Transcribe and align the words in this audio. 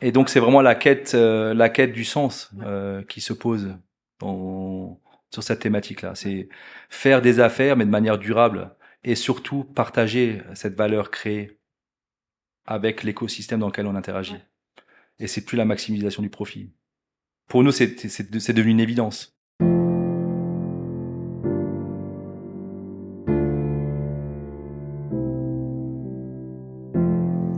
Et 0.00 0.12
donc 0.12 0.28
c'est 0.28 0.40
vraiment 0.40 0.60
la 0.62 0.74
quête, 0.74 1.14
euh, 1.14 1.54
la 1.54 1.68
quête 1.68 1.92
du 1.92 2.04
sens 2.04 2.50
euh, 2.62 3.02
qui 3.04 3.20
se 3.20 3.32
pose 3.32 3.76
dans, 4.20 5.00
sur 5.32 5.42
cette 5.42 5.60
thématique-là. 5.60 6.14
C'est 6.14 6.48
faire 6.88 7.20
des 7.22 7.40
affaires, 7.40 7.76
mais 7.76 7.84
de 7.84 7.90
manière 7.90 8.18
durable, 8.18 8.74
et 9.04 9.14
surtout 9.14 9.64
partager 9.64 10.42
cette 10.54 10.74
valeur 10.76 11.10
créée 11.10 11.58
avec 12.66 13.02
l'écosystème 13.02 13.60
dans 13.60 13.68
lequel 13.68 13.86
on 13.86 13.96
interagit. 13.96 14.36
Et 15.18 15.26
c'est 15.26 15.44
plus 15.44 15.56
la 15.56 15.64
maximisation 15.64 16.22
du 16.22 16.30
profit. 16.30 16.70
Pour 17.48 17.64
nous, 17.64 17.72
c'est 17.72 17.98
c'est- 18.08 18.38
c'est 18.38 18.52
devenu 18.52 18.72
une 18.72 18.80
évidence. 18.80 19.37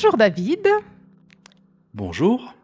Bonjour 0.00 0.16
David. 0.16 0.68
Bonjour. 1.92 2.54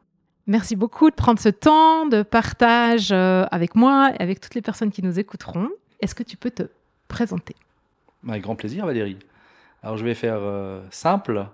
Merci 0.46 0.76
beaucoup 0.76 1.10
de 1.10 1.16
prendre 1.16 1.40
ce 1.40 1.48
temps 1.48 2.06
de 2.06 2.22
partage 2.22 3.10
euh, 3.10 3.44
avec 3.50 3.74
moi 3.74 4.12
et 4.14 4.22
avec 4.22 4.38
toutes 4.38 4.54
les 4.54 4.62
personnes 4.62 4.92
qui 4.92 5.02
nous 5.02 5.18
écouteront. 5.18 5.68
Est-ce 6.00 6.14
que 6.14 6.22
tu 6.22 6.36
peux 6.36 6.52
te 6.52 6.62
présenter? 7.08 7.56
Avec 8.28 8.44
grand 8.44 8.54
plaisir, 8.54 8.86
Valérie. 8.86 9.18
Alors, 9.82 9.96
je 9.96 10.04
vais 10.04 10.14
faire 10.14 10.38
euh, 10.38 10.80
simple. 10.90 11.48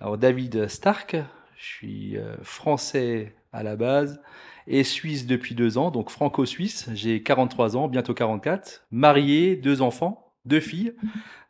Alors, 0.00 0.18
David 0.18 0.66
Stark, 0.66 1.14
je 1.56 1.64
suis 1.64 2.16
euh, 2.16 2.34
français 2.42 3.32
à 3.52 3.62
la 3.62 3.76
base 3.76 4.20
et 4.66 4.82
suisse 4.82 5.28
depuis 5.28 5.54
deux 5.54 5.78
ans, 5.78 5.92
donc 5.92 6.10
franco-suisse. 6.10 6.90
J'ai 6.94 7.22
43 7.22 7.76
ans, 7.76 7.86
bientôt 7.86 8.12
44, 8.12 8.86
marié, 8.90 9.54
deux 9.54 9.82
enfants, 9.82 10.32
deux 10.46 10.58
filles, 10.58 10.94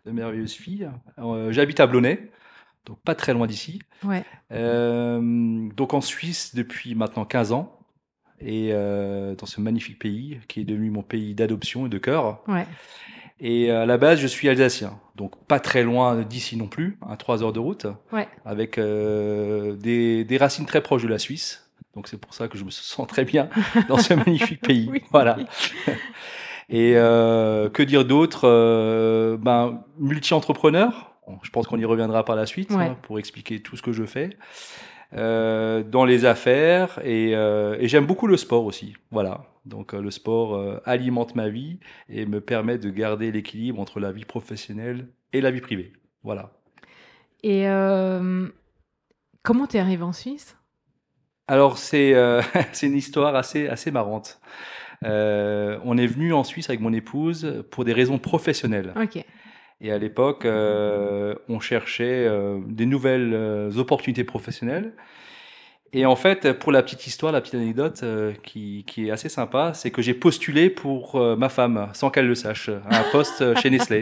de 0.05 0.11
merveilleuses 0.11 0.53
filles. 0.53 0.91
Euh, 1.17 1.53
J'habite 1.53 1.81
à 1.81 1.87
Blonay, 1.87 2.31
donc 2.87 2.99
pas 3.05 3.15
très 3.15 3.33
loin 3.33 3.47
d'ici. 3.47 3.81
Ouais. 4.05 4.25
Euh, 4.53 5.69
donc 5.77 5.95
en 5.95 6.01
Suisse 6.01 6.55
depuis 6.55 6.95
maintenant 6.95 7.25
15 7.25 7.53
ans 7.53 7.79
et 8.41 8.71
euh, 8.73 9.35
dans 9.37 9.47
ce 9.47 9.61
magnifique 9.61 9.99
pays 9.99 10.41
qui 10.49 10.61
est 10.61 10.65
devenu 10.65 10.91
mon 10.91 11.03
pays 11.03 11.35
d'adoption 11.35 11.87
et 11.87 11.89
de 11.89 11.99
cœur. 11.99 12.43
Ouais. 12.49 12.67
Et 13.45 13.71
à 13.71 13.87
la 13.87 13.99
base, 13.99 14.21
je 14.21 14.27
suis 14.29 14.49
alsacien, 14.49 15.01
donc 15.17 15.35
pas 15.47 15.59
très 15.59 15.83
loin 15.83 16.23
d'ici 16.23 16.57
non 16.57 16.69
plus, 16.69 16.97
à 17.09 17.17
3 17.17 17.43
heures 17.43 17.53
de 17.53 17.59
route, 17.59 17.87
Ouais. 18.13 18.29
avec 18.45 18.79
euh, 18.79 19.75
des, 19.75 20.25
des 20.25 20.37
racines 20.37 20.65
très 20.67 20.81
proches 20.81 21.03
de 21.03 21.09
la 21.09 21.19
Suisse. 21.19 21.69
Donc 21.95 22.07
c'est 22.09 22.19
pour 22.19 22.35
ça 22.35 22.47
que 22.49 22.57
je 22.57 22.65
me 22.65 22.71
sens 22.71 23.07
très 23.09 23.25
bien 23.25 23.49
dans 23.89 23.99
ce 23.99 24.15
magnifique 24.15 24.61
pays. 24.67 24.89
Oui. 24.91 25.03
Voilà. 25.11 25.37
Et 26.69 26.95
euh, 26.97 27.69
que 27.69 27.83
dire 27.83 28.05
d'autre 28.05 28.43
euh, 28.45 29.37
Ben 29.37 29.83
multi-entrepreneur. 29.99 31.12
Bon, 31.33 31.39
Je 31.43 31.51
pense 31.51 31.67
qu'on 31.67 31.79
y 31.79 31.85
reviendra 31.85 32.25
par 32.25 32.37
la 32.37 32.45
suite 32.47 32.71
Ouais. 32.71 32.85
hein, 32.85 32.97
pour 33.03 33.19
expliquer 33.19 33.61
tout 33.61 33.77
ce 33.77 33.83
que 33.83 33.93
je 33.93 34.05
fais 34.05 34.31
euh, 35.15 35.83
dans 35.83 36.05
les 36.05 36.25
affaires 36.25 36.99
et, 37.05 37.35
euh, 37.35 37.77
et 37.79 37.89
j'aime 37.89 38.07
beaucoup 38.07 38.27
le 38.27 38.37
sport 38.37 38.65
aussi. 38.65 38.95
Voilà. 39.11 39.45
Donc 39.65 39.95
euh, 39.95 40.01
le 40.01 40.11
sport 40.11 40.81
alimente 40.85 41.35
ma 41.35 41.49
vie 41.49 41.79
et 42.09 42.27
me 42.27 42.41
permet 42.41 42.79
de 42.79 42.91
garder 42.91 43.31
l'équilibre 43.33 43.81
entre 43.81 44.01
la 44.01 44.13
vie 44.13 44.25
professionnelle 44.25 45.09
et 45.33 45.41
la 45.41 45.51
vie 45.51 45.61
privée. 45.61 45.93
Voilà. 46.23 46.53
Et 47.43 47.65
comment 49.43 49.67
t'es 49.67 49.79
arrivé 49.79 50.03
en 50.03 50.13
Suisse? 50.13 50.57
Alors 51.49 51.79
c'est 51.79 52.15
c'est 52.73 52.87
une 52.87 52.97
histoire 52.97 53.35
assez 53.37 53.69
assez 53.69 53.91
marrante. 53.91 54.41
On 55.03 55.97
est 55.99 56.07
venu 56.07 56.33
en 56.33 56.45
Suisse 56.45 56.69
avec 56.69 56.81
mon 56.81 56.93
épouse 56.93 57.65
pour 57.71 57.85
des 57.85 57.93
raisons 57.93 58.19
professionnelles. 58.19 58.93
Ok. 58.97 59.25
Et 59.85 59.91
à 59.91 59.99
l'époque, 59.99 60.45
euh, 60.45 61.35
on 61.49 61.59
cherchait 61.59 62.25
euh, 62.25 62.61
des 62.67 62.87
nouvelles 62.87 63.35
euh, 63.35 63.77
opportunités 63.79 64.23
professionnelles. 64.23 64.93
Et 65.93 66.07
en 66.07 66.15
fait, 66.15 66.53
pour 66.53 66.71
la 66.71 66.85
petite 66.85 67.05
histoire, 67.09 67.33
la 67.33 67.41
petite 67.41 67.57
anecdote 67.57 68.03
qui, 68.45 68.85
est 68.97 69.11
assez 69.11 69.29
sympa, 69.29 69.73
c'est 69.75 69.91
que 69.91 70.01
j'ai 70.01 70.15
postulé 70.15 70.71
pour 70.71 71.21
ma 71.37 71.51
femme, 71.51 71.91
sans 71.93 72.09
qu'elle 72.09 72.27
le 72.27 72.35
sache, 72.35 72.71
à 72.89 73.01
un 73.01 73.03
poste 73.13 73.55
chez 73.61 73.69
Nestlé. 73.69 74.01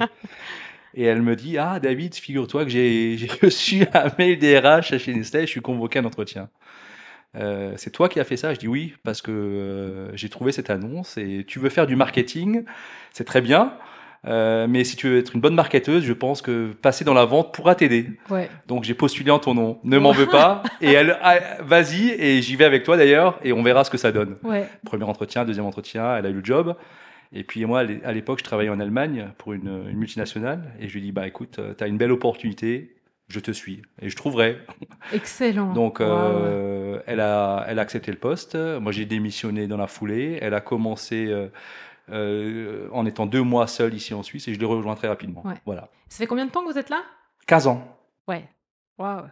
Et 0.94 1.02
elle 1.02 1.20
me 1.20 1.34
dit, 1.34 1.58
ah 1.58 1.80
David, 1.80 2.14
figure-toi 2.14 2.62
que 2.62 2.70
j'ai 2.70 3.18
reçu 3.42 3.84
un 3.92 4.06
mail 4.18 4.38
des 4.38 4.56
RH 4.56 4.98
chez 4.98 5.12
Nestlé, 5.12 5.40
je 5.40 5.46
suis 5.46 5.60
convoqué 5.60 5.98
à 5.98 6.02
un 6.02 6.04
entretien. 6.04 6.48
C'est 7.34 7.90
toi 7.90 8.08
qui 8.08 8.20
as 8.20 8.24
fait 8.24 8.36
ça? 8.36 8.54
Je 8.54 8.60
dis 8.60 8.68
oui, 8.68 8.94
parce 9.02 9.20
que 9.20 10.12
j'ai 10.14 10.28
trouvé 10.28 10.52
cette 10.52 10.70
annonce 10.70 11.18
et 11.18 11.44
tu 11.44 11.58
veux 11.58 11.70
faire 11.70 11.88
du 11.88 11.96
marketing, 11.96 12.62
c'est 13.12 13.24
très 13.24 13.40
bien. 13.40 13.72
Euh, 14.26 14.66
mais 14.68 14.84
si 14.84 14.96
tu 14.96 15.08
veux 15.08 15.18
être 15.18 15.34
une 15.34 15.40
bonne 15.40 15.54
marketeuse, 15.54 16.04
je 16.04 16.12
pense 16.12 16.42
que 16.42 16.72
passer 16.82 17.04
dans 17.04 17.14
la 17.14 17.24
vente 17.24 17.54
pourra 17.54 17.74
t'aider. 17.74 18.10
Ouais. 18.28 18.50
Donc 18.66 18.84
j'ai 18.84 18.92
postulé 18.94 19.30
en 19.30 19.38
ton 19.38 19.54
nom. 19.54 19.78
Ne 19.82 19.98
m'en 19.98 20.12
veux 20.12 20.26
pas. 20.26 20.62
Et 20.82 20.92
elle, 20.92 21.16
ah, 21.22 21.36
vas-y, 21.62 22.10
et 22.10 22.42
j'y 22.42 22.56
vais 22.56 22.64
avec 22.66 22.82
toi 22.82 22.96
d'ailleurs, 22.98 23.38
et 23.44 23.52
on 23.54 23.62
verra 23.62 23.82
ce 23.84 23.90
que 23.90 23.96
ça 23.98 24.12
donne. 24.12 24.36
Ouais. 24.42 24.66
Premier 24.84 25.04
entretien, 25.04 25.44
deuxième 25.46 25.64
entretien, 25.66 26.16
elle 26.16 26.26
a 26.26 26.28
eu 26.28 26.34
le 26.34 26.44
job. 26.44 26.76
Et 27.32 27.44
puis 27.44 27.64
moi, 27.64 27.80
à 28.04 28.12
l'époque, 28.12 28.40
je 28.40 28.44
travaillais 28.44 28.70
en 28.70 28.80
Allemagne 28.80 29.28
pour 29.38 29.52
une, 29.54 29.84
une 29.88 29.96
multinationale, 29.96 30.72
et 30.80 30.88
je 30.88 30.94
lui 30.94 31.00
dis, 31.00 31.12
bah 31.12 31.26
écoute, 31.26 31.58
tu 31.78 31.84
as 31.84 31.86
une 31.86 31.96
belle 31.96 32.10
opportunité, 32.12 32.96
je 33.28 33.38
te 33.40 33.52
suis, 33.52 33.82
et 34.02 34.08
je 34.10 34.16
trouverai. 34.16 34.58
Excellent. 35.14 35.72
Donc, 35.72 36.00
Wow. 36.00 36.06
euh, 36.06 36.98
elle, 37.06 37.20
a, 37.20 37.64
elle 37.68 37.78
a 37.78 37.82
accepté 37.82 38.10
le 38.10 38.18
poste. 38.18 38.56
Moi, 38.56 38.90
j'ai 38.92 39.04
démissionné 39.06 39.66
dans 39.68 39.76
la 39.76 39.86
foulée. 39.86 40.38
Elle 40.42 40.54
a 40.54 40.60
commencé 40.60 41.26
euh, 41.28 41.46
euh, 42.12 42.88
en 42.92 43.06
étant 43.06 43.26
deux 43.26 43.42
mois 43.42 43.66
seule 43.66 43.94
ici 43.94 44.14
en 44.14 44.22
Suisse 44.22 44.48
et 44.48 44.54
je 44.54 44.58
l'ai 44.60 44.66
rejoint 44.66 44.94
très 44.94 45.08
rapidement. 45.08 45.42
Ouais. 45.46 45.54
Voilà. 45.66 45.88
Ça 46.08 46.18
fait 46.18 46.26
combien 46.26 46.46
de 46.46 46.50
temps 46.50 46.64
que 46.64 46.72
vous 46.72 46.78
êtes 46.78 46.90
là? 46.90 47.02
15 47.46 47.66
ans. 47.66 47.98
Ouais. 48.28 48.48
Waouh. 48.98 49.22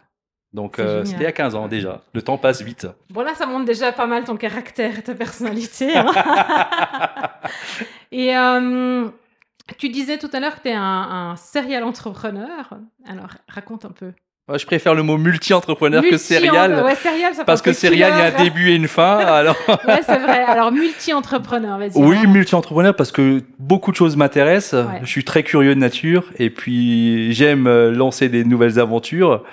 Donc, 0.51 0.79
euh, 0.79 1.05
c'était 1.05 1.27
à 1.27 1.31
15 1.31 1.55
ans 1.55 1.67
déjà. 1.67 2.01
Le 2.13 2.21
temps 2.21 2.37
passe 2.37 2.61
vite. 2.61 2.87
Bon 3.11 3.21
là, 3.21 3.35
ça 3.35 3.45
montre 3.45 3.65
déjà 3.65 3.91
pas 3.91 4.07
mal 4.07 4.23
ton 4.23 4.35
caractère 4.35 4.97
et 4.97 5.03
ta 5.03 5.13
personnalité. 5.13 5.95
hein. 5.95 6.07
et 8.11 8.35
euh, 8.35 9.07
tu 9.77 9.89
disais 9.89 10.17
tout 10.17 10.29
à 10.33 10.39
l'heure 10.39 10.55
que 10.55 10.63
tu 10.63 10.69
es 10.69 10.73
un, 10.73 10.81
un 10.81 11.35
serial 11.35 11.83
entrepreneur. 11.83 12.73
Alors, 13.05 13.29
raconte 13.47 13.85
un 13.85 13.91
peu. 13.91 14.11
Je 14.57 14.65
préfère 14.65 14.95
le 14.95 15.03
mot 15.03 15.17
multi-entrepreneur 15.17 16.01
que 16.01 16.07
Multi- 16.09 16.33
serial. 16.33 16.83
Ouais, 16.83 16.95
serial, 16.95 17.33
ça 17.35 17.43
Parce 17.45 17.61
que 17.61 17.73
serial, 17.73 18.11
il 18.15 18.17
y 18.19 18.21
a 18.21 18.35
un 18.37 18.43
début 18.43 18.69
et 18.71 18.75
une 18.75 18.87
fin. 18.87 19.17
Alors, 19.17 19.55
Ouais, 19.67 20.01
c'est 20.05 20.17
vrai. 20.17 20.43
Alors, 20.43 20.71
multi-entrepreneur, 20.71 21.77
vas-y. 21.77 21.91
oui, 21.95 22.25
multi-entrepreneur 22.27 22.95
parce 22.95 23.11
que 23.11 23.41
beaucoup 23.59 23.91
de 23.91 23.95
choses 23.95 24.15
m'intéressent. 24.17 24.85
Ouais. 24.87 24.99
Je 25.03 25.07
suis 25.09 25.23
très 25.23 25.43
curieux 25.43 25.75
de 25.75 25.79
nature 25.79 26.23
et 26.37 26.49
puis 26.49 27.31
j'aime 27.33 27.67
euh, 27.67 27.91
lancer 27.91 28.29
des 28.29 28.43
nouvelles 28.43 28.79
aventures. 28.79 29.43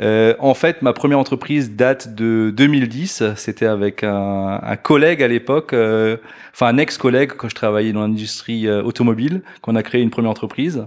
Euh, 0.00 0.34
en 0.40 0.52
fait, 0.54 0.82
ma 0.82 0.92
première 0.92 1.18
entreprise 1.18 1.72
date 1.72 2.14
de 2.14 2.50
2010. 2.54 3.22
C'était 3.36 3.64
avec 3.66 4.04
un, 4.04 4.60
un 4.62 4.76
collègue 4.76 5.22
à 5.22 5.28
l'époque, 5.28 5.72
euh, 5.72 6.18
enfin 6.52 6.66
un 6.66 6.76
ex-collègue 6.76 7.32
quand 7.36 7.48
je 7.48 7.54
travaillais 7.54 7.92
dans 7.92 8.00
l'industrie 8.02 8.66
euh, 8.66 8.82
automobile, 8.82 9.40
qu'on 9.62 9.74
a 9.74 9.82
créé 9.82 10.02
une 10.02 10.10
première 10.10 10.30
entreprise 10.30 10.84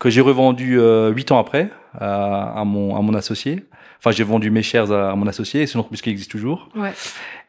que 0.00 0.10
j'ai 0.10 0.20
revendue 0.20 0.80
euh, 0.80 1.10
huit 1.10 1.30
ans 1.30 1.38
après 1.38 1.68
à, 1.98 2.60
à 2.60 2.64
mon 2.64 2.96
à 2.96 3.00
mon 3.00 3.14
associé. 3.14 3.64
Enfin, 3.98 4.10
j'ai 4.10 4.24
vendu 4.24 4.50
mes 4.50 4.62
shares 4.62 4.92
à, 4.92 5.12
à 5.12 5.14
mon 5.14 5.26
associé, 5.26 5.66
c'est 5.66 5.74
une 5.74 5.80
entreprise 5.80 6.02
qui 6.02 6.10
existe 6.10 6.30
toujours. 6.30 6.68
Ouais. 6.76 6.92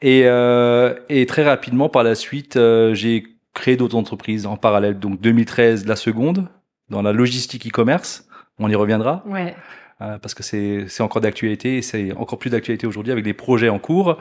Et, 0.02 0.24
euh, 0.26 0.94
et 1.10 1.26
très 1.26 1.44
rapidement, 1.44 1.90
par 1.90 2.04
la 2.04 2.16
suite, 2.16 2.56
euh, 2.56 2.94
j'ai 2.94 3.26
créé 3.54 3.76
d'autres 3.76 3.98
entreprises 3.98 4.46
en 4.46 4.56
parallèle. 4.56 5.00
Donc 5.00 5.20
2013, 5.20 5.86
la 5.86 5.96
seconde, 5.96 6.48
dans 6.90 7.02
la 7.02 7.12
logistique 7.12 7.68
e-commerce. 7.68 8.28
On 8.60 8.70
y 8.70 8.76
reviendra. 8.76 9.24
Ouais. 9.26 9.56
Euh, 10.02 10.18
parce 10.18 10.34
que 10.34 10.44
c'est 10.44 11.04
encore 11.04 11.22
d'actualité 11.22 11.78
et 11.78 11.82
c'est 11.82 12.14
encore 12.14 12.38
plus 12.38 12.50
d'actualité 12.50 12.86
aujourd'hui 12.86 13.12
avec 13.12 13.24
des 13.24 13.34
projets 13.34 13.70
en 13.70 13.80
cours. 13.80 14.18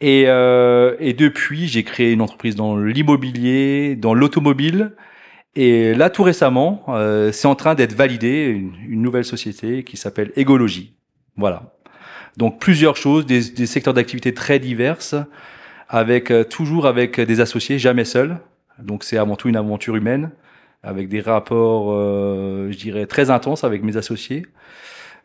Et, 0.00 0.24
euh, 0.26 0.96
et 0.98 1.12
depuis, 1.12 1.68
j'ai 1.68 1.84
créé 1.84 2.12
une 2.12 2.20
entreprise 2.20 2.56
dans 2.56 2.76
l'immobilier, 2.76 3.96
dans 3.96 4.14
l'automobile. 4.14 4.92
Et 5.56 5.94
là, 5.94 6.10
tout 6.10 6.22
récemment, 6.22 6.82
euh, 6.88 7.30
c'est 7.32 7.46
en 7.46 7.54
train 7.54 7.74
d'être 7.74 7.94
validé 7.94 8.46
une, 8.46 8.74
une, 8.88 9.02
nouvelle 9.02 9.24
société 9.24 9.84
qui 9.84 9.96
s'appelle 9.96 10.32
Égologie. 10.36 10.94
Voilà. 11.36 11.74
Donc 12.36 12.58
plusieurs 12.58 12.96
choses, 12.96 13.24
des, 13.26 13.50
des 13.50 13.66
secteurs 13.66 13.94
d'activité 13.94 14.34
très 14.34 14.58
diverses, 14.58 15.14
avec 15.88 16.30
euh, 16.30 16.42
toujours 16.42 16.86
avec 16.86 17.20
des 17.20 17.40
associés, 17.40 17.78
jamais 17.78 18.04
seuls. 18.04 18.38
Donc 18.80 19.04
c'est 19.04 19.16
avant 19.16 19.36
tout 19.36 19.48
une 19.48 19.56
aventure 19.56 19.94
humaine, 19.94 20.32
avec 20.82 21.08
des 21.08 21.20
rapports, 21.20 21.92
euh, 21.92 22.68
je 22.70 22.76
dirais, 22.76 23.06
très 23.06 23.30
intenses 23.30 23.64
avec 23.64 23.82
mes 23.82 23.96
associés. 23.96 24.46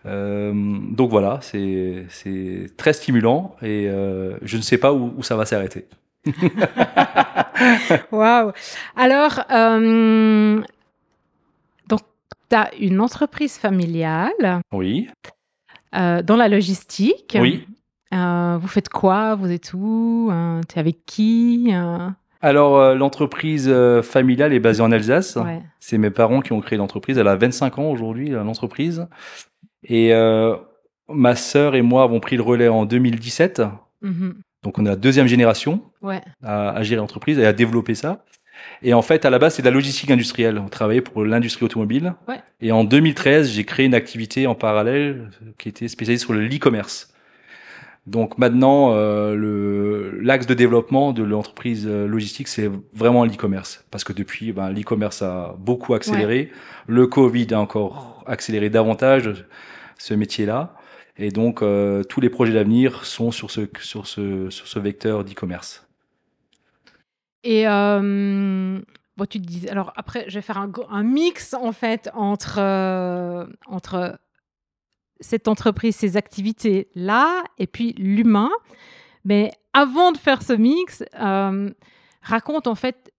Euh, 0.05 0.53
donc 0.91 1.09
voilà, 1.09 1.39
c'est 1.41 2.05
très 2.77 2.93
stimulant 2.93 3.55
et 3.61 3.87
euh, 3.89 4.37
je 4.41 4.57
ne 4.57 4.61
sais 4.61 4.77
pas 4.77 4.93
où, 4.93 5.13
où 5.17 5.23
ça 5.23 5.35
va 5.35 5.45
s'arrêter. 5.45 5.85
Waouh 8.11 8.51
Alors, 8.95 9.41
euh, 9.51 10.61
donc, 11.87 12.01
tu 12.49 12.55
as 12.55 12.73
une 12.79 12.99
entreprise 12.99 13.57
familiale. 13.57 14.61
Oui. 14.71 15.09
Euh, 15.95 16.21
dans 16.21 16.35
la 16.35 16.47
logistique. 16.47 17.37
Oui. 17.39 17.67
Euh, 18.13 18.57
vous 18.59 18.67
faites 18.67 18.89
quoi? 18.89 19.35
Vous 19.35 19.51
êtes 19.51 19.73
où? 19.73 20.31
Tu 20.67 20.75
es 20.75 20.79
avec 20.79 21.05
qui? 21.05 21.73
Alors, 22.41 22.95
l'entreprise 22.95 23.71
familiale 24.01 24.53
est 24.53 24.59
basée 24.59 24.81
en 24.81 24.91
Alsace. 24.91 25.35
Ouais. 25.35 25.61
C'est 25.79 25.97
mes 25.97 26.09
parents 26.09 26.41
qui 26.41 26.53
ont 26.53 26.61
créé 26.61 26.77
l'entreprise. 26.77 27.17
Elle 27.17 27.27
a 27.27 27.35
25 27.35 27.79
ans 27.79 27.89
aujourd'hui, 27.91 28.29
l'entreprise. 28.29 29.07
Et 29.83 30.11
ma 31.09 31.35
sœur 31.35 31.75
et 31.75 31.81
moi 31.81 32.03
avons 32.03 32.19
pris 32.19 32.37
le 32.37 32.43
relais 32.43 32.67
en 32.67 32.85
2017. 32.85 33.61
Mm-hmm. 34.03 34.33
Donc 34.63 34.77
on 34.77 34.85
est 34.85 34.89
la 34.89 34.95
deuxième 34.95 35.27
génération 35.27 35.81
ouais. 36.01 36.21
à, 36.43 36.71
à, 36.71 36.83
gérer 36.83 36.99
l'entreprise 36.99 37.39
et 37.39 37.45
à 37.45 37.53
développer 37.53 37.95
ça. 37.95 38.25
Et 38.81 38.93
en 38.93 39.01
fait, 39.01 39.25
à 39.25 39.29
la 39.29 39.39
base, 39.39 39.55
c'est 39.55 39.61
de 39.61 39.67
la 39.67 39.73
logistique 39.73 40.11
industrielle. 40.11 40.57
On 40.57 40.69
travaillait 40.69 41.01
pour 41.01 41.23
l'industrie 41.23 41.65
automobile. 41.65 42.13
Ouais. 42.27 42.41
Et 42.61 42.71
en 42.71 42.83
2013, 42.83 43.51
j'ai 43.51 43.63
créé 43.63 43.85
une 43.85 43.93
activité 43.93 44.47
en 44.47 44.55
parallèle 44.55 45.29
qui 45.57 45.69
était 45.69 45.87
spécialisée 45.87 46.23
sur 46.23 46.33
le 46.33 46.45
e-commerce. 46.45 47.13
Donc 48.07 48.37
maintenant, 48.37 48.93
euh, 48.93 49.35
le 49.35 50.19
l'axe 50.21 50.47
de 50.47 50.53
développement 50.53 51.13
de 51.13 51.21
l'entreprise 51.21 51.85
euh, 51.87 52.07
logistique, 52.07 52.47
c'est 52.47 52.69
vraiment 52.93 53.23
l'e-commerce. 53.25 53.85
Parce 53.91 54.03
que 54.03 54.13
depuis, 54.13 54.51
ben, 54.51 54.71
l'e-commerce 54.71 55.21
a 55.21 55.55
beaucoup 55.59 55.93
accéléré. 55.93 56.37
Ouais. 56.37 56.51
Le 56.87 57.07
Covid 57.07 57.47
a 57.53 57.59
encore 57.59 58.23
accéléré 58.25 58.69
davantage 58.69 59.45
ce 59.97 60.13
métier-là. 60.13 60.73
Et 61.21 61.31
donc, 61.31 61.61
euh, 61.61 62.01
tous 62.03 62.21
les 62.21 62.29
projets 62.29 62.53
d'avenir 62.53 63.05
sont 63.05 63.31
sur 63.31 63.51
ce, 63.51 63.67
sur 63.81 64.07
ce, 64.07 64.49
sur 64.49 64.67
ce 64.67 64.79
vecteur 64.79 65.25
d'e-commerce. 65.25 65.85
Et 67.43 67.67
euh, 67.67 68.79
bon, 69.17 69.25
tu 69.25 69.41
te 69.41 69.45
dis, 69.45 69.67
alors 69.67 69.91
après, 69.97 70.23
je 70.29 70.35
vais 70.35 70.41
faire 70.41 70.57
un, 70.57 71.03
mix 71.03 71.53
en 71.53 71.73
fait 71.73 72.09
entre, 72.13 72.59
euh, 72.59 73.45
entre 73.67 74.17
cette 75.19 75.49
entreprise, 75.49 75.97
ces 75.97 76.15
activités-là, 76.15 77.43
et 77.57 77.67
puis 77.67 77.91
l'humain. 77.97 78.51
Mais 79.25 79.51
avant 79.73 80.13
de 80.13 80.17
faire 80.17 80.41
ce 80.41 80.53
mix, 80.53 81.03
raconte 82.21 82.67
en 82.67 82.75
fait 82.75 83.11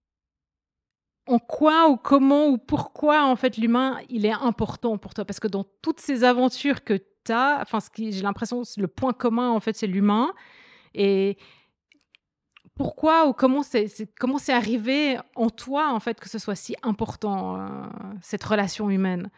en 1.26 1.38
quoi 1.38 1.90
ou 1.90 1.98
comment 1.98 2.48
ou 2.48 2.56
pourquoi 2.56 3.24
en 3.26 3.36
fait 3.36 3.58
l'humain 3.58 3.98
il 4.08 4.24
est 4.24 4.32
important 4.32 4.96
pour 4.96 5.12
toi? 5.12 5.26
Parce 5.26 5.38
que 5.38 5.48
dans 5.48 5.66
toutes 5.82 6.00
ces 6.00 6.24
aventures 6.24 6.82
que 6.82 6.98
enfin 7.30 7.80
ce 7.80 7.90
qui 7.90 8.12
j'ai 8.12 8.22
l'impression 8.22 8.62
le 8.76 8.88
point 8.88 9.12
commun 9.12 9.50
en 9.50 9.60
fait 9.60 9.76
c'est 9.76 9.86
l'humain. 9.86 10.32
Et 10.94 11.36
pourquoi 12.74 13.26
ou 13.28 13.32
comment 13.32 13.62
c'est 13.62 13.86
comment 14.18 14.38
c'est 14.38 14.52
arrivé 14.52 15.18
en 15.34 15.50
toi 15.50 15.92
en 15.92 16.00
fait 16.00 16.18
que 16.20 16.28
ce 16.28 16.38
soit 16.38 16.54
si 16.54 16.74
important 16.82 17.60
euh, 17.60 17.68
cette 18.22 18.44
relation 18.44 18.90
humaine? 18.90 19.30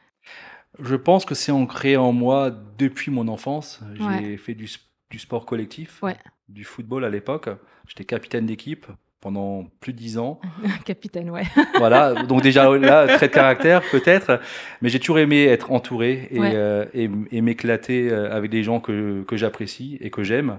Je 0.78 0.96
pense 0.96 1.24
que 1.24 1.34
c'est 1.34 1.52
ancré 1.52 1.96
en 1.96 2.12
moi 2.12 2.50
depuis 2.50 3.10
mon 3.10 3.28
enfance. 3.28 3.80
J'ai 3.94 4.04
ouais. 4.04 4.36
fait 4.38 4.54
du, 4.54 4.70
du, 5.10 5.18
sport 5.18 5.44
collectif 5.44 6.02
ouais. 6.02 6.16
du 6.48 6.64
football 6.64 7.04
à 7.04 7.10
l'époque. 7.10 7.50
J'étais 7.86 8.06
capitaine 8.06 8.46
d'équipe 8.46 8.86
pendant 9.22 9.64
plus 9.80 9.94
de 9.94 9.98
dix 9.98 10.19
ans. 10.19 10.40
Capitaine, 10.84 11.30
ouais. 11.30 11.44
voilà, 11.78 12.24
donc 12.24 12.42
déjà 12.42 12.69
là, 12.76 13.06
trait 13.06 13.28
de 13.28 13.32
caractère 13.32 13.80
peut-être, 13.90 14.40
mais 14.82 14.90
j'ai 14.90 14.98
toujours 14.98 15.20
aimé 15.20 15.44
être 15.44 15.70
entouré 15.70 16.28
et, 16.30 16.40
ouais. 16.40 16.50
euh, 16.54 16.84
et, 16.92 17.08
et 17.30 17.40
m'éclater 17.40 18.10
euh, 18.10 18.36
avec 18.36 18.50
des 18.50 18.64
gens 18.64 18.80
que, 18.80 19.22
que 19.22 19.36
j'apprécie 19.36 19.96
et 20.00 20.10
que 20.10 20.24
j'aime. 20.24 20.58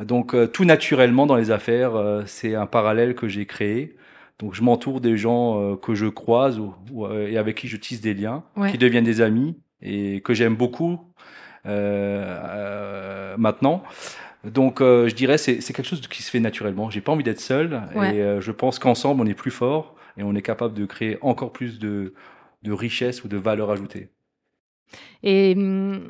Donc 0.00 0.34
euh, 0.34 0.48
tout 0.48 0.64
naturellement 0.64 1.24
dans 1.26 1.36
les 1.36 1.52
affaires, 1.52 1.94
euh, 1.94 2.24
c'est 2.26 2.56
un 2.56 2.66
parallèle 2.66 3.14
que 3.14 3.28
j'ai 3.28 3.46
créé. 3.46 3.96
Donc 4.40 4.54
je 4.54 4.62
m'entoure 4.62 5.00
des 5.00 5.16
gens 5.16 5.76
que 5.76 5.94
je 5.94 6.06
croise 6.06 6.58
ou, 6.58 6.74
ou, 6.92 7.06
et 7.06 7.38
avec 7.38 7.56
qui 7.56 7.68
je 7.68 7.76
tisse 7.76 8.00
des 8.00 8.14
liens, 8.14 8.42
ouais. 8.56 8.72
qui 8.72 8.78
deviennent 8.78 9.04
des 9.04 9.20
amis 9.20 9.56
et 9.80 10.20
que 10.22 10.34
j'aime 10.34 10.56
beaucoup 10.56 10.98
maintenant. 13.38 13.84
Donc, 14.44 14.80
euh, 14.80 15.08
je 15.08 15.14
dirais 15.14 15.38
c'est 15.38 15.58
quelque 15.58 15.84
chose 15.84 16.06
qui 16.06 16.22
se 16.22 16.30
fait 16.30 16.40
naturellement. 16.40 16.90
J'ai 16.90 17.00
pas 17.00 17.12
envie 17.12 17.24
d'être 17.24 17.40
seul 17.40 17.82
ouais. 17.94 18.16
et 18.16 18.22
euh, 18.22 18.40
je 18.40 18.52
pense 18.52 18.78
qu'ensemble 18.78 19.20
on 19.22 19.26
est 19.26 19.34
plus 19.34 19.50
fort 19.50 19.94
et 20.16 20.22
on 20.22 20.34
est 20.34 20.42
capable 20.42 20.74
de 20.74 20.84
créer 20.84 21.18
encore 21.22 21.52
plus 21.52 21.78
de 21.78 22.14
de 22.62 22.72
richesse 22.72 23.24
ou 23.24 23.28
de 23.28 23.36
valeur 23.36 23.70
ajoutée. 23.70 24.08
Et 25.22 25.54
hum, 25.56 26.00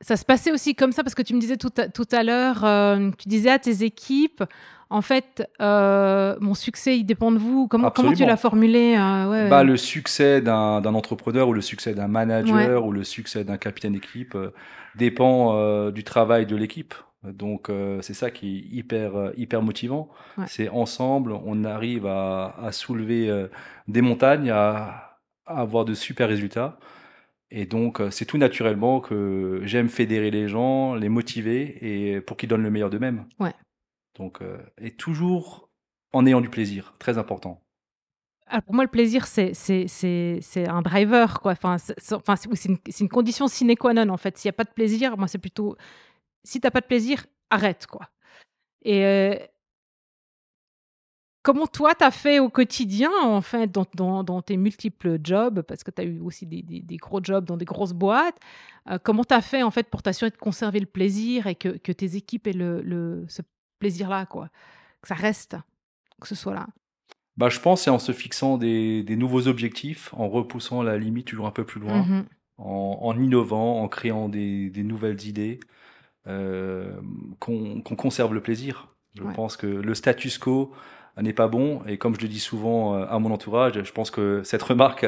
ça 0.00 0.16
se 0.16 0.24
passait 0.24 0.52
aussi 0.52 0.74
comme 0.74 0.92
ça 0.92 1.02
parce 1.02 1.14
que 1.14 1.22
tu 1.22 1.34
me 1.34 1.40
disais 1.40 1.56
tout 1.56 1.72
à, 1.76 1.88
tout 1.88 2.08
à 2.10 2.22
l'heure, 2.22 2.64
euh, 2.64 3.10
tu 3.18 3.28
disais 3.28 3.50
à 3.50 3.58
tes 3.58 3.84
équipes, 3.84 4.42
en 4.88 5.02
fait, 5.02 5.46
euh, 5.60 6.36
mon 6.40 6.54
succès 6.54 6.98
il 6.98 7.04
dépend 7.04 7.30
de 7.30 7.38
vous. 7.38 7.68
Comment 7.68 7.90
comment 7.90 8.12
tu 8.12 8.24
l'as 8.24 8.36
formulé 8.36 8.96
euh, 8.96 9.30
ouais, 9.30 9.48
bah, 9.48 9.62
le 9.62 9.76
succès 9.76 10.40
d'un 10.40 10.82
entrepreneur 10.82 11.48
ou 11.48 11.52
le 11.52 11.60
succès 11.60 11.94
d'un 11.94 12.08
manager 12.08 12.84
ou 12.86 12.92
le 12.92 13.04
succès 13.04 13.44
d'un 13.44 13.58
capitaine 13.58 13.92
d'équipe 13.92 14.36
dépend 14.96 15.90
du 15.90 16.02
travail 16.02 16.46
de 16.46 16.56
l'équipe. 16.56 16.94
Donc 17.22 17.68
euh, 17.68 18.00
c'est 18.00 18.14
ça 18.14 18.30
qui 18.30 18.56
est 18.56 18.74
hyper 18.74 19.16
euh, 19.16 19.32
hyper 19.36 19.62
motivant. 19.62 20.08
Ouais. 20.38 20.46
C'est 20.48 20.68
ensemble, 20.70 21.32
on 21.32 21.64
arrive 21.64 22.06
à, 22.06 22.54
à 22.58 22.72
soulever 22.72 23.28
euh, 23.28 23.48
des 23.88 24.00
montagnes, 24.00 24.50
à, 24.50 25.18
à, 25.44 25.60
avoir 25.60 25.84
de 25.84 25.92
super 25.92 26.28
résultats. 26.28 26.78
Et 27.50 27.66
donc 27.66 28.00
c'est 28.10 28.24
tout 28.24 28.38
naturellement 28.38 29.00
que 29.00 29.60
j'aime 29.64 29.88
fédérer 29.88 30.30
les 30.30 30.48
gens, 30.48 30.94
les 30.94 31.08
motiver 31.08 31.78
et 31.82 32.20
pour 32.20 32.36
qu'ils 32.36 32.48
donnent 32.48 32.62
le 32.62 32.70
meilleur 32.70 32.90
d'eux-mêmes. 32.90 33.26
Ouais. 33.38 33.54
Donc 34.16 34.40
euh, 34.40 34.58
et 34.80 34.92
toujours 34.92 35.68
en 36.12 36.26
ayant 36.26 36.40
du 36.40 36.48
plaisir, 36.48 36.94
très 36.98 37.18
important. 37.18 37.60
Alors 38.46 38.62
pour 38.64 38.74
moi, 38.74 38.82
le 38.82 38.90
plaisir, 38.90 39.28
c'est 39.28 39.54
un 40.66 40.82
driver, 40.82 41.40
quoi. 41.40 41.52
Enfin, 41.52 41.76
c'est 41.78 42.14
enfin, 42.14 42.34
une, 42.64 42.78
une 43.00 43.08
condition 43.08 43.46
sine 43.46 43.76
qua 43.76 43.94
non, 43.94 44.08
en 44.08 44.16
fait. 44.16 44.36
S'il 44.36 44.48
n'y 44.48 44.54
a 44.54 44.56
pas 44.56 44.64
de 44.64 44.70
plaisir, 44.70 45.16
moi, 45.16 45.28
c'est 45.28 45.38
plutôt 45.38 45.76
si 46.44 46.60
t'as 46.60 46.70
pas 46.70 46.80
de 46.80 46.86
plaisir, 46.86 47.26
arrête 47.50 47.86
quoi. 47.86 48.10
Et 48.82 49.04
euh, 49.04 49.34
comment 51.42 51.66
toi 51.66 51.94
t'as 51.94 52.10
fait 52.10 52.38
au 52.38 52.48
quotidien 52.48 53.10
en 53.22 53.40
fait 53.40 53.70
dans, 53.70 53.86
dans, 53.94 54.24
dans 54.24 54.42
tes 54.42 54.56
multiples 54.56 55.18
jobs? 55.22 55.62
Parce 55.62 55.84
que 55.84 55.90
tu 55.90 56.02
as 56.02 56.04
eu 56.04 56.20
aussi 56.20 56.46
des, 56.46 56.62
des, 56.62 56.80
des, 56.80 56.96
gros 56.96 57.20
jobs 57.22 57.44
dans 57.44 57.56
des 57.56 57.64
grosses 57.64 57.92
boîtes. 57.92 58.38
Euh, 58.90 58.98
comment 59.02 59.24
t'as 59.24 59.42
fait 59.42 59.62
en 59.62 59.70
fait 59.70 59.88
pour 59.88 60.02
t'assurer 60.02 60.30
de 60.30 60.36
conserver 60.36 60.80
le 60.80 60.86
plaisir 60.86 61.46
et 61.46 61.54
que, 61.54 61.68
que 61.68 61.92
tes 61.92 62.16
équipes 62.16 62.46
aient 62.46 62.52
le, 62.52 62.82
le 62.82 63.24
ce 63.28 63.42
plaisir 63.78 64.08
là 64.08 64.26
quoi, 64.26 64.48
que 65.02 65.08
ça 65.08 65.14
reste, 65.14 65.56
que 66.20 66.28
ce 66.28 66.34
soit 66.34 66.54
là. 66.54 66.66
Bah, 67.36 67.48
je 67.48 67.58
pense 67.58 67.82
c'est 67.82 67.90
en 67.90 67.98
se 67.98 68.12
fixant 68.12 68.58
des, 68.58 69.02
des, 69.02 69.16
nouveaux 69.16 69.48
objectifs, 69.48 70.12
en 70.14 70.28
repoussant 70.28 70.82
la 70.82 70.98
limite 70.98 71.26
toujours 71.26 71.46
un 71.46 71.52
peu 71.52 71.64
plus 71.64 71.80
loin, 71.80 72.02
mmh. 72.02 72.26
en, 72.58 72.98
en, 73.00 73.18
innovant, 73.18 73.82
en 73.82 73.88
créant 73.88 74.28
des, 74.28 74.70
nouvelles 74.76 75.26
idées 75.26 75.60
qu'on 76.26 77.82
qu 77.84 77.96
conserve 77.96 78.34
le 78.34 78.40
plaisir. 78.40 78.88
Je 79.14 79.22
ouais. 79.22 79.32
pense 79.32 79.56
que 79.56 79.66
le 79.66 79.94
status 79.94 80.38
quo 80.38 80.72
n'est 81.20 81.32
pas 81.32 81.48
bon 81.48 81.82
et 81.86 81.98
comme 81.98 82.14
je 82.14 82.20
le 82.20 82.28
dis 82.28 82.38
souvent 82.38 82.94
euh, 82.94 83.06
à 83.08 83.18
mon 83.18 83.32
entourage, 83.32 83.82
je 83.82 83.92
pense 83.92 84.10
que 84.10 84.42
cette 84.44 84.62
remarque 84.62 85.06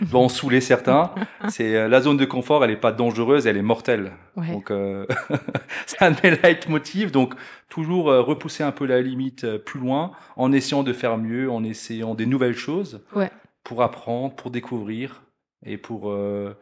va 0.00 0.18
en 0.18 0.28
saouler 0.28 0.60
certains. 0.60 1.12
C'est 1.48 1.76
euh, 1.76 1.88
la 1.88 2.00
zone 2.00 2.16
de 2.16 2.24
confort, 2.24 2.64
elle 2.64 2.70
n'est 2.70 2.76
pas 2.76 2.92
dangereuse, 2.92 3.46
elle 3.46 3.56
est 3.56 3.62
mortelle. 3.62 4.12
Ouais. 4.36 4.50
Donc 4.50 4.70
euh, 4.70 5.06
c'est 5.86 6.02
un 6.02 6.12
de 6.12 6.16
mes 6.22 6.30
leitmotivs. 6.30 7.12
Donc 7.12 7.34
toujours 7.68 8.10
euh, 8.10 8.22
repousser 8.22 8.62
un 8.62 8.72
peu 8.72 8.86
la 8.86 9.00
limite 9.00 9.44
euh, 9.44 9.58
plus 9.58 9.80
loin 9.80 10.12
en 10.36 10.52
essayant 10.52 10.82
de 10.82 10.92
faire 10.92 11.18
mieux, 11.18 11.50
en 11.50 11.64
essayant 11.64 12.14
des 12.14 12.26
nouvelles 12.26 12.56
choses 12.56 13.04
ouais. 13.14 13.30
pour 13.62 13.82
apprendre, 13.82 14.34
pour 14.34 14.50
découvrir 14.50 15.22
et 15.64 15.76
pour 15.76 16.10
euh, 16.10 16.54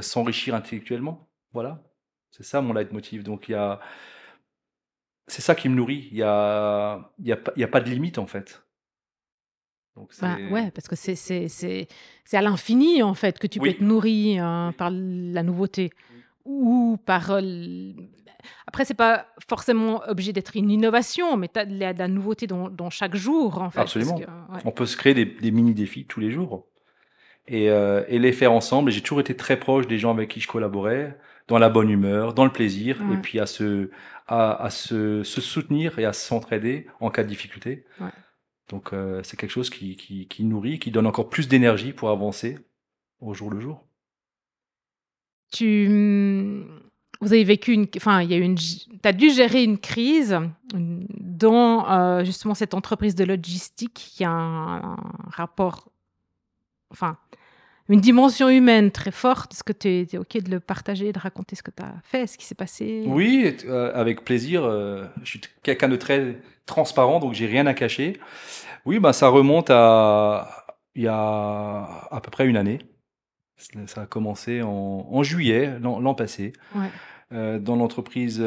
s'enrichir 0.00 0.54
intellectuellement. 0.54 1.28
Voilà. 1.52 1.82
C'est 2.36 2.42
ça 2.44 2.60
mon 2.60 2.72
leitmotiv. 2.72 3.22
Donc 3.22 3.48
il 3.48 3.52
y 3.52 3.54
a, 3.54 3.78
c'est 5.28 5.40
ça 5.42 5.54
qui 5.54 5.68
me 5.68 5.74
nourrit. 5.76 6.08
Il 6.10 6.18
y 6.18 6.22
a, 6.22 7.10
y 7.20 7.32
a, 7.32 7.38
y 7.56 7.62
a 7.62 7.68
pas 7.68 7.80
de 7.80 7.88
limite 7.88 8.18
en 8.18 8.26
fait. 8.26 8.62
Donc 9.96 10.10
Bah, 10.20 10.36
ouais, 10.50 10.72
parce 10.72 10.88
que 10.88 10.96
c'est 10.96 11.86
à 12.32 12.42
l'infini 12.42 13.02
en 13.04 13.14
fait 13.14 13.38
que 13.38 13.46
tu 13.46 13.60
peux 13.60 13.66
Oui. 13.66 13.70
être 13.70 13.80
nourri 13.80 14.40
euh, 14.40 14.72
par 14.72 14.90
la 14.90 15.42
nouveauté 15.44 15.90
ou 16.44 16.98
par 17.06 17.30
euh, 17.30 17.92
après 18.66 18.84
c'est 18.84 18.94
pas 18.94 19.28
forcément 19.48 20.02
obligé 20.08 20.32
d'être 20.32 20.56
une 20.56 20.70
innovation, 20.72 21.36
mais 21.36 21.46
tu 21.48 21.60
as 21.60 21.64
de 21.66 21.78
la, 21.78 21.94
de 21.94 22.00
la 22.00 22.08
nouveauté 22.08 22.48
dans, 22.48 22.68
dans 22.68 22.90
chaque 22.90 23.14
jour 23.14 23.62
en 23.62 23.70
fait. 23.70 23.80
Absolument. 23.80 24.18
que, 24.18 24.24
ouais. 24.24 24.60
On 24.64 24.72
peut 24.72 24.86
se 24.86 24.96
créer 24.96 25.14
des, 25.14 25.26
des 25.26 25.52
mini-défis 25.52 26.06
tous 26.06 26.18
les 26.18 26.32
jours 26.32 26.66
et, 27.46 27.70
euh, 27.70 28.02
et 28.08 28.18
les 28.18 28.32
faire 28.32 28.50
ensemble. 28.50 28.90
J'ai 28.90 29.00
toujours 29.00 29.20
été 29.20 29.36
très 29.36 29.58
proche 29.60 29.86
des 29.86 29.98
gens 29.98 30.10
avec 30.10 30.28
qui 30.28 30.40
je 30.40 30.48
collaborais, 30.48 31.16
dans 31.48 31.58
la 31.58 31.68
bonne 31.68 31.90
humeur, 31.90 32.34
dans 32.34 32.44
le 32.44 32.52
plaisir, 32.52 33.00
Ouais. 33.02 33.14
et 33.16 33.18
puis 33.18 33.38
à, 33.40 33.46
se, 33.46 33.90
à, 34.26 34.62
à 34.64 34.70
se, 34.70 35.22
se 35.22 35.40
soutenir 35.40 35.98
et 35.98 36.04
à 36.04 36.12
s'entraider 36.12 36.86
en 37.00 37.10
cas 37.10 37.22
de 37.22 37.28
difficulté. 37.28 37.84
Ouais. 38.00 38.08
Donc 38.70 38.92
euh, 38.94 39.20
c'est 39.22 39.36
quelque 39.36 39.50
chose 39.50 39.68
qui, 39.70 39.96
qui, 39.96 40.26
qui 40.26 40.44
nourrit, 40.44 40.78
qui 40.78 40.90
donne 40.90 41.06
encore 41.06 41.28
plus 41.28 41.48
d'énergie 41.48 41.92
pour 41.92 42.08
avancer 42.10 42.58
au 43.20 43.34
jour 43.34 43.50
le 43.50 43.60
jour. 43.60 43.84
Tu 45.52 46.64
vous 47.20 47.32
avez 47.32 47.44
vécu 47.44 47.72
une 47.72 47.86
enfin 47.96 48.22
il 48.22 48.30
y 48.30 48.34
a 48.34 48.38
une 48.38 48.56
tu 48.56 48.88
as 49.04 49.12
dû 49.12 49.30
gérer 49.30 49.62
une 49.62 49.78
crise 49.78 50.38
dans 50.74 51.88
euh, 51.90 52.24
justement 52.24 52.54
cette 52.54 52.74
entreprise 52.74 53.14
de 53.14 53.24
logistique 53.24 53.94
qui 53.94 54.24
a 54.24 54.30
un, 54.30 54.82
un 54.94 54.96
rapport 55.28 55.90
enfin 56.90 57.16
une 57.88 58.00
dimension 58.00 58.48
humaine 58.48 58.90
très 58.90 59.10
forte. 59.10 59.52
Est-ce 59.52 59.64
que 59.64 59.72
tu 59.72 59.88
es, 59.88 60.18
OK 60.18 60.36
de 60.42 60.50
le 60.50 60.60
partager, 60.60 61.12
de 61.12 61.18
raconter 61.18 61.54
ce 61.56 61.62
que 61.62 61.70
tu 61.70 61.82
as 61.82 61.94
fait, 62.02 62.26
ce 62.26 62.38
qui 62.38 62.44
s'est 62.46 62.54
passé 62.54 63.04
Oui, 63.06 63.56
euh, 63.66 63.92
avec 63.94 64.24
plaisir. 64.24 64.64
euh, 64.64 65.04
je 65.22 65.30
suis 65.30 65.40
quelqu'un 65.62 65.88
de 65.88 65.96
très 65.96 66.36
transparent, 66.66 67.20
donc 67.20 67.34
j'ai 67.34 67.46
rien 67.46 67.66
à 67.66 67.74
cacher. 67.74 68.18
Oui, 68.86 68.98
bah 68.98 69.12
ça 69.12 69.28
remonte 69.28 69.70
à 69.70 70.64
il 70.94 71.02
y 71.02 71.08
a 71.08 72.06
à 72.10 72.20
peu 72.22 72.30
près 72.30 72.46
une 72.46 72.56
année. 72.56 72.78
Ça 73.86 74.02
a 74.02 74.06
commencé 74.06 74.62
en, 74.62 75.06
en 75.10 75.22
juillet 75.22 75.78
l'an 75.80 76.14
passé, 76.14 76.52
Ouais. 76.74 76.88
euh, 77.32 77.58
dans 77.58 77.76
l'entreprise 77.76 78.42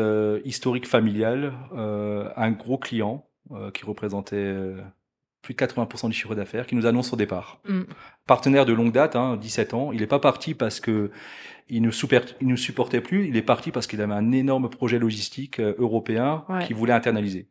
historique 0.45 0.87
familiale, 0.87 1.53
un 1.75 2.51
gros 2.51 2.77
client 2.77 3.25
qui 3.73 3.85
représentait 3.85 4.55
plus 5.41 5.53
de 5.53 5.59
80% 5.59 6.09
du 6.09 6.13
chiffre 6.15 6.35
d'affaires, 6.35 6.67
qui 6.67 6.75
nous 6.75 6.85
annonce 6.85 7.09
son 7.09 7.15
départ. 7.15 7.59
Mm. 7.67 7.81
Partenaire 8.25 8.65
de 8.65 8.73
longue 8.73 8.91
date, 8.91 9.15
hein, 9.15 9.37
17 9.37 9.73
ans. 9.73 9.91
Il 9.93 9.99
n'est 10.01 10.07
pas 10.07 10.19
parti 10.19 10.53
parce 10.53 10.79
que 10.79 11.11
il 11.69 11.81
ne, 11.81 11.91
super- 11.91 12.23
il 12.41 12.47
ne 12.47 12.55
supportait 12.55 13.01
plus. 13.01 13.27
Il 13.27 13.35
est 13.37 13.41
parti 13.41 13.71
parce 13.71 13.87
qu'il 13.87 14.01
avait 14.01 14.13
un 14.13 14.31
énorme 14.31 14.69
projet 14.69 14.99
logistique 14.99 15.59
euh, 15.59 15.75
européen 15.77 16.45
Ouais. 16.49 16.65
qu'il 16.65 16.75
voulait 16.75 16.93
internaliser. 16.93 17.47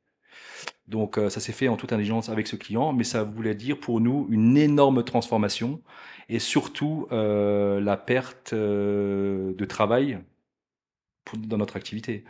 Donc 0.88 1.18
euh, 1.18 1.28
ça 1.30 1.40
s'est 1.40 1.52
fait 1.52 1.68
en 1.68 1.76
toute 1.76 1.92
intelligence 1.92 2.28
avec 2.28 2.46
ce 2.46 2.56
client, 2.56 2.92
mais 2.92 3.04
ça 3.04 3.24
voulait 3.24 3.54
dire 3.54 3.78
pour 3.78 4.00
nous 4.00 4.26
une 4.30 4.56
énorme 4.56 5.02
transformation 5.04 5.80
et 6.28 6.38
surtout 6.38 7.08
euh, 7.12 7.80
la 7.80 7.96
perte 7.96 8.52
euh, 8.52 9.52
de 9.54 9.64
travail 9.64 10.18
pour- 11.24 11.38
dans 11.38 11.58
notre 11.58 11.76
activité. 11.76 12.24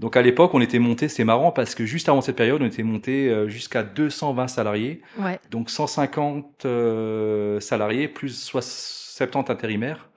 Donc 0.00 0.16
à 0.16 0.22
l'époque, 0.22 0.52
on 0.54 0.60
était 0.60 0.78
monté, 0.80 1.08
c'est 1.08 1.24
marrant 1.24 1.52
parce 1.52 1.74
que 1.74 1.84
juste 1.86 2.08
avant 2.08 2.20
cette 2.20 2.36
période, 2.36 2.60
on 2.62 2.66
était 2.66 2.82
monté 2.82 3.28
euh, 3.28 3.48
jusqu'à 3.48 3.82
220 3.82 4.48
salariés, 4.48 5.02
Ouais. 5.18 5.38
donc 5.50 5.70
150 5.70 6.64
euh, 6.66 7.60
salariés 7.60 8.08
plus 8.08 8.36
soix- 8.36 8.60
70 8.62 9.50
intérimaires, 9.50 10.08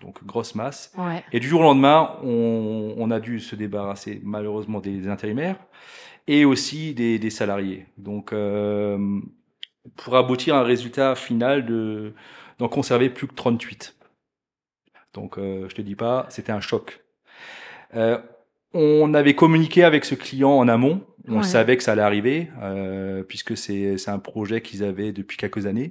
donc 0.00 0.22
grosse 0.24 0.54
masse. 0.54 0.92
Ouais. 0.96 1.24
Et 1.32 1.40
du 1.40 1.48
jour 1.48 1.60
au 1.60 1.64
lendemain, 1.64 2.16
on, 2.22 2.94
on 2.96 3.10
a 3.10 3.18
dû 3.18 3.40
se 3.40 3.56
débarrasser 3.56 4.20
malheureusement 4.22 4.78
des 4.80 5.08
intérimaires 5.08 5.56
et 6.28 6.44
aussi 6.44 6.94
des, 6.94 7.18
des 7.18 7.30
salariés. 7.30 7.86
Donc, 7.98 8.32
euh, 8.32 8.96
pour 9.96 10.16
aboutir 10.16 10.54
à 10.54 10.60
un 10.60 10.62
résultat 10.62 11.14
final 11.16 11.66
de 11.66 12.12
d'en 12.60 12.68
conserver 12.68 13.10
plus 13.10 13.26
que 13.26 13.34
38. 13.34 13.96
Donc, 15.12 15.38
euh, 15.38 15.68
je 15.68 15.74
te 15.74 15.82
dis 15.82 15.96
pas, 15.96 16.26
c'était 16.28 16.52
un 16.52 16.60
choc. 16.60 17.00
Euh, 17.96 18.18
on 18.74 19.14
avait 19.14 19.34
communiqué 19.34 19.84
avec 19.84 20.04
ce 20.04 20.14
client 20.14 20.50
en 20.50 20.68
amont. 20.68 21.02
On 21.28 21.38
Ouais. 21.38 21.42
savait 21.42 21.76
que 21.78 21.82
ça 21.82 21.92
allait 21.92 22.02
arriver, 22.02 22.50
euh, 22.62 23.22
puisque 23.22 23.56
c'est 23.56 23.96
un 24.08 24.18
projet 24.18 24.60
qu'ils 24.60 24.84
avaient 24.84 25.12
depuis 25.12 25.36
quelques 25.38 25.66
années. 25.66 25.90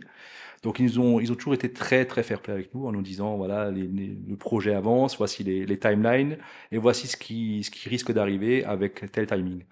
Donc 0.63 0.79
ils 0.79 0.99
ont 0.99 1.19
ils 1.19 1.31
ont 1.31 1.35
toujours 1.35 1.53
été 1.55 1.73
très 1.73 2.05
très 2.05 2.23
fair 2.23 2.41
play 2.41 2.53
avec 2.53 2.73
nous 2.73 2.85
en 2.87 2.91
nous 2.93 3.01
disant 3.01 3.35
voilà 3.37 3.71
les, 3.71 3.83
les- 3.87 4.17
le 4.27 4.37
projet 4.37 4.73
avance, 4.73 5.17
voici 5.17 5.43
les, 5.43 5.65
les 5.65 5.77
timelines 5.79 6.37
et 6.71 6.77
voici 6.77 7.07
ce 7.07 7.17
qui 7.17 7.63
ce 7.63 7.71
qui 7.71 7.89
risque 7.89 8.11
d'arriver 8.13 8.63
avec 8.65 9.11
tel 9.11 9.27
timing. 9.27 9.65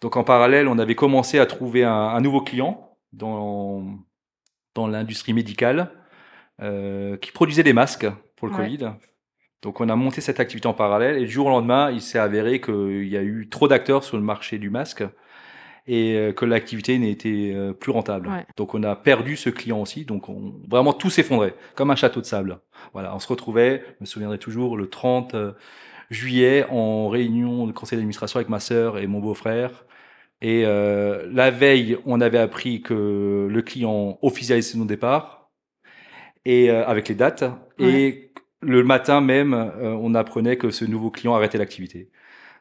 Donc 0.00 0.16
en 0.16 0.24
parallèle, 0.24 0.68
on 0.68 0.78
avait 0.78 0.94
commencé 0.94 1.38
à 1.38 1.46
trouver 1.46 1.84
un, 1.84 1.92
un 1.92 2.20
nouveau 2.22 2.40
client 2.42 2.96
dans 3.12 3.84
dans 4.74 4.86
l'industrie 4.88 5.34
médicale 5.34 5.90
euh, 6.62 7.16
qui 7.18 7.32
produisait 7.32 7.62
des 7.64 7.72
masques 7.74 8.06
pour 8.36 8.48
le 8.48 8.54
Ouais. 8.54 8.60
Covid. 8.76 8.90
Donc 9.64 9.80
on 9.80 9.88
a 9.88 9.96
monté 9.96 10.20
cette 10.20 10.38
activité 10.38 10.68
en 10.68 10.74
parallèle 10.74 11.16
et 11.16 11.24
du 11.24 11.30
jour 11.30 11.46
au 11.46 11.50
lendemain, 11.50 11.90
il 11.90 12.00
s'est 12.00 12.18
avéré 12.18 12.60
qu'il 12.60 13.08
y 13.08 13.16
a 13.16 13.22
eu 13.22 13.48
trop 13.50 13.66
d'acteurs 13.66 14.04
sur 14.04 14.16
le 14.16 14.22
marché 14.22 14.58
du 14.58 14.70
masque 14.70 15.02
et 15.86 16.14
euh, 16.14 16.32
que 16.32 16.44
l'activité 16.44 16.98
n'était 16.98 17.52
euh, 17.54 17.72
plus 17.72 17.90
rentable. 17.90 18.28
Ouais. 18.28 18.46
Donc 18.56 18.74
on 18.74 18.82
a 18.82 18.94
perdu 18.94 19.36
ce 19.36 19.50
client 19.50 19.80
aussi. 19.80 20.04
Donc 20.04 20.28
on, 20.28 20.54
vraiment 20.68 20.92
tout 20.92 21.10
s'effondrait 21.10 21.54
comme 21.74 21.90
un 21.90 21.96
château 21.96 22.20
de 22.20 22.26
sable. 22.26 22.60
Voilà, 22.92 23.14
on 23.16 23.18
se 23.18 23.26
retrouvait, 23.26 23.82
je 23.86 24.02
me 24.02 24.06
souviendrai 24.06 24.38
toujours, 24.38 24.76
le 24.76 24.88
30 24.88 25.34
euh, 25.34 25.52
juillet 26.10 26.66
en 26.70 27.08
réunion 27.08 27.66
de 27.66 27.72
conseil 27.72 27.96
d'administration 27.96 28.36
avec 28.36 28.50
ma 28.50 28.60
sœur 28.60 28.98
et 28.98 29.06
mon 29.06 29.20
beau-frère. 29.20 29.84
Et 30.42 30.64
euh, 30.66 31.26
la 31.32 31.50
veille, 31.50 31.96
on 32.04 32.20
avait 32.20 32.38
appris 32.38 32.82
que 32.82 33.48
le 33.50 33.62
client 33.62 34.18
officialisait 34.20 34.76
son 34.76 34.84
départ 34.84 35.48
et 36.44 36.70
euh, 36.70 36.86
avec 36.86 37.08
les 37.08 37.14
dates. 37.14 37.44
Et 37.78 38.30
le 38.64 38.82
matin 38.84 39.20
même, 39.20 39.54
euh, 39.54 39.96
on 40.00 40.14
apprenait 40.14 40.56
que 40.56 40.70
ce 40.70 40.84
nouveau 40.84 41.10
client 41.10 41.34
arrêtait 41.34 41.58
l'activité. 41.58 42.10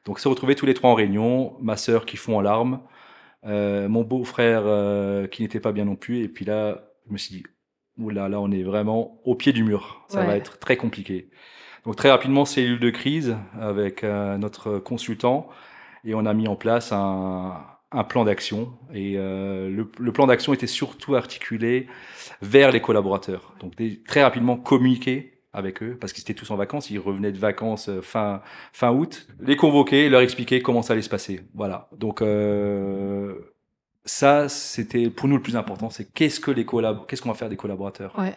Donc, 0.05 0.17
on 0.17 0.19
s'est 0.19 0.29
retrouvés 0.29 0.55
tous 0.55 0.65
les 0.65 0.73
trois 0.73 0.89
en 0.91 0.95
réunion, 0.95 1.55
ma 1.61 1.77
sœur 1.77 2.05
qui 2.05 2.17
fond 2.17 2.37
en 2.37 2.41
larmes, 2.41 2.81
euh, 3.45 3.87
mon 3.89 4.03
beau-frère 4.03 4.63
euh, 4.65 5.27
qui 5.27 5.41
n'était 5.41 5.59
pas 5.59 5.71
bien 5.71 5.85
non 5.85 5.95
plus. 5.95 6.23
Et 6.23 6.27
puis 6.27 6.45
là, 6.45 6.83
je 7.07 7.13
me 7.13 7.17
suis 7.17 7.35
dit, 7.35 7.43
oula, 7.97 8.27
là, 8.29 8.39
on 8.39 8.51
est 8.51 8.63
vraiment 8.63 9.21
au 9.23 9.35
pied 9.35 9.53
du 9.53 9.63
mur. 9.63 10.05
Ça 10.07 10.21
va 10.27 10.35
être 10.37 10.59
très 10.59 10.77
compliqué. 10.77 11.29
Donc, 11.85 11.95
très 11.95 12.11
rapidement, 12.11 12.45
cellule 12.45 12.79
de 12.79 12.89
crise 12.89 13.35
avec 13.59 14.03
euh, 14.03 14.37
notre 14.37 14.79
consultant 14.79 15.47
et 16.05 16.13
on 16.15 16.25
a 16.25 16.33
mis 16.33 16.47
en 16.47 16.55
place 16.55 16.91
un, 16.91 17.61
un 17.91 18.03
plan 18.03 18.25
d'action. 18.25 18.73
Et 18.93 19.15
euh, 19.17 19.69
le, 19.69 19.89
le 19.97 20.11
plan 20.11 20.27
d'action 20.27 20.53
était 20.53 20.67
surtout 20.67 21.15
articulé 21.15 21.87
vers 22.41 22.71
les 22.71 22.81
collaborateurs. 22.81 23.53
Donc, 23.59 23.75
des- 23.75 24.01
très 24.03 24.23
rapidement 24.23 24.57
communiquer 24.57 25.32
avec 25.53 25.81
eux 25.83 25.97
parce 25.99 26.11
qu'ils 26.13 26.21
étaient 26.23 26.33
tous 26.33 26.49
en 26.51 26.55
vacances. 26.55 26.89
Ils 26.89 26.99
revenaient 26.99 27.31
de 27.31 27.37
vacances 27.37 27.89
euh, 27.89 28.01
fin 28.01 28.41
fin 28.71 28.91
août. 28.91 29.27
Les 29.39 29.55
convoquer, 29.55 30.09
leur 30.09 30.21
expliquer 30.21 30.61
comment 30.61 30.81
ça 30.81 30.93
allait 30.93 31.01
se 31.01 31.09
passer. 31.09 31.41
Voilà. 31.53 31.89
Donc 31.97 32.21
euh, 32.21 33.35
ça, 34.05 34.49
c'était 34.49 35.09
pour 35.09 35.27
nous 35.29 35.37
le 35.37 35.41
plus 35.41 35.55
important. 35.55 35.89
C'est 35.89 36.11
qu'est-ce 36.11 36.39
que 36.39 36.51
les 36.51 36.65
collab, 36.65 37.05
qu'est-ce 37.07 37.21
qu'on 37.21 37.29
va 37.29 37.35
faire 37.35 37.49
des 37.49 37.55
collaborateurs 37.57 38.17
Ouais. 38.17 38.35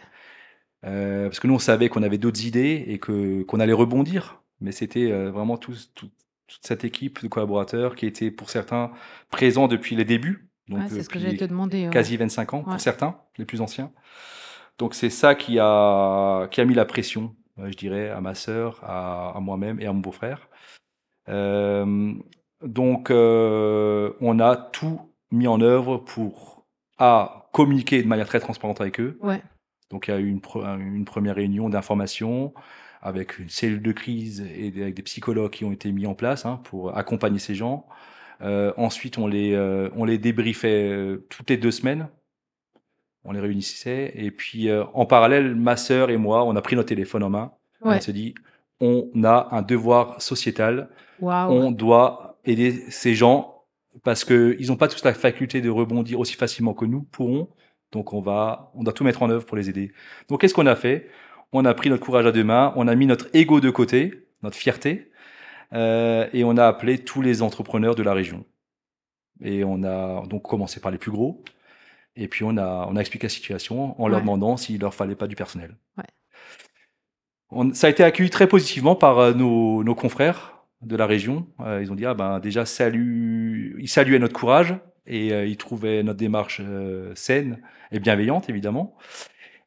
Euh, 0.85 1.27
Parce 1.27 1.39
que 1.39 1.47
nous, 1.47 1.55
on 1.55 1.59
savait 1.59 1.89
qu'on 1.89 2.03
avait 2.03 2.17
d'autres 2.19 2.45
idées 2.45 2.85
et 2.87 2.99
que 2.99 3.43
qu'on 3.43 3.59
allait 3.59 3.73
rebondir. 3.73 4.41
Mais 4.61 4.71
c'était 4.71 5.11
euh, 5.11 5.29
vraiment 5.31 5.57
tous- 5.57 5.91
tout- 5.93 6.09
toute 6.47 6.65
cette 6.65 6.85
équipe 6.85 7.21
de 7.21 7.27
collaborateurs 7.27 7.95
qui 7.95 8.05
était 8.05 8.31
pour 8.31 8.49
certains 8.49 8.91
présents 9.29 9.67
depuis 9.67 9.95
les 9.97 10.05
débuts. 10.05 10.47
Donc 10.69 10.79
Ouais, 10.79 10.85
c'est 10.89 11.03
ce 11.03 11.09
que 11.09 11.19
j'allais 11.19 11.35
te 11.35 11.43
demander. 11.45 11.85
ouais. 11.85 11.89
quasi 11.91 12.15
25 12.15 12.53
ans 12.53 12.63
pour 12.63 12.79
certains, 12.79 13.17
les 13.37 13.43
plus 13.45 13.59
anciens. 13.59 13.91
Donc 14.77 14.93
c'est 14.93 15.09
ça 15.09 15.35
qui 15.35 15.57
a 15.59 16.47
qui 16.49 16.61
a 16.61 16.65
mis 16.65 16.75
la 16.75 16.85
pression, 16.85 17.35
euh, 17.59 17.71
je 17.71 17.77
dirais, 17.77 18.09
à 18.09 18.21
ma 18.21 18.35
sœur, 18.35 18.79
à, 18.83 19.35
à 19.35 19.39
moi-même 19.39 19.79
et 19.79 19.85
à 19.85 19.93
mon 19.93 19.99
beau-frère. 19.99 20.49
Euh, 21.29 22.13
donc 22.63 23.09
euh, 23.11 24.13
on 24.21 24.39
a 24.39 24.55
tout 24.55 25.01
mis 25.31 25.47
en 25.47 25.59
œuvre 25.61 25.97
pour 25.97 26.65
à 26.97 27.49
communiquer 27.53 28.01
de 28.01 28.07
manière 28.07 28.27
très 28.27 28.39
transparente 28.39 28.81
avec 28.81 28.99
eux. 28.99 29.17
Ouais. 29.21 29.41
Donc 29.89 30.07
il 30.07 30.11
y 30.11 30.13
a 30.13 30.19
eu 30.19 30.27
une, 30.27 30.39
pre- 30.39 30.79
une 30.79 31.05
première 31.05 31.35
réunion 31.35 31.69
d'information 31.69 32.53
avec 33.01 33.39
une 33.39 33.49
cellule 33.49 33.81
de 33.81 33.91
crise 33.91 34.41
et 34.41 34.73
avec 34.81 34.95
des 34.95 35.03
psychologues 35.03 35.51
qui 35.51 35.65
ont 35.65 35.71
été 35.71 35.91
mis 35.91 36.05
en 36.07 36.13
place 36.13 36.45
hein, 36.45 36.59
pour 36.63 36.97
accompagner 36.97 37.39
ces 37.39 37.55
gens. 37.55 37.85
Euh, 38.41 38.73
ensuite, 38.77 39.17
on 39.17 39.27
les, 39.27 39.53
euh, 39.53 39.89
on 39.95 40.05
les 40.05 40.17
débriefait 40.17 40.89
euh, 40.91 41.25
toutes 41.29 41.49
les 41.49 41.57
deux 41.57 41.71
semaines. 41.71 42.09
On 43.27 43.33
les 43.33 43.41
réunissait. 43.41 44.13
Et 44.15 44.31
puis, 44.31 44.69
euh, 44.69 44.85
en 44.93 45.05
parallèle, 45.05 45.53
ma 45.53 45.75
sœur 45.75 46.09
et 46.09 46.17
moi, 46.17 46.45
on 46.45 46.55
a 46.55 46.61
pris 46.61 46.77
notre 46.77 46.87
téléphone 46.87 47.23
en 47.23 47.29
main. 47.29 47.51
Ouais. 47.81 47.97
On 47.97 48.01
se 48.01 48.11
dit, 48.11 48.33
on 48.79 49.11
a 49.23 49.49
un 49.51 49.61
devoir 49.61 50.21
sociétal. 50.21 50.89
On 51.21 51.71
doit 51.71 52.39
aider 52.45 52.71
ces 52.89 53.13
gens 53.15 53.65
parce 54.03 54.23
que 54.23 54.55
ils 54.59 54.67
n'ont 54.67 54.77
pas 54.77 54.87
tous 54.87 55.03
la 55.03 55.13
faculté 55.13 55.59
de 55.59 55.69
rebondir 55.69 56.19
aussi 56.19 56.35
facilement 56.35 56.73
que 56.73 56.85
nous 56.85 57.01
pourrons. 57.01 57.49
Donc, 57.91 58.13
on 58.13 58.21
va, 58.21 58.71
on 58.75 58.83
doit 58.83 58.93
tout 58.93 59.03
mettre 59.03 59.21
en 59.23 59.29
œuvre 59.29 59.45
pour 59.45 59.57
les 59.57 59.69
aider. 59.69 59.91
Donc, 60.29 60.41
qu'est-ce 60.41 60.53
qu'on 60.53 60.65
a 60.65 60.75
fait? 60.75 61.09
On 61.51 61.65
a 61.65 61.73
pris 61.73 61.89
notre 61.89 62.03
courage 62.03 62.25
à 62.25 62.31
deux 62.31 62.43
mains. 62.45 62.73
On 62.77 62.87
a 62.87 62.95
mis 62.95 63.07
notre 63.07 63.27
ego 63.33 63.59
de 63.59 63.69
côté, 63.69 64.27
notre 64.41 64.55
fierté, 64.55 65.11
euh, 65.73 66.27
et 66.31 66.45
on 66.45 66.55
a 66.55 66.65
appelé 66.65 66.99
tous 66.99 67.21
les 67.21 67.41
entrepreneurs 67.41 67.95
de 67.95 68.03
la 68.03 68.13
région. 68.13 68.45
Et 69.41 69.65
on 69.65 69.83
a 69.83 70.25
donc 70.27 70.43
commencé 70.43 70.79
par 70.79 70.91
les 70.91 70.97
plus 70.97 71.11
gros. 71.11 71.43
Et 72.17 72.27
puis 72.27 72.43
on 72.43 72.57
a, 72.57 72.87
on 72.89 72.95
a 72.95 72.99
expliqué 72.99 73.25
la 73.27 73.29
situation 73.29 73.99
en 74.01 74.07
leur 74.07 74.19
demandant 74.21 74.57
s'il 74.57 74.81
leur 74.81 74.93
fallait 74.93 75.15
pas 75.15 75.27
du 75.27 75.35
personnel. 75.35 75.77
Ouais. 75.97 76.03
On- 77.49 77.73
ça 77.73 77.87
a 77.87 77.89
été 77.89 78.03
accueilli 78.03 78.29
très 78.29 78.47
positivement 78.47 78.95
par 78.95 79.19
euh, 79.19 79.33
nos, 79.33 79.83
nos 79.83 79.95
confrères 79.95 80.63
de 80.81 80.95
la 80.95 81.05
région. 81.05 81.47
Euh, 81.61 81.81
ils 81.81 81.91
ont 81.91 81.95
dit 81.95 82.05
ah 82.05 82.13
ben 82.13 82.39
déjà 82.39 82.65
salut, 82.65 83.75
ils 83.79 83.87
saluaient 83.87 84.19
notre 84.19 84.33
courage 84.37 84.75
et 85.05 85.31
euh, 85.31 85.45
ils 85.45 85.57
trouvaient 85.57 86.03
notre 86.03 86.17
démarche 86.19 86.59
euh, 86.63 87.13
saine 87.15 87.61
et 87.91 87.99
bienveillante 87.99 88.49
évidemment. 88.49 88.95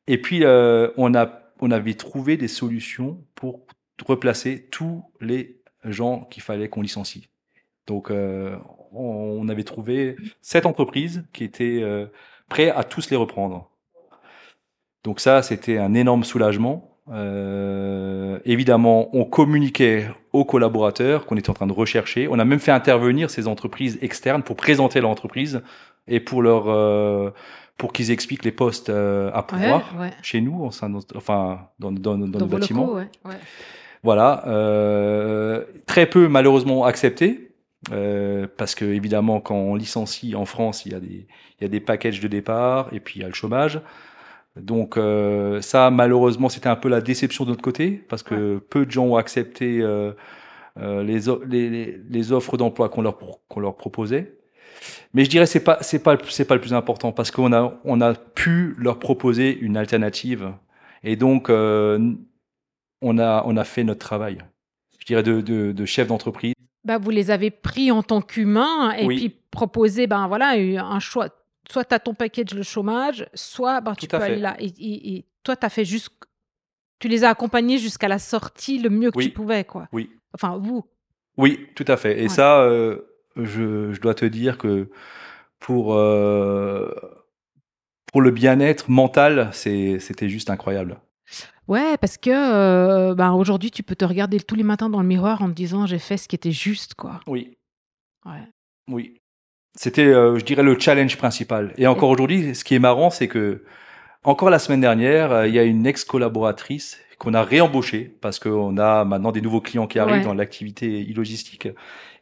Et 0.07 0.21
puis 0.21 0.43
on 0.45 1.15
a 1.15 1.41
on 1.61 1.71
avait 1.71 1.95
trouvé 1.95 2.37
des 2.37 2.49
solutions 2.49 3.25
pour 3.37 3.67
replacer 4.05 4.67
tous 4.71 5.05
les 5.21 5.61
gens 5.85 6.25
qu'il 6.25 6.43
fallait 6.43 6.69
qu'on 6.69 6.83
licencie. 6.83 7.29
Donc 7.87 8.11
on 8.11 9.49
avait 9.49 9.63
trouvé 9.63 10.17
sept 10.41 10.67
entreprises 10.67 11.25
qui 11.33 11.45
étaient 11.45 11.85
prêtes 12.51 12.75
à 12.77 12.85
tous 12.85 13.09
les 13.11 13.17
reprendre. 13.17 13.71
Donc 15.05 15.19
ça, 15.21 15.41
c'était 15.43 15.79
un 15.79 15.95
énorme 15.95 16.25
soulagement. 16.25 16.87
Euh, 17.11 18.39
évidemment, 18.45 19.09
on 19.17 19.25
communiquait 19.25 20.07
aux 20.33 20.45
collaborateurs 20.45 21.25
qu'on 21.27 21.37
était 21.37 21.51
en 21.51 21.55
train 21.55 21.67
de 21.67 21.73
rechercher. 21.73 22.29
On 22.29 22.39
a 22.39 22.45
même 22.45 22.61
fait 22.61 22.71
intervenir 22.73 23.31
ces 23.31 23.49
entreprises 23.49 23.99
externes 24.03 24.43
pour 24.43 24.57
présenter 24.57 25.01
leur 25.01 25.11
entreprise 25.11 25.63
et 26.07 26.21
pour 26.21 26.43
leur 26.43 26.65
euh, 26.69 27.31
pour 27.79 27.93
qu'ils 27.95 28.11
expliquent 28.11 28.45
les 28.45 28.53
postes 28.53 28.91
euh, 28.91 29.31
à 29.33 29.43
pouvoir 29.43 29.95
Ouais, 29.97 30.03
ouais. 30.03 30.13
chez 30.23 30.41
nous, 30.43 30.65
enfin 30.65 30.91
dans, 30.91 31.01
dans, 31.79 31.91
dans, 31.93 32.19
Dans 32.19 32.39
nos 32.39 32.47
bâtiments. 32.47 32.87
locaux, 32.87 32.97
ouais. 33.25 33.35
Voilà, 34.03 34.45
euh, 34.47 35.65
très 35.87 36.07
peu 36.07 36.29
malheureusement 36.29 36.85
accepté, 36.85 37.50
euh, 37.93 38.47
parce 38.57 38.75
que 38.75 38.85
évidemment 38.85 39.41
quand 39.41 39.57
on 39.57 39.75
licencie 39.75 40.35
en 40.35 40.45
France, 40.45 40.85
il 40.87 40.93
y 40.93 40.95
a 40.95 41.01
des 41.01 41.27
il 41.61 41.63
y 41.63 41.65
a 41.65 41.69
des 41.69 41.81
packages 41.81 42.21
de 42.21 42.29
départ 42.29 42.89
et 42.93 43.01
puis 43.01 43.21
il 43.21 43.23
y 43.23 43.25
a 43.25 43.29
le 43.29 43.35
chômage. 43.35 43.81
Donc 44.57 44.97
euh, 44.97 45.61
ça 45.63 45.91
malheureusement 45.91 46.49
c'était 46.49 46.69
un 46.69 46.77
peu 46.77 46.89
la 46.89 47.01
déception 47.01 47.45
de 47.45 47.51
notre 47.51 47.63
côté 47.63 47.93
parce 48.09 48.23
que 48.23 48.59
peu 48.59 48.85
de 48.85 48.91
gens 48.91 49.07
ont 49.07 49.17
accepté 49.17 49.81
euh, 49.81 50.13
euh, 50.79 51.03
les, 51.03 51.21
les, 51.47 51.99
les, 52.09 52.33
offres 52.33 52.57
d'emploi 52.57 52.89
qu'on 52.89 53.03
leur 53.03 53.19
qu'on 53.49 53.61
leur 53.61 53.77
proposait. 53.77 54.39
Mais 55.15 55.25
je 55.25 55.31
dirais 55.31 55.47
c'est 55.47 55.65
pas 55.65 55.79
c'est 55.83 56.03
pas 56.03 56.17
c'est 56.29 56.45
pas 56.47 56.55
le 56.55 56.61
plus 56.61 56.75
important 56.75 57.13
parce 57.13 57.31
qu'on 57.31 57.53
a 57.53 57.81
on 57.85 58.01
a 58.01 58.15
pu 58.15 58.75
leur 58.79 58.99
proposer 58.99 59.57
une 59.59 59.77
alternative 59.77 60.53
et 61.05 61.17
donc 61.17 61.51
euh, 61.51 62.13
on 63.03 63.19
a 63.19 63.45
on 63.47 63.57
a 63.57 63.65
fait 63.65 63.85
notre 63.85 64.01
travail. 64.01 64.39
Je 64.99 65.07
dirais 65.07 65.23
de 65.23 65.41
de, 65.41 65.73
de 65.73 65.85
chef 65.85 66.09
d'entreprise. 66.09 66.55
Bah, 66.85 66.99
vous 66.99 67.11
les 67.11 67.31
avez 67.31 67.51
pris 67.51 67.91
en 67.91 68.03
tant 68.03 68.23
qu'humains 68.23 68.93
et 68.93 69.05
Oui. 69.07 69.17
puis 69.17 69.29
proposé 69.51 70.07
ben, 70.07 70.27
voilà, 70.29 70.51
un 70.53 70.99
choix. 71.01 71.29
Soit 71.71 71.85
tu 71.85 71.95
as 71.95 71.99
ton 72.01 72.15
package 72.15 72.55
le 72.55 72.63
chômage, 72.63 73.27
soit 73.35 73.81
ben, 73.81 73.95
tu 73.95 74.07
peux 74.09 74.19
fait. 74.19 74.25
aller 74.25 74.37
là. 74.37 74.57
Et, 74.59 74.67
et- 74.67 75.17
et 75.17 75.25
toi, 75.43 75.57
tu 75.57 75.67
as 75.67 75.69
fait 75.69 75.85
juste. 75.85 76.11
Tu 76.99 77.09
les 77.09 77.23
as 77.25 77.29
accompagnés 77.31 77.79
jusqu'à 77.79 78.09
la 78.09 78.19
sortie 78.19 78.79
le 78.79 78.91
mieux 78.91 79.11
que 79.11 79.19
Oui. 79.19 79.27
tu 79.27 79.31
pouvais. 79.33 79.65
quoi. 79.65 79.89
Oui. 79.93 80.11
Enfin, 80.35 80.59
vous. 80.59 80.85
Oui, 81.37 81.67
tout 81.75 81.85
à 81.89 81.97
fait. 81.97 82.19
Et 82.19 82.23
Ouais. 82.25 82.29
ça, 82.29 82.61
euh, 82.63 82.99
je, 83.37 83.93
je 83.93 84.01
dois 84.01 84.15
te 84.15 84.25
dire 84.25 84.59
que 84.59 84.89
pour 85.59 85.95
euh, 85.95 86.91
pour 88.07 88.21
le 88.23 88.31
bien-être 88.31 88.91
mental, 88.91 89.51
c'est 89.53 89.99
c'était 90.01 90.29
juste 90.29 90.51
incroyable. 90.51 90.99
Ouais, 91.71 91.97
parce 91.99 92.19
que 92.19 92.31
euh, 92.31 93.15
ben, 93.15 93.33
aujourd'hui, 93.33 93.71
tu 93.71 93.83
peux 93.85 93.95
te 93.95 94.05
regarder 94.05 94.41
tous 94.41 94.57
les 94.57 94.65
matins 94.65 94.91
dans 94.91 95.01
le 95.01 95.07
miroir 95.07 95.41
en 95.41 95.47
te 95.49 95.53
disant 95.55 95.87
j'ai 95.87 96.01
fait 96.01 96.17
ce 96.17 96.27
qui 96.29 96.35
était 96.35 96.51
juste. 96.51 96.95
quoi. 96.95 97.21
Oui, 97.27 97.57
Ouais. 98.27 98.43
oui. 98.89 99.15
C'était, 99.79 100.05
euh, 100.07 100.37
je 100.39 100.45
dirais, 100.45 100.65
le 100.65 100.79
challenge 100.79 101.17
principal. 101.17 101.73
Et 101.79 101.87
encore 101.87 102.11
aujourd'hui, 102.11 102.55
ce 102.57 102.65
qui 102.65 102.75
est 102.75 102.81
marrant, 102.81 103.09
c'est 103.11 103.29
que 103.29 103.65
encore 104.25 104.51
la 104.51 104.59
semaine 104.59 104.81
dernière, 104.81 105.31
euh, 105.31 105.47
il 105.49 105.55
y 105.55 105.59
a 105.61 105.63
une 105.63 105.87
ex-collaboratrice 105.87 106.99
qu'on 107.21 107.35
a 107.35 107.43
réembauchée 107.45 108.17
parce 108.21 108.39
qu'on 108.41 108.77
a 108.79 109.05
maintenant 109.05 109.31
des 109.31 109.41
nouveaux 109.41 109.61
clients 109.61 109.87
qui 109.87 109.99
arrivent 110.01 110.17
Ouais. 110.19 110.25
dans 110.25 110.35
l'activité 110.35 111.07
e-logistique 111.09 111.69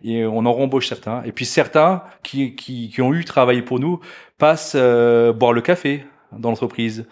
et 0.04 0.26
on 0.26 0.44
en 0.44 0.52
rembauche 0.52 0.88
certains. 0.88 1.22
Et 1.22 1.32
puis 1.32 1.46
certains 1.46 2.02
qui, 2.22 2.54
qui, 2.54 2.90
qui 2.90 3.00
ont 3.00 3.14
eu 3.14 3.24
travaillé 3.24 3.62
pour 3.62 3.80
nous 3.80 4.00
passent 4.36 4.74
euh, 4.76 5.32
boire 5.32 5.52
le 5.54 5.62
café 5.62 6.04
dans 6.32 6.50
l'entreprise. 6.50 7.06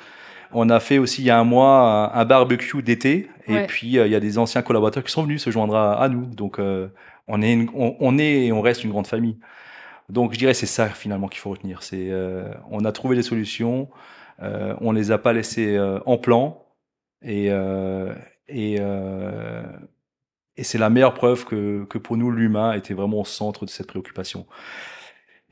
On 0.52 0.70
a 0.70 0.80
fait 0.80 0.98
aussi 0.98 1.22
il 1.22 1.26
y 1.26 1.30
a 1.30 1.38
un 1.38 1.44
mois 1.44 2.12
un, 2.14 2.24
barbecue 2.24 2.82
d'été 2.82 3.28
et 3.46 3.54
puis 3.66 3.98
euh, 3.98 4.06
il 4.06 4.12
y 4.12 4.14
a 4.14 4.20
des 4.20 4.38
anciens 4.38 4.62
collaborateurs 4.62 5.04
qui 5.04 5.12
sont 5.12 5.22
venus 5.24 5.42
se 5.42 5.50
joindre 5.50 5.76
à, 5.76 6.00
à 6.02 6.08
nous. 6.08 6.26
Donc 6.26 6.58
euh, 6.58 6.88
on 7.28 7.42
est 7.42 7.52
une- 7.52 7.70
on, 7.74 7.96
on 8.00 8.18
est 8.18 8.46
et 8.46 8.52
on 8.52 8.60
reste 8.62 8.84
une 8.84 8.90
grande 8.90 9.06
famille. 9.06 9.38
Donc 10.08 10.32
je 10.34 10.38
dirais 10.38 10.54
c'est 10.54 10.66
ça 10.66 10.88
finalement 10.88 11.28
qu'il 11.28 11.40
faut 11.40 11.50
retenir. 11.50 11.82
C'est 11.82 12.10
euh, 12.10 12.52
on 12.70 12.84
a 12.84 12.92
trouvé 12.92 13.16
des 13.16 13.22
solutions, 13.22 13.88
euh, 14.42 14.74
on 14.80 14.92
les 14.92 15.10
a 15.12 15.18
pas 15.18 15.32
laissées 15.32 15.76
euh, 15.76 16.00
en 16.06 16.18
plan 16.18 16.64
et 17.22 17.48
euh, 17.50 18.14
et 18.48 18.76
euh, 18.80 19.62
et 20.56 20.64
c'est 20.64 20.78
la 20.78 20.90
meilleure 20.90 21.14
preuve 21.14 21.44
que 21.44 21.84
que 21.90 21.98
pour 21.98 22.16
nous 22.16 22.30
l'humain 22.30 22.72
était 22.72 22.94
vraiment 22.94 23.20
au 23.20 23.24
centre 23.24 23.64
de 23.64 23.70
cette 23.70 23.86
préoccupation. 23.88 24.46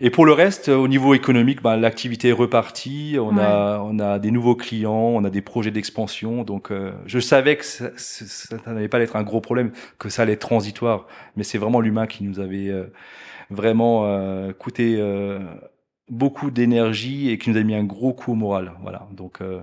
Et 0.01 0.11
pour 0.11 0.27
le 0.27 0.33
reste, 0.33 0.69
au 0.69 0.89
niveau 0.89 1.15
économique, 1.15 1.63
ben, 1.63 1.77
l'activité 1.77 2.31
est 2.31 2.33
repartie. 2.33 3.17
On 3.21 3.39
a, 3.39 3.79
on 3.81 4.01
a 4.01 4.19
des 4.19 4.33
nouveaux 4.33 4.57
clients, 4.57 4.93
on 4.93 5.23
a 5.25 5.31
des 5.31 5.41
projets 5.41 5.71
d'expansion. 5.71 6.43
Donc, 6.43 6.73
euh, 6.73 6.93
je 7.07 7.21
savais 7.21 7.57
que 7.57 7.65
ça, 7.65 7.91
ça, 7.97 8.59
ça 8.59 8.73
n'allait 8.73 8.89
pas 8.89 8.99
être 9.01 9.15
un 9.15 9.23
gros 9.23 9.41
problème, 9.41 9.71
que 9.99 10.09
ça 10.09 10.23
allait 10.23 10.33
être 10.33 10.41
transitoire. 10.41 11.07
Mais 11.37 11.45
c'est 11.45 11.59
vraiment 11.59 11.81
l'humain 11.81 12.09
qui 12.09 12.25
nous 12.25 12.41
avait 12.41 12.71
euh, 12.71 12.93
vraiment 13.51 14.05
euh, 14.05 14.53
coûté 14.53 14.97
euh, 14.99 15.39
beaucoup 16.11 16.51
d'énergie 16.51 17.31
et 17.31 17.39
qui 17.39 17.51
nous 17.51 17.57
a 17.57 17.63
mis 17.63 17.77
un 17.77 17.85
gros 17.85 18.13
coup 18.13 18.33
au 18.33 18.37
moral. 18.37 18.73
Voilà. 18.83 19.07
Donc, 19.13 19.41
euh, 19.43 19.61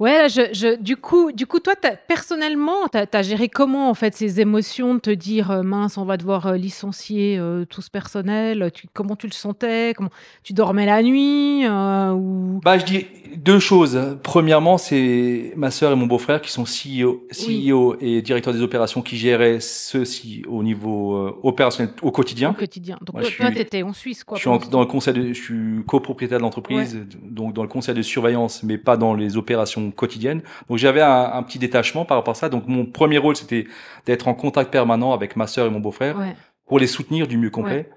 Ouais, 0.00 0.28
je, 0.28 0.52
je, 0.52 0.76
du 0.80 0.96
coup, 0.96 1.30
du 1.30 1.46
coup, 1.46 1.60
toi, 1.60 1.74
t'as- 1.80 1.96
personnellement, 1.96 2.88
tu 2.90 2.98
as, 2.98 3.22
géré 3.22 3.48
comment 3.48 3.88
en 3.88 3.94
fait 3.94 4.14
ces 4.14 4.40
émotions 4.40 4.94
de 4.94 5.00
te 5.00 5.10
dire 5.10 5.50
euh, 5.52 5.62
mince, 5.62 5.96
on 5.98 6.04
va 6.04 6.16
devoir 6.16 6.46
euh, 6.46 6.56
licencier 6.56 7.38
euh, 7.38 7.64
tout 7.64 7.80
ce 7.80 7.90
personnel. 7.90 8.70
Tu, 8.74 8.88
comment 8.92 9.14
tu 9.14 9.26
le 9.28 9.32
sentais 9.32 9.94
Comment 9.96 10.10
tu 10.42 10.52
dormais 10.52 10.86
la 10.86 11.02
nuit 11.02 11.64
euh, 11.64 12.10
ou 12.10 12.60
Bah, 12.64 12.78
je 12.78 12.84
dis 12.84 13.06
deux 13.36 13.58
choses. 13.58 14.18
Premièrement, 14.22 14.78
c'est 14.78 15.52
ma 15.56 15.70
sœur 15.70 15.92
et 15.92 15.96
mon 15.96 16.06
beau-frère 16.06 16.40
qui 16.40 16.50
sont 16.50 16.64
CEO, 16.64 17.26
Oui. 17.46 17.68
CEO 17.70 17.96
et 18.00 18.22
directeur 18.22 18.52
des 18.52 18.62
opérations 18.62 19.02
qui 19.02 19.16
géraient 19.16 19.58
ceci 19.60 20.42
au 20.48 20.62
niveau 20.62 21.14
euh, 21.16 21.36
opérationnel 21.42 21.94
au 22.02 22.08
au 22.08 22.10
quotidien. 22.10 22.52
quotidien 22.52 22.96
Donc 23.02 23.14
Moi, 23.14 23.22
toi, 23.22 23.46
suis- 23.46 23.54
t'étais 23.54 23.82
en 23.82 23.92
Suisse, 23.92 24.24
quoi. 24.24 24.36
Je 24.36 24.40
suis 24.42 24.48
en- 24.50 24.58
dans 24.58 24.80
le 24.80 24.86
conseil, 24.86 25.14
de, 25.14 25.32
je 25.32 25.42
suis 25.42 25.84
copropriétaire 25.86 26.38
de 26.38 26.42
l'entreprise, 26.42 26.98
donc 27.22 27.52
dans 27.54 27.62
le 27.62 27.68
conseil 27.68 27.94
de 27.94 28.02
surveillance, 28.02 28.62
mais 28.62 28.78
pas 28.78 28.96
dans 28.96 29.14
les 29.14 29.36
opérations 29.36 29.90
quotidiennes. 29.90 30.42
Donc 30.68 30.78
j'avais 30.78 31.00
un, 31.02 31.30
un 31.32 31.42
petit 31.42 31.58
détachement 31.58 32.04
par 32.04 32.16
rapport 32.18 32.32
à 32.32 32.34
ça. 32.36 32.48
Donc 32.48 32.68
mon 32.68 32.86
premier 32.86 33.18
rôle, 33.18 33.36
c'était 33.36 33.66
d'être 34.06 34.28
en 34.28 34.34
contact 34.34 34.70
permanent 34.70 35.12
avec 35.12 35.36
ma 35.36 35.46
sœur 35.46 35.66
et 35.66 35.70
mon 35.70 35.80
beau-frère 35.80 36.18
Ouais. 36.18 36.34
pour 36.66 36.78
les 36.78 36.86
soutenir 36.86 37.26
du 37.26 37.36
mieux 37.38 37.50
qu'on 37.50 37.64
Ouais. 37.64 37.84
peut, 37.84 37.90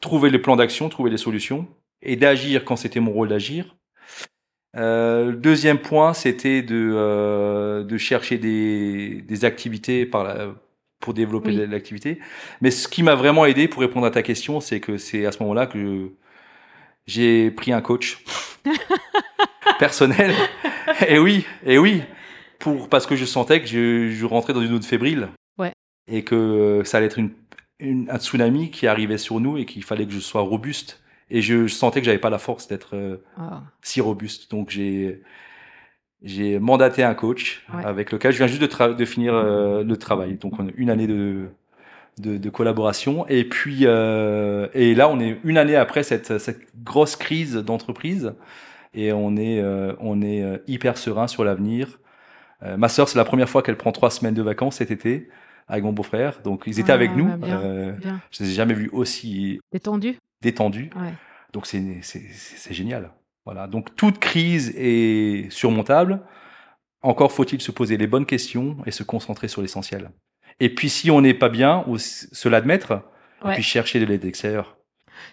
trouver 0.00 0.30
les 0.30 0.38
plans 0.38 0.56
d'action, 0.56 0.88
trouver 0.88 1.10
les 1.10 1.16
solutions 1.16 1.66
et 2.02 2.16
d'agir 2.16 2.64
quand 2.64 2.76
c'était 2.76 2.98
mon 3.00 3.12
rôle 3.12 3.28
d'agir. 3.28 3.76
Euh, 4.76 5.26
le 5.26 5.36
deuxième 5.36 5.78
point, 5.78 6.14
c'était 6.14 6.62
de, 6.62 6.92
euh, 6.94 7.84
de 7.84 7.98
chercher 7.98 8.38
des, 8.38 9.22
des 9.26 9.44
activités 9.44 10.06
par 10.06 10.24
la, 10.24 10.54
pour 11.00 11.12
développer 11.14 11.50
Oui. 11.50 11.66
l'activité. 11.68 12.18
Mais 12.60 12.70
ce 12.70 12.88
qui 12.88 13.02
m'a 13.02 13.14
vraiment 13.14 13.44
aidé 13.44 13.68
pour 13.68 13.82
répondre 13.82 14.06
à 14.06 14.10
ta 14.10 14.22
question, 14.22 14.60
c'est 14.60 14.80
que 14.80 14.96
c'est 14.96 15.26
à 15.26 15.32
ce 15.32 15.42
moment-là 15.42 15.66
que 15.66 16.10
j'ai 17.06 17.50
pris 17.50 17.72
un 17.72 17.80
coach 17.82 18.24
personnel. 19.78 20.32
et 21.08 21.18
oui, 21.18 21.44
et 21.66 21.78
oui, 21.78 22.02
pour 22.58 22.88
parce 22.88 23.06
que 23.06 23.16
je 23.16 23.24
sentais 23.24 23.60
que 23.60 23.66
je, 23.66 24.10
je 24.10 24.24
rentrais 24.24 24.52
dans 24.52 24.60
une 24.62 24.68
zone 24.68 24.82
fébrile 24.82 25.28
Ouais. 25.58 25.72
et 26.10 26.22
que 26.24 26.82
ça 26.84 26.96
allait 26.98 27.06
être 27.06 27.18
une, 27.18 27.30
une- 27.78 28.08
un 28.10 28.18
tsunami 28.18 28.70
qui 28.70 28.86
arrivait 28.86 29.18
sur 29.18 29.40
nous 29.40 29.58
et 29.58 29.66
qu'il 29.66 29.84
fallait 29.84 30.06
que 30.06 30.12
je 30.12 30.20
sois 30.20 30.40
robuste. 30.42 31.01
Et 31.34 31.40
je, 31.42 31.66
je 31.66 31.74
sentais 31.74 32.00
que 32.00 32.06
j'avais 32.06 32.18
pas 32.18 32.30
la 32.30 32.38
force 32.38 32.68
d'être 32.68 32.94
euh, 32.94 33.16
Ah. 33.38 33.62
si 33.82 34.00
robuste. 34.00 34.50
Donc 34.50 34.70
j'ai 34.70 35.22
j'ai 36.22 36.58
mandaté 36.60 37.02
un 37.02 37.14
coach 37.14 37.64
Ouais. 37.74 37.84
avec 37.84 38.12
lequel 38.12 38.32
je 38.32 38.38
viens 38.38 38.46
juste 38.46 38.62
de, 38.62 39.04
finir 39.04 39.34
euh, 39.34 39.82
le 39.82 39.96
travail. 39.96 40.34
Donc 40.36 40.52
on 40.60 40.68
a 40.68 40.70
une 40.76 40.90
année 40.90 41.06
de 41.06 41.48
de, 42.18 42.36
de 42.36 42.50
collaboration 42.50 43.26
et 43.28 43.42
puis 43.44 43.80
euh, 43.86 44.68
et 44.74 44.94
là 44.94 45.08
on 45.08 45.18
est 45.18 45.38
une 45.44 45.56
année 45.56 45.76
après 45.76 46.02
cette 46.02 46.38
cette 46.38 46.60
grosse 46.84 47.16
crise 47.16 47.54
d'entreprise 47.56 48.34
et 48.92 49.12
on 49.14 49.36
est 49.38 49.64
on 49.98 50.20
est 50.20 50.60
hyper 50.68 50.98
serein 50.98 51.26
sur 51.26 51.42
l'avenir. 51.44 51.98
Ma 52.76 52.88
sœur 52.90 53.08
c'est 53.08 53.16
la 53.18 53.24
première 53.24 53.48
fois 53.48 53.62
qu'elle 53.62 53.78
prend 53.78 53.92
trois 53.92 54.10
semaines 54.10 54.34
de 54.34 54.42
vacances 54.42 54.76
cet 54.76 54.90
été 54.90 55.30
avec 55.68 55.82
mon 55.84 55.92
beau-frère. 55.94 56.40
Donc 56.44 56.64
ils 56.66 56.78
étaient 56.78 56.92
Ah, 56.92 56.96
avec 56.96 57.16
nous. 57.16 57.24
bah, 57.28 57.46
bien. 57.46 57.92
Bien. 57.98 58.20
je 58.30 58.44
les 58.44 58.50
ai 58.50 58.54
jamais 58.54 58.74
vus 58.74 58.90
aussi 58.92 59.58
Détendu. 60.42 60.90
Ouais. 60.96 61.14
Donc 61.52 61.66
c'est 61.66 62.72
génial. 62.72 63.10
Voilà. 63.44 63.66
Donc 63.66 63.94
toute 63.96 64.18
crise 64.18 64.72
est 64.76 65.50
surmontable. 65.50 66.20
Encore 67.02 67.32
faut-il 67.32 67.60
se 67.60 67.70
poser 67.72 67.96
les 67.96 68.06
bonnes 68.06 68.26
questions 68.26 68.76
et 68.86 68.90
se 68.90 69.02
concentrer 69.02 69.48
sur 69.48 69.62
l'essentiel. 69.62 70.10
Et 70.60 70.74
puis 70.74 70.88
si 70.88 71.10
on 71.10 71.20
n'est 71.20 71.34
pas 71.34 71.48
bien, 71.48 71.84
ou 71.86 71.98
se 71.98 72.48
l'admettre, 72.48 73.02
Ouais. 73.44 73.50
et 73.50 73.54
puis 73.54 73.62
chercher 73.64 73.98
de 73.98 74.04
l'aide 74.04 74.24
extérieure. 74.24 74.76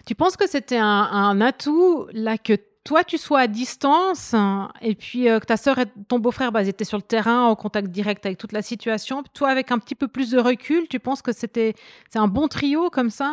Tu 0.04 0.16
penses 0.16 0.36
que 0.36 0.48
c'était 0.48 0.78
un, 0.78 0.84
un 0.86 1.40
atout 1.40 2.08
là 2.12 2.38
que 2.38 2.54
toi, 2.82 3.04
tu 3.04 3.18
sois 3.18 3.40
à 3.40 3.46
distance 3.46 4.34
hein, 4.34 4.72
et 4.80 4.96
puis 4.96 5.28
euh, 5.28 5.38
que 5.38 5.46
ta 5.46 5.56
sœur 5.56 5.78
et 5.78 5.84
ton 6.08 6.18
beau-frère 6.18 6.50
bah, 6.50 6.64
étaient 6.64 6.84
sur 6.84 6.96
le 6.98 7.02
terrain 7.04 7.44
en 7.44 7.54
contact 7.54 7.88
direct 7.88 8.26
avec 8.26 8.36
toute 8.38 8.52
la 8.52 8.62
situation. 8.62 9.22
Toi, 9.32 9.50
avec 9.50 9.70
un 9.70 9.78
petit 9.78 9.94
peu 9.94 10.08
plus 10.08 10.30
de 10.30 10.38
recul, 10.40 10.88
tu 10.88 10.98
penses 10.98 11.22
que 11.22 11.30
c'était 11.32 11.74
c'est 12.08 12.18
un 12.18 12.26
bon 12.26 12.48
trio 12.48 12.90
comme 12.90 13.10
ça 13.10 13.30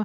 euh, 0.00 0.04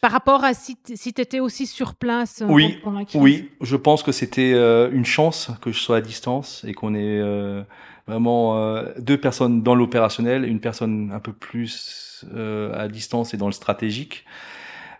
par 0.00 0.10
rapport 0.12 0.44
à 0.44 0.54
si 0.54 0.76
tu 0.76 0.92
étais 1.20 1.40
aussi 1.40 1.66
sur 1.66 1.94
place 1.94 2.42
euh, 2.42 2.46
Oui, 2.48 2.78
pendant 2.82 3.04
oui, 3.14 3.50
je 3.60 3.76
pense 3.76 4.02
que 4.02 4.12
c'était 4.12 4.52
euh, 4.54 4.90
une 4.92 5.04
chance 5.04 5.50
que 5.60 5.70
je 5.72 5.78
sois 5.78 5.98
à 5.98 6.00
distance 6.00 6.64
et 6.66 6.72
qu'on 6.74 6.94
ait 6.94 7.18
euh, 7.20 7.62
vraiment 8.06 8.58
euh, 8.58 8.92
deux 8.98 9.18
personnes 9.18 9.62
dans 9.62 9.74
l'opérationnel, 9.74 10.44
une 10.44 10.60
personne 10.60 11.12
un 11.12 11.20
peu 11.20 11.32
plus 11.32 12.24
euh, 12.34 12.72
à 12.78 12.88
distance 12.88 13.34
et 13.34 13.36
dans 13.36 13.46
le 13.46 13.52
stratégique, 13.52 14.24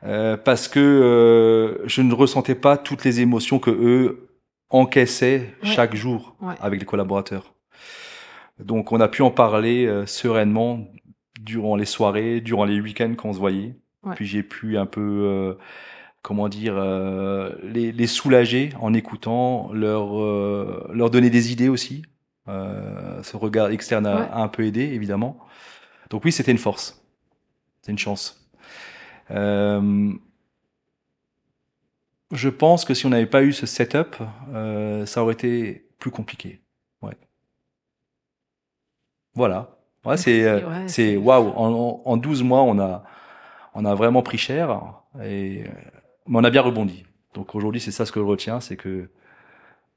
euh, 0.05 0.37
parce 0.37 0.69
que 0.69 0.81
euh, 0.81 1.87
je 1.89 2.03
ne 2.03 2.13
ressentais 2.15 2.55
pas 2.57 2.77
toutes 2.77 3.05
les 3.05 3.21
émotions 3.21 3.59
que 3.59 3.71
eux 3.71 4.29
encaissaient 4.71 5.55
Ouais. 5.63 5.69
chaque 5.71 5.95
jour 5.95 6.37
Ouais. 6.41 6.55
avec 6.61 6.81
les 6.81 6.87
collaborateurs. 6.87 7.55
Donc 8.59 8.93
on 8.93 9.01
a 9.01 9.09
pu 9.09 9.23
en 9.23 9.31
parler 9.31 9.87
euh, 9.87 10.07
sereinement 10.07 10.87
durant 11.41 11.75
les 11.77 11.85
soirées, 11.87 12.41
durant 12.41 12.65
les 12.65 12.81
week-ends 12.81 13.15
quand 13.17 13.31
on 13.31 13.33
se 13.33 13.39
voyait. 13.39 13.75
Ouais. 14.05 14.15
Puis 14.15 14.27
j'ai 14.27 14.43
pu 14.43 14.77
un 14.79 14.87
peu, 14.87 15.01
euh, 15.01 15.55
comment 16.23 16.49
dire, 16.49 16.75
euh, 16.77 17.55
les, 17.63 17.93
les 17.93 18.07
soulager 18.07 18.71
en 18.81 18.95
écoutant, 18.95 19.73
leur, 19.73 20.21
euh, 20.21 20.91
leur 20.93 21.11
donner 21.11 21.31
des 21.31 21.53
idées 21.53 21.69
aussi. 21.69 22.03
Euh, 22.49 23.23
ce 23.23 23.37
regard 23.37 23.71
externe 23.71 24.07
a, 24.07 24.17
Ouais. 24.21 24.29
a 24.33 24.39
un 24.43 24.49
peu 24.49 24.65
aidé, 24.65 24.83
évidemment. 24.83 25.39
Donc 26.11 26.25
oui, 26.25 26.33
c'était 26.33 26.51
une 26.53 26.59
force. 26.59 27.05
C'est 27.83 27.93
une 27.93 27.99
chance. 27.99 28.45
Je 32.35 32.49
pense 32.49 32.85
que 32.85 32.95
si 32.95 33.05
on 33.07 33.11
n'avait 33.11 33.27
pas 33.27 33.43
eu 33.43 33.53
ce 33.53 33.67
setup, 33.67 34.17
ça 35.07 35.23
aurait 35.23 35.35
été 35.35 35.87
plus 35.99 36.11
compliqué. 36.11 36.61
Ouais. 37.03 37.17
Voilà. 39.35 39.77
Ouais, 40.05 40.17
c'est, 40.17 40.63
c'est 40.89 41.17
waouh. 41.17 41.49
En, 41.51 42.03
en 42.05 42.17
12 42.17 42.43
mois, 42.43 42.63
on 42.63 42.79
a, 42.81 43.05
on 43.75 43.85
a 43.85 43.95
vraiment 43.95 44.23
pris 44.23 44.39
cher 44.39 44.81
et, 45.23 45.65
mais 46.27 46.39
on 46.39 46.45
a 46.45 46.51
bien 46.51 46.63
rebondi. 46.63 47.05
Donc 47.35 47.55
aujourd'hui, 47.55 47.81
c'est 47.81 47.91
ça 47.91 48.07
ce 48.07 48.13
que 48.13 48.21
je 48.21 48.25
retiens, 48.25 48.61
c'est 48.61 48.77
que 48.77 49.09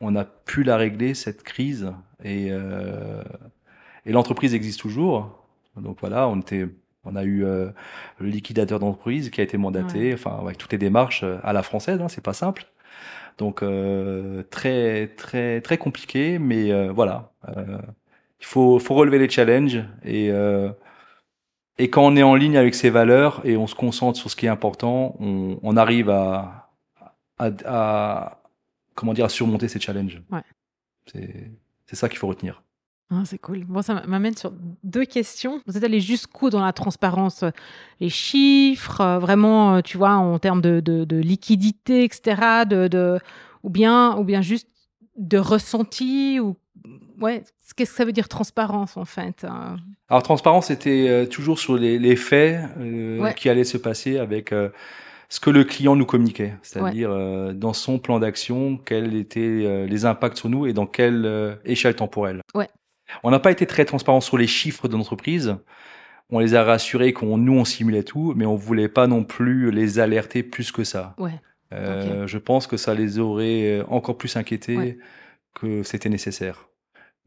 on 0.02 0.16
a 0.16 0.26
pu 0.26 0.64
la 0.64 0.78
régler 0.78 1.14
cette 1.14 1.44
crise 1.44 1.94
et, 2.24 2.48
euh, 2.52 3.24
et 4.06 4.12
l'entreprise 4.12 4.54
existe 4.54 4.80
toujours. 4.80 5.46
Donc 5.78 5.98
voilà, 6.02 6.28
on 6.28 6.40
était, 6.40 6.68
on 7.06 7.16
a 7.16 7.24
eu 7.24 7.46
euh, 7.46 7.70
le 8.20 8.28
liquidateur 8.28 8.80
d'entreprise 8.80 9.30
qui 9.30 9.42
a 9.42 9.44
été 9.44 9.58
mandaté, 9.58 10.14
enfin 10.14 10.38
avec 10.42 10.58
toutes 10.58 10.72
les 10.72 10.78
démarches 10.78 11.24
euh, 11.24 11.38
à 11.44 11.54
la 11.54 11.64
française, 11.64 12.02
hein, 12.02 12.08
c'est 12.10 12.24
pas 12.24 12.34
simple. 12.34 12.66
Donc 13.38 13.64
euh, 13.64 14.44
très 14.50 15.08
très 15.08 15.62
très 15.62 15.78
compliqué, 15.78 16.40
mais 16.40 16.72
euh, 16.72 16.92
voilà, 16.94 17.32
euh, 17.50 17.80
il 18.40 18.46
faut 18.46 18.80
faut 18.80 18.96
relever 18.96 19.20
les 19.20 19.30
challenges 19.30 19.84
et 20.04 20.32
euh, 20.32 20.70
et 21.78 21.90
quand 21.90 22.06
on 22.06 22.16
est 22.16 22.24
en 22.24 22.36
ligne 22.36 22.58
avec 22.58 22.76
ses 22.76 22.90
valeurs 22.90 23.42
et 23.44 23.58
on 23.58 23.68
se 23.68 23.76
concentre 23.76 24.18
sur 24.18 24.30
ce 24.30 24.36
qui 24.36 24.46
est 24.46 24.50
important, 24.50 25.16
on, 25.20 25.60
on 25.62 25.78
arrive 25.78 26.10
à, 26.10 26.70
à, 27.38 27.50
à 27.66 28.42
comment 28.96 29.14
dire 29.14 29.26
à 29.26 29.30
surmonter 29.30 29.68
ces 29.68 29.80
challenges. 29.80 30.22
Ouais. 30.32 30.42
C'est 31.12 31.52
c'est 31.86 31.96
ça 31.96 32.10
qu'il 32.10 32.18
faut 32.18 32.28
retenir. 32.28 32.64
Ah, 33.12 33.22
c'est 33.24 33.38
cool. 33.38 33.64
Bon, 33.66 33.84
ça 33.84 34.02
m'amène 34.08 34.36
sur 34.36 34.52
deux 34.84 35.06
questions. 35.06 35.62
Vous 35.68 35.78
êtes 35.78 35.84
allé 35.84 36.02
jusqu'où 36.02 36.50
dans 36.50 36.64
la 36.64 36.74
transparence 36.74 37.44
euh, 37.44 37.52
Les 38.00 38.10
chiffres, 38.10 39.00
euh, 39.02 39.20
vraiment, 39.20 39.76
euh, 39.76 39.82
tu 39.82 39.98
vois, 39.98 40.14
en 40.14 40.40
termes 40.40 40.62
de, 40.62 40.80
de, 40.80 41.06
de 41.06 41.18
liquidité, 41.18 42.04
etc. 42.04 42.66
De, 42.68 42.88
de, 42.88 43.20
ou, 43.62 43.70
bien, 43.70 44.18
ou 44.18 44.24
bien 44.24 44.42
juste 44.42 44.68
de 45.18 45.38
ressenti 45.38 46.40
ou... 46.40 46.56
Ouais, 47.22 47.44
qu'est-ce 47.76 47.92
que 47.92 47.98
ça 47.98 48.06
veut 48.06 48.12
dire 48.12 48.28
transparence 48.28 48.98
en 48.98 49.06
fait 49.06 49.44
euh 49.44 49.76
Alors 50.10 50.24
transparence 50.24 50.68
c'était 50.68 51.08
euh, 51.10 51.26
toujours 51.26 51.60
sur 51.60 51.76
les, 51.76 51.98
les 52.00 52.16
faits 52.16 52.60
euh, 52.80 53.20
Ouais. 53.22 53.34
qui 53.34 53.50
allaient 53.50 53.64
se 53.64 53.78
passer 53.78 54.18
avec 54.18 54.52
euh, 54.52 54.70
ce 55.30 55.40
que 55.40 55.50
le 55.50 55.64
client 55.64 55.96
nous 55.96 56.06
communiquait, 56.06 56.54
c'est-à-dire 56.62 57.10
euh, 57.12 57.54
dans 57.54 57.74
son 57.74 57.98
plan 58.00 58.20
d'action 58.20 58.78
quels 58.78 59.16
étaient 59.16 59.86
les 59.88 60.06
impacts 60.06 60.38
sur 60.38 60.50
nous 60.50 60.66
et 60.68 60.74
dans 60.74 60.86
quelle 60.86 61.58
échelle 61.66 61.96
temporelle. 61.96 62.42
Ouais. 62.54 62.70
On 63.24 63.32
n'a 63.32 63.40
pas 63.40 63.52
été 63.52 63.66
très 63.66 63.86
transparent 63.86 64.22
sur 64.22 64.38
les 64.38 64.48
chiffres 64.48 64.88
de 64.88 64.96
l'entreprise. 64.96 65.56
On 66.32 66.40
les 66.40 66.56
a 66.56 66.64
rassurés 66.64 67.14
qu'on 67.14 67.38
nous 67.38 67.54
on 67.54 67.66
simulait 67.66 68.04
tout, 68.04 68.34
mais 68.36 68.46
on 68.46 68.56
voulait 68.56 68.88
pas 68.90 69.08
non 69.08 69.24
plus 69.24 69.72
les 69.72 70.00
alerter 70.00 70.42
plus 70.44 70.72
que 70.72 70.84
ça. 70.84 71.16
Ouais. 71.18 71.40
Euh, 71.74 72.28
Je 72.28 72.38
pense 72.38 72.68
que 72.68 72.78
ça 72.78 72.94
les 72.94 73.20
aurait 73.20 73.84
encore 73.88 74.18
plus 74.18 74.36
inquiétés 74.38 74.98
que 75.54 75.84
c'était 75.84 76.10
nécessaire. 76.10 76.68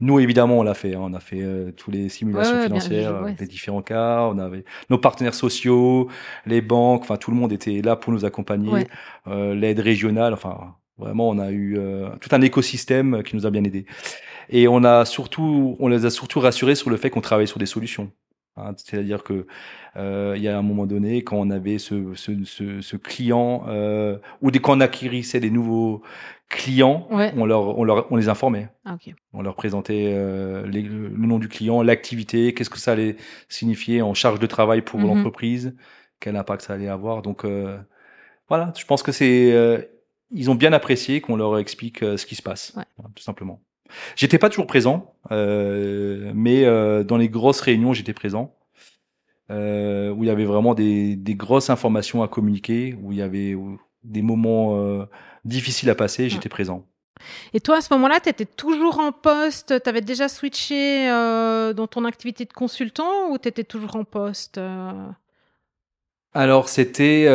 Nous, 0.00 0.20
évidemment, 0.20 0.58
on 0.58 0.62
l'a 0.62 0.74
fait. 0.74 0.94
hein. 0.94 1.00
On 1.02 1.12
a 1.14 1.20
fait 1.20 1.42
euh, 1.42 1.72
tous 1.72 1.90
les 1.90 2.08
simulations 2.08 2.54
Ouais, 2.54 2.60
ouais, 2.62 2.68
bien, 2.68 2.80
financières, 2.80 3.22
ouais, 3.22 3.36
les 3.40 3.46
différents 3.46 3.82
cas. 3.82 4.22
On 4.32 4.38
avait 4.38 4.64
nos 4.90 4.98
partenaires 4.98 5.34
sociaux, 5.34 6.08
les 6.46 6.60
banques. 6.60 7.02
Enfin, 7.02 7.16
tout 7.16 7.30
le 7.32 7.36
monde 7.36 7.52
était 7.52 7.82
là 7.82 7.96
pour 7.96 8.12
nous 8.12 8.24
accompagner. 8.24 8.86
Euh, 9.26 9.54
L'aide 9.54 9.80
régionale. 9.80 10.32
Enfin, 10.34 10.74
vraiment, 10.98 11.28
on 11.28 11.38
a 11.38 11.50
eu 11.50 11.76
euh, 11.78 12.10
tout 12.20 12.28
un 12.32 12.40
écosystème 12.42 13.22
qui 13.24 13.34
nous 13.34 13.44
a 13.46 13.50
bien 13.50 13.64
aidés. 13.64 13.86
Et 14.50 14.68
on 14.68 14.84
a 14.84 15.04
surtout, 15.04 15.76
on 15.80 15.88
les 15.88 16.06
a 16.06 16.10
surtout 16.10 16.40
rassurés 16.40 16.74
sur 16.76 16.90
le 16.90 16.96
fait 16.96 17.10
qu'on 17.10 17.20
travaillait 17.20 17.46
sur 17.48 17.58
des 17.58 17.66
solutions. 17.66 18.10
Hein, 18.58 18.74
C'est-à-dire 18.76 19.22
que 19.24 19.46
euh, 19.96 20.34
il 20.36 20.42
y 20.42 20.48
a 20.48 20.58
un 20.58 20.62
moment 20.62 20.86
donné, 20.86 21.22
quand 21.24 21.36
on 21.36 21.50
avait 21.50 21.78
ce, 21.78 22.14
ce, 22.14 22.32
ce, 22.44 22.80
ce 22.80 22.96
client 22.96 23.64
euh, 23.68 24.18
ou 24.42 24.50
dès 24.50 24.58
qu'on 24.58 24.80
acquérissait 24.80 25.40
des 25.40 25.50
nouveaux 25.50 26.02
clients, 26.48 27.06
Ouais. 27.10 27.32
on 27.36 27.44
leur, 27.46 27.78
on 27.78 27.84
leur, 27.84 28.10
on 28.10 28.16
les 28.16 28.28
informait. 28.28 28.68
Ah. 28.84 28.96
On 29.32 29.42
leur 29.42 29.54
présentait 29.54 30.12
euh, 30.14 30.66
les- 30.66 30.82
le 30.82 31.08
nom 31.10 31.38
du 31.38 31.48
client, 31.48 31.82
l'activité, 31.82 32.54
qu'est-ce 32.54 32.70
que 32.70 32.78
ça 32.78 32.92
allait 32.92 33.16
signifier 33.48 34.00
en 34.02 34.14
charge 34.14 34.38
de 34.40 34.46
travail 34.46 34.82
pour 34.82 34.98
Mhm. 35.00 35.06
l'entreprise, 35.08 35.76
quel 36.20 36.36
impact 36.36 36.62
ça 36.62 36.74
allait 36.74 36.88
avoir. 36.88 37.22
Donc 37.22 37.44
euh, 37.44 37.78
voilà, 38.48 38.72
je 38.78 38.84
pense 38.86 39.02
que 39.02 39.12
c'est 39.12 39.52
euh, 39.52 39.78
ils 40.30 40.50
ont 40.50 40.54
bien 40.54 40.72
apprécié 40.72 41.20
qu'on 41.20 41.36
leur 41.36 41.58
explique 41.58 42.02
euh, 42.02 42.16
ce 42.16 42.26
qui 42.26 42.34
se 42.34 42.42
passe, 42.42 42.72
Ouais. 42.76 42.84
Tout 43.14 43.22
simplement. 43.22 43.60
J'étais 44.16 44.38
pas 44.38 44.48
toujours 44.48 44.66
présent, 44.66 45.14
euh, 45.30 46.32
mais 46.34 46.64
euh, 46.64 47.04
dans 47.04 47.16
les 47.16 47.28
grosses 47.28 47.60
réunions, 47.60 47.92
j'étais 47.92 48.12
présent. 48.12 48.54
Euh, 49.50 50.10
où 50.10 50.24
il 50.24 50.26
y 50.26 50.30
avait 50.30 50.44
vraiment 50.44 50.74
des, 50.74 51.16
des 51.16 51.34
grosses 51.34 51.70
informations 51.70 52.22
à 52.22 52.28
communiquer, 52.28 52.94
où 53.02 53.12
il 53.12 53.18
y 53.18 53.22
avait 53.22 53.56
des 54.04 54.20
moments 54.20 55.06
difficiles 55.44 55.88
à 55.88 55.94
passer, 55.94 56.28
j'étais 56.28 56.50
présent. 56.50 56.86
Et 57.54 57.60
toi, 57.60 57.78
à 57.78 57.80
ce 57.80 57.92
moment-là, 57.94 58.20
tu 58.20 58.28
étais 58.28 58.44
toujours 58.44 58.98
en 58.98 59.10
poste 59.10 59.82
Tu 59.82 59.88
avais 59.88 60.02
déjà 60.02 60.28
switché 60.28 61.08
dans 61.08 61.86
ton 61.86 62.04
activité 62.04 62.44
de 62.44 62.52
consultant 62.52 63.30
ou 63.30 63.38
tu 63.38 63.48
étais 63.48 63.64
toujours 63.64 63.96
en 63.96 64.04
poste 64.04 64.60
Alors 66.34 66.68
c'était 66.68 67.26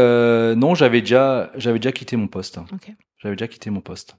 non, 0.55 0.75
j'avais 0.75 1.01
déjà 1.01 1.51
j'avais 1.55 1.79
déjà 1.79 1.91
quitté 1.91 2.15
mon 2.15 2.27
poste. 2.27 2.59
J'avais 3.17 3.35
déjà 3.35 3.47
quitté 3.47 3.71
mon 3.71 3.81
poste. 3.81 4.17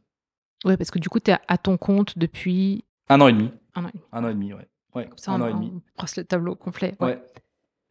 Ouais, 0.65 0.77
parce 0.77 0.91
que 0.91 0.99
du 0.99 1.09
coup, 1.09 1.21
tu 1.21 1.31
es 1.31 1.37
à 1.49 1.59
ton 1.59 1.77
compte 1.77 2.19
depuis 2.19 2.85
Un 3.09 3.21
an 3.21 3.29
et 3.29 3.33
demi. 3.33 3.51
un 3.75 3.85
an 3.85 3.89
et 3.89 3.93
demi. 3.93 4.05
Un 4.13 4.25
an 4.25 4.29
et 4.29 4.35
demi, 4.35 4.53
ouais. 4.55 4.69
Ouais, 4.95 5.07
Comme 5.09 5.19
ça, 5.19 5.33
un 5.33 5.41
on, 5.41 5.45
an 5.45 5.49
et 5.49 5.53
demi. 5.53 5.73
on 5.99 6.05
le 6.17 6.25
tableau 6.25 6.55
complet. 6.55 6.95
Ouais. 7.01 7.19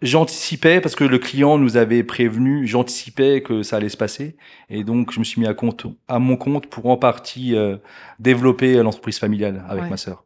J'anticipais 0.01 0.81
parce 0.81 0.95
que 0.95 1.03
le 1.05 1.17
client 1.17 1.57
nous 1.57 1.77
avait 1.77 2.03
prévenu, 2.03 2.67
j'anticipais 2.67 3.41
que 3.41 3.63
ça 3.63 3.77
allait 3.77 3.87
se 3.89 3.95
passer 3.95 4.35
et 4.69 4.83
donc 4.83 5.11
je 5.13 5.19
me 5.19 5.23
suis 5.23 5.39
mis 5.39 5.47
à 5.47 5.53
compte 5.53 5.85
à 6.09 6.19
mon 6.19 6.35
compte 6.35 6.67
pour 6.67 6.87
en 6.87 6.97
partie 6.97 7.55
euh, 7.55 7.77
développer 8.19 8.75
l'entreprise 8.83 9.17
familiale 9.17 9.63
avec 9.69 9.83
Ouais. 9.85 9.89
ma 9.89 9.95
sœur. 9.97 10.25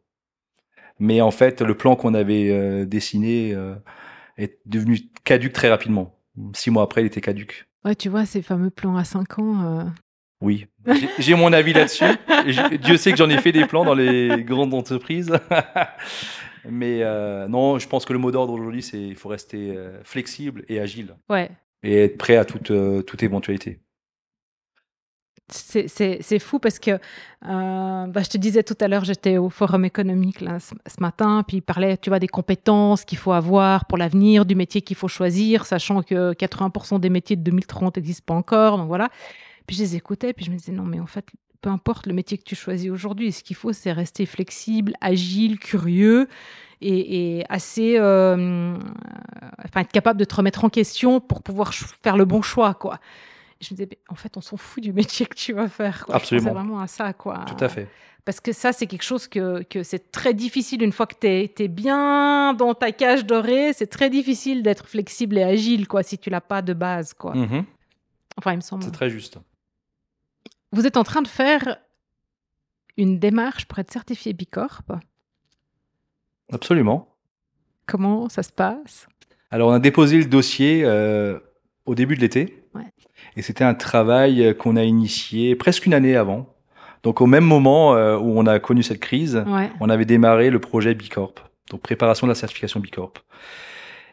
Mais 0.98 1.20
en 1.20 1.30
fait, 1.30 1.60
le 1.62 1.76
plan 1.76 1.94
qu'on 1.94 2.14
avait 2.14 2.48
euh, 2.50 2.86
dessiné 2.86 3.54
euh, 3.54 3.76
est 4.36 4.58
devenu 4.66 4.98
caduque 5.22 5.52
très 5.52 5.68
rapidement. 5.70 6.16
Six 6.54 6.72
mois 6.72 6.82
après, 6.82 7.02
il 7.02 7.06
était 7.06 7.20
caduque. 7.20 7.68
Ouais, 7.84 7.94
tu 7.94 8.08
vois, 8.08 8.26
ces 8.26 8.42
fameux 8.42 8.70
plans 8.70 8.96
à 8.96 9.04
5 9.04 9.38
ans. 9.38 9.86
Oui, 10.40 10.66
J'ai- 11.18 11.34
mon 11.34 11.52
avis 11.52 11.72
là-dessus. 11.72 12.04
Dieu 12.80 12.96
sait 12.96 13.10
que 13.10 13.16
j'en 13.18 13.28
ai 13.28 13.38
fait 13.38 13.50
des 13.52 13.66
plans 13.66 13.84
dans 13.84 13.94
les 13.94 14.44
grandes 14.44 14.72
entreprises. 14.74 15.32
Mais 16.70 17.02
euh, 17.02 17.48
non, 17.48 17.78
je 17.78 17.88
pense 17.88 18.04
que 18.04 18.12
le 18.12 18.18
mot 18.18 18.30
d'ordre 18.30 18.52
aujourd'hui, 18.52 18.82
c'est 18.82 19.00
il 19.00 19.14
faut 19.16 19.28
rester 19.28 19.74
euh, 19.76 20.00
flexible 20.04 20.64
et 20.68 20.78
agile 20.80 21.14
Ouais, 21.28 21.50
et 21.82 22.04
être 22.04 22.18
prêt 22.18 22.36
à 22.36 22.44
toute, 22.44 22.70
euh, 22.70 23.02
toute 23.02 23.22
éventualité. 23.22 23.80
c'est- 25.50 26.38
fou 26.40 26.58
parce 26.58 26.78
que 26.78 26.90
euh, 26.90 26.98
bah, 28.06 28.22
je 28.22 28.28
te 28.28 28.36
disais 28.36 28.62
tout 28.62 28.76
à 28.80 28.88
l'heure, 28.88 29.04
j'étais 29.04 29.38
au 29.38 29.48
forum 29.48 29.84
économique 29.86 30.40
là, 30.42 30.60
ce, 30.60 30.74
ce 30.86 31.00
matin, 31.00 31.42
puis 31.46 31.58
il 31.58 31.62
parlait, 31.62 31.96
tu 31.96 32.10
vois, 32.10 32.18
des 32.18 32.28
compétences 32.28 33.04
qu'il 33.04 33.18
faut 33.18 33.32
avoir 33.32 33.86
pour 33.86 33.96
l'avenir, 33.96 34.44
du 34.44 34.54
métier 34.54 34.82
qu'il 34.82 34.96
faut 34.96 35.08
choisir, 35.08 35.64
sachant 35.64 36.02
que 36.02 36.32
80% 36.34 37.00
des 37.00 37.08
métiers 37.10 37.36
de 37.36 37.42
2030 37.42 37.96
n'existent 37.96 38.24
pas 38.26 38.34
encore. 38.38 38.76
Donc 38.76 38.88
voilà. 38.88 39.08
Puis 39.68 39.76
je 39.76 39.82
les 39.82 39.96
écoutais, 39.96 40.32
puis 40.32 40.46
je 40.46 40.50
me 40.50 40.56
disais, 40.56 40.72
non, 40.72 40.84
mais 40.84 40.98
en 40.98 41.06
fait, 41.06 41.26
peu 41.60 41.68
importe 41.68 42.06
le 42.06 42.14
métier 42.14 42.38
que 42.38 42.42
tu 42.42 42.56
choisis 42.56 42.90
aujourd'hui, 42.90 43.30
ce 43.32 43.44
qu'il 43.44 43.54
faut, 43.54 43.74
c'est 43.74 43.92
rester 43.92 44.24
flexible, 44.24 44.94
agile, 45.02 45.58
curieux 45.58 46.26
et, 46.80 47.38
et 47.38 47.44
assez. 47.50 47.98
euh, 47.98 48.78
enfin, 49.64 49.80
être 49.82 49.92
capable 49.92 50.18
de 50.18 50.24
te 50.24 50.34
remettre 50.34 50.64
en 50.64 50.70
question 50.70 51.20
pour 51.20 51.42
pouvoir 51.42 51.74
faire 51.74 52.16
le 52.16 52.24
bon 52.24 52.40
choix, 52.40 52.72
quoi. 52.72 52.98
Je 53.60 53.74
me 53.74 53.76
disais, 53.76 53.88
en 54.08 54.14
fait, 54.14 54.38
on 54.38 54.40
s'en 54.40 54.56
fout 54.56 54.82
du 54.82 54.92
métier 54.94 55.26
que 55.26 55.34
tu 55.34 55.52
vas 55.52 55.68
faire. 55.68 56.06
Quoi. 56.06 56.16
Absolument. 56.16 56.48
C'est 56.48 56.54
vraiment 56.54 56.80
à 56.80 56.86
ça, 56.86 57.12
quoi. 57.12 57.44
Tout 57.46 57.62
à 57.62 57.68
fait. 57.68 57.88
Parce 58.24 58.40
que 58.40 58.52
ça, 58.52 58.72
c'est 58.72 58.86
quelque 58.86 59.04
chose 59.04 59.26
que, 59.28 59.62
que 59.64 59.82
c'est 59.82 60.10
très 60.10 60.32
difficile. 60.32 60.82
Une 60.82 60.92
fois 60.92 61.06
que 61.06 61.14
tu 61.20 61.26
es, 61.26 61.68
bien 61.68 62.54
dans 62.54 62.72
ta 62.72 62.92
cage 62.92 63.26
dorée, 63.26 63.72
c'est 63.74 63.86
très 63.86 64.08
difficile 64.08 64.62
d'être 64.62 64.86
flexible 64.86 65.36
et 65.36 65.42
agile, 65.42 65.86
quoi, 65.88 66.02
si 66.02 66.16
tu 66.16 66.30
l'as 66.30 66.40
pas 66.40 66.62
de 66.62 66.72
base, 66.72 67.12
quoi. 67.12 67.34
Mhm. 67.34 67.64
Enfin, 68.38 68.52
il 68.52 68.56
me 68.56 68.62
semble. 68.62 68.84
C'est 68.84 68.92
très 68.92 69.10
juste. 69.10 69.38
Vous 70.72 70.86
êtes 70.86 70.96
en 70.96 71.04
train 71.04 71.22
de 71.22 71.28
faire 71.28 71.78
une 72.96 73.18
démarche 73.18 73.66
pour 73.66 73.78
être 73.78 73.92
certifié 73.92 74.32
Bicorp. 74.32 74.82
Absolument. 76.52 77.08
Comment 77.86 78.28
ça 78.28 78.42
se 78.42 78.52
passe? 78.52 79.06
Alors, 79.50 79.70
on 79.70 79.72
a 79.72 79.78
déposé 79.78 80.18
le 80.18 80.24
dossier 80.26 80.82
euh, 80.84 81.38
au 81.86 81.94
début 81.94 82.16
de 82.16 82.20
l'été. 82.20 82.64
Ouais. 82.74 82.82
Et 83.36 83.42
c'était 83.42 83.64
un 83.64 83.74
travail 83.74 84.54
qu'on 84.58 84.76
a 84.76 84.84
initié 84.84 85.56
presque 85.56 85.86
une 85.86 85.94
année 85.94 86.16
avant. 86.16 86.54
Donc, 87.02 87.20
au 87.20 87.26
même 87.26 87.44
moment 87.44 87.94
euh, 87.94 88.18
où 88.18 88.38
on 88.38 88.46
a 88.46 88.58
connu 88.58 88.82
cette 88.82 89.00
crise, 89.00 89.42
Ouais. 89.46 89.70
on 89.80 89.88
avait 89.88 90.04
démarré 90.04 90.50
le 90.50 90.58
projet 90.60 90.94
Bicorp. 90.94 91.34
Donc, 91.70 91.80
préparation 91.80 92.26
de 92.26 92.32
la 92.32 92.34
certification 92.34 92.80
Bicorp. 92.80 93.12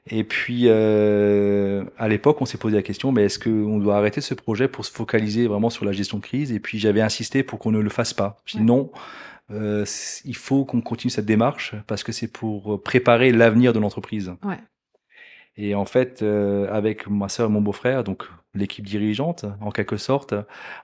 Et 0.09 0.23
puis, 0.23 0.63
euh, 0.65 1.83
à 1.97 2.07
l'époque, 2.07 2.39
on 2.41 2.45
s'est 2.45 2.59
posé 2.59 2.75
la 2.75 2.83
question, 2.83 3.11
mais 3.11 3.23
est-ce 3.23 3.39
qu'on 3.39 3.79
doit 3.79 3.97
arrêter 3.97 4.21
ce 4.21 4.35
projet 4.35 4.67
pour 4.67 4.85
se 4.85 4.91
focaliser 4.91 5.47
vraiment 5.47 5.71
sur 5.71 5.83
la 5.83 5.91
gestion 5.91 6.17
de 6.19 6.23
crise? 6.23 6.51
Et 6.51 6.59
puis, 6.59 6.77
j'avais 6.77 7.01
insisté 7.01 7.41
pour 7.41 7.57
qu'on 7.57 7.71
ne 7.71 7.79
le 7.79 7.89
fasse 7.89 8.13
pas. 8.13 8.37
J'ai 8.45 8.59
dit 8.59 8.63
Ouais. 8.63 8.67
non, 8.67 8.91
euh, 9.51 9.83
il 10.23 10.35
faut 10.35 10.63
qu'on 10.63 10.81
continue 10.81 11.09
cette 11.09 11.25
démarche 11.25 11.73
parce 11.87 12.03
que 12.03 12.11
c'est 12.11 12.27
pour 12.31 12.81
préparer 12.83 13.31
l'avenir 13.31 13.73
de 13.73 13.79
l'entreprise. 13.79 14.31
Ouais. 14.43 14.59
Et 15.57 15.73
en 15.73 15.85
fait, 15.85 16.21
euh, 16.21 16.67
avec 16.71 17.07
ma 17.07 17.29
sœur 17.29 17.49
et 17.49 17.51
mon 17.51 17.61
beau-frère, 17.61 18.03
donc 18.03 18.25
l'équipe 18.53 18.85
dirigeante, 18.85 19.45
en 19.61 19.71
quelque 19.71 19.97
sorte, 19.97 20.35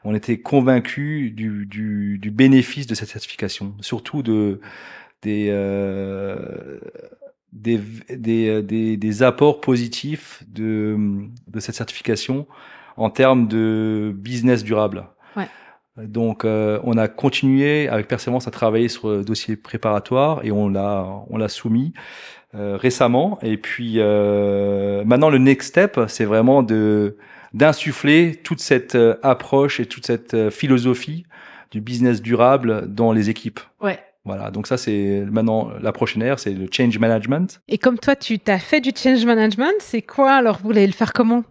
on 0.03 0.15
était 0.15 0.39
convaincus 0.39 1.33
du, 1.33 1.65
du, 1.65 2.17
du 2.17 2.31
bénéfice 2.31 2.87
de 2.87 2.95
cette 2.95 3.09
certification, 3.09 3.75
surtout 3.81 4.23
de 4.23 4.61
des 5.21 5.49
euh, 5.51 6.79
des, 7.51 7.79
des, 8.09 8.61
des, 8.61 8.97
des 8.97 9.23
apports 9.23 9.61
positifs 9.61 10.43
de, 10.47 10.97
de 11.47 11.59
cette 11.59 11.75
certification 11.75 12.47
en 12.97 13.09
termes 13.09 13.47
de 13.47 14.13
business 14.15 14.63
durable. 14.63 15.05
Ouais. 15.35 15.47
Donc, 15.97 16.45
euh, 16.45 16.79
on 16.83 16.97
a 16.97 17.07
continué 17.07 17.87
avec 17.89 18.07
persévérance 18.07 18.47
à 18.47 18.51
travailler 18.51 18.87
sur 18.87 19.09
le 19.09 19.23
dossier 19.23 19.55
préparatoire 19.55 20.43
et 20.43 20.51
on 20.51 20.69
l'a 20.69 21.07
on 21.29 21.37
l'a 21.37 21.49
soumis 21.49 21.93
euh, 22.55 22.77
récemment. 22.77 23.39
Et 23.41 23.57
puis 23.57 23.95
euh, 23.97 25.03
maintenant, 25.05 25.29
le 25.29 25.37
next 25.37 25.69
step, 25.69 25.99
c'est 26.07 26.25
vraiment 26.25 26.63
de 26.63 27.17
d'insuffler 27.53 28.35
toute 28.43 28.61
cette 28.61 28.95
euh, 28.95 29.15
approche 29.23 29.81
et 29.81 29.85
toute 29.85 30.05
cette 30.05 30.33
euh, 30.33 30.49
philosophie 30.49 31.25
du 31.71 31.81
business 31.81 32.21
durable 32.21 32.93
dans 32.93 33.11
les 33.11 33.29
équipes. 33.29 33.59
Ouais. 33.81 33.99
Voilà, 34.23 34.51
donc 34.51 34.67
ça 34.67 34.77
c'est 34.77 35.23
maintenant 35.31 35.71
la 35.81 35.91
prochaine 35.91 36.21
ère, 36.21 36.37
c'est 36.39 36.51
le 36.53 36.67
change 36.71 36.99
management. 36.99 37.59
Et 37.67 37.77
comme 37.79 37.97
toi, 37.97 38.15
tu 38.15 38.37
t'as 38.37 38.59
fait 38.59 38.79
du 38.79 38.91
change 38.95 39.25
management, 39.25 39.73
c'est 39.79 40.03
quoi 40.03 40.33
alors 40.33 40.57
Vous 40.57 40.65
voulez 40.67 40.85
le 40.85 40.93
faire 40.93 41.11
comment? 41.13 41.43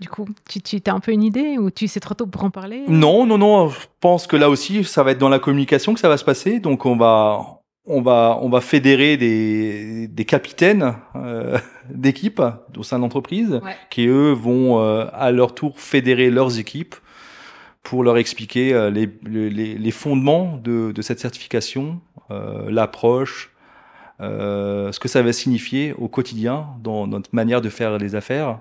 Du 0.00 0.08
coup, 0.08 0.26
tu, 0.48 0.60
tu 0.62 0.80
as 0.86 0.94
un 0.94 1.00
peu 1.00 1.12
une 1.12 1.22
idée 1.22 1.58
ou 1.58 1.70
tu 1.70 1.86
sais 1.88 2.00
trop 2.00 2.14
tôt 2.14 2.26
pour 2.26 2.44
en 2.44 2.50
parler? 2.50 2.84
Non, 2.88 3.26
non, 3.26 3.36
non, 3.38 3.68
je 3.68 3.78
pense 4.00 4.26
que 4.26 4.36
là 4.36 4.48
aussi 4.48 4.82
ça 4.84 5.02
va 5.02 5.10
être 5.10 5.18
dans 5.18 5.28
la 5.28 5.38
communication 5.40 5.92
que 5.92 6.00
ça 6.00 6.08
va 6.08 6.16
se 6.16 6.24
passer. 6.24 6.58
Donc 6.60 6.86
on 6.86 6.96
va 6.96 7.40
on 7.86 8.00
va 8.02 8.38
on 8.40 8.48
va 8.48 8.60
fédérer 8.60 9.16
des 9.16 10.06
des 10.08 10.24
capitaines 10.24 10.94
euh, 11.16 11.58
d'équipes 11.90 12.40
au 12.78 12.82
sein 12.82 12.96
de 12.98 13.02
l'entreprise 13.02 13.60
Ouais. 13.64 13.74
qui 13.90 14.06
eux 14.06 14.30
vont 14.32 14.80
euh, 14.80 15.06
à 15.12 15.32
leur 15.32 15.54
tour 15.54 15.78
fédérer 15.80 16.30
leurs 16.30 16.58
équipes 16.58 16.94
pour 17.82 18.04
leur 18.04 18.18
expliquer 18.18 18.74
euh, 18.74 18.90
les, 18.90 19.08
les, 19.24 19.50
les 19.50 19.90
fondements 19.90 20.56
de, 20.56 20.92
de 20.92 21.02
cette 21.02 21.20
certification, 21.20 22.00
euh, 22.30 22.70
l'approche, 22.70 23.50
euh, 24.20 24.92
ce 24.92 25.00
que 25.00 25.08
ça 25.08 25.22
va 25.22 25.32
signifier 25.32 25.94
au 25.94 26.08
quotidien 26.08 26.68
dans 26.82 27.06
notre 27.06 27.34
manière 27.34 27.60
de 27.60 27.70
faire 27.70 27.96
les 27.98 28.14
affaires. 28.14 28.60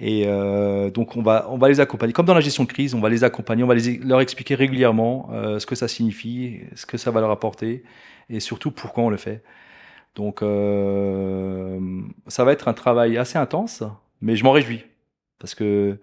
Et 0.00 0.24
euh, 0.26 0.90
donc 0.90 1.16
on 1.16 1.22
va 1.22 1.46
on 1.50 1.58
va 1.58 1.68
les 1.68 1.80
accompagner 1.80 2.12
comme 2.12 2.26
dans 2.26 2.34
la 2.34 2.40
gestion 2.40 2.62
de 2.64 2.68
crise, 2.68 2.94
on 2.94 3.00
va 3.00 3.08
les 3.08 3.24
accompagner, 3.24 3.64
on 3.64 3.66
va 3.66 3.74
les, 3.74 3.98
leur 3.98 4.20
expliquer 4.20 4.54
régulièrement 4.54 5.28
euh, 5.32 5.58
ce 5.58 5.66
que 5.66 5.74
ça 5.74 5.88
signifie, 5.88 6.60
ce 6.76 6.86
que 6.86 6.96
ça 6.96 7.10
va 7.10 7.20
leur 7.20 7.30
apporter 7.30 7.82
et 8.30 8.40
surtout 8.40 8.70
pourquoi 8.70 9.04
on 9.04 9.10
le 9.10 9.16
fait. 9.16 9.42
Donc 10.14 10.42
euh, 10.42 11.80
ça 12.28 12.44
va 12.44 12.52
être 12.52 12.68
un 12.68 12.74
travail 12.74 13.18
assez 13.18 13.38
intense, 13.38 13.82
mais 14.20 14.36
je 14.36 14.44
m'en 14.44 14.52
réjouis 14.52 14.84
parce 15.40 15.54
que 15.54 15.98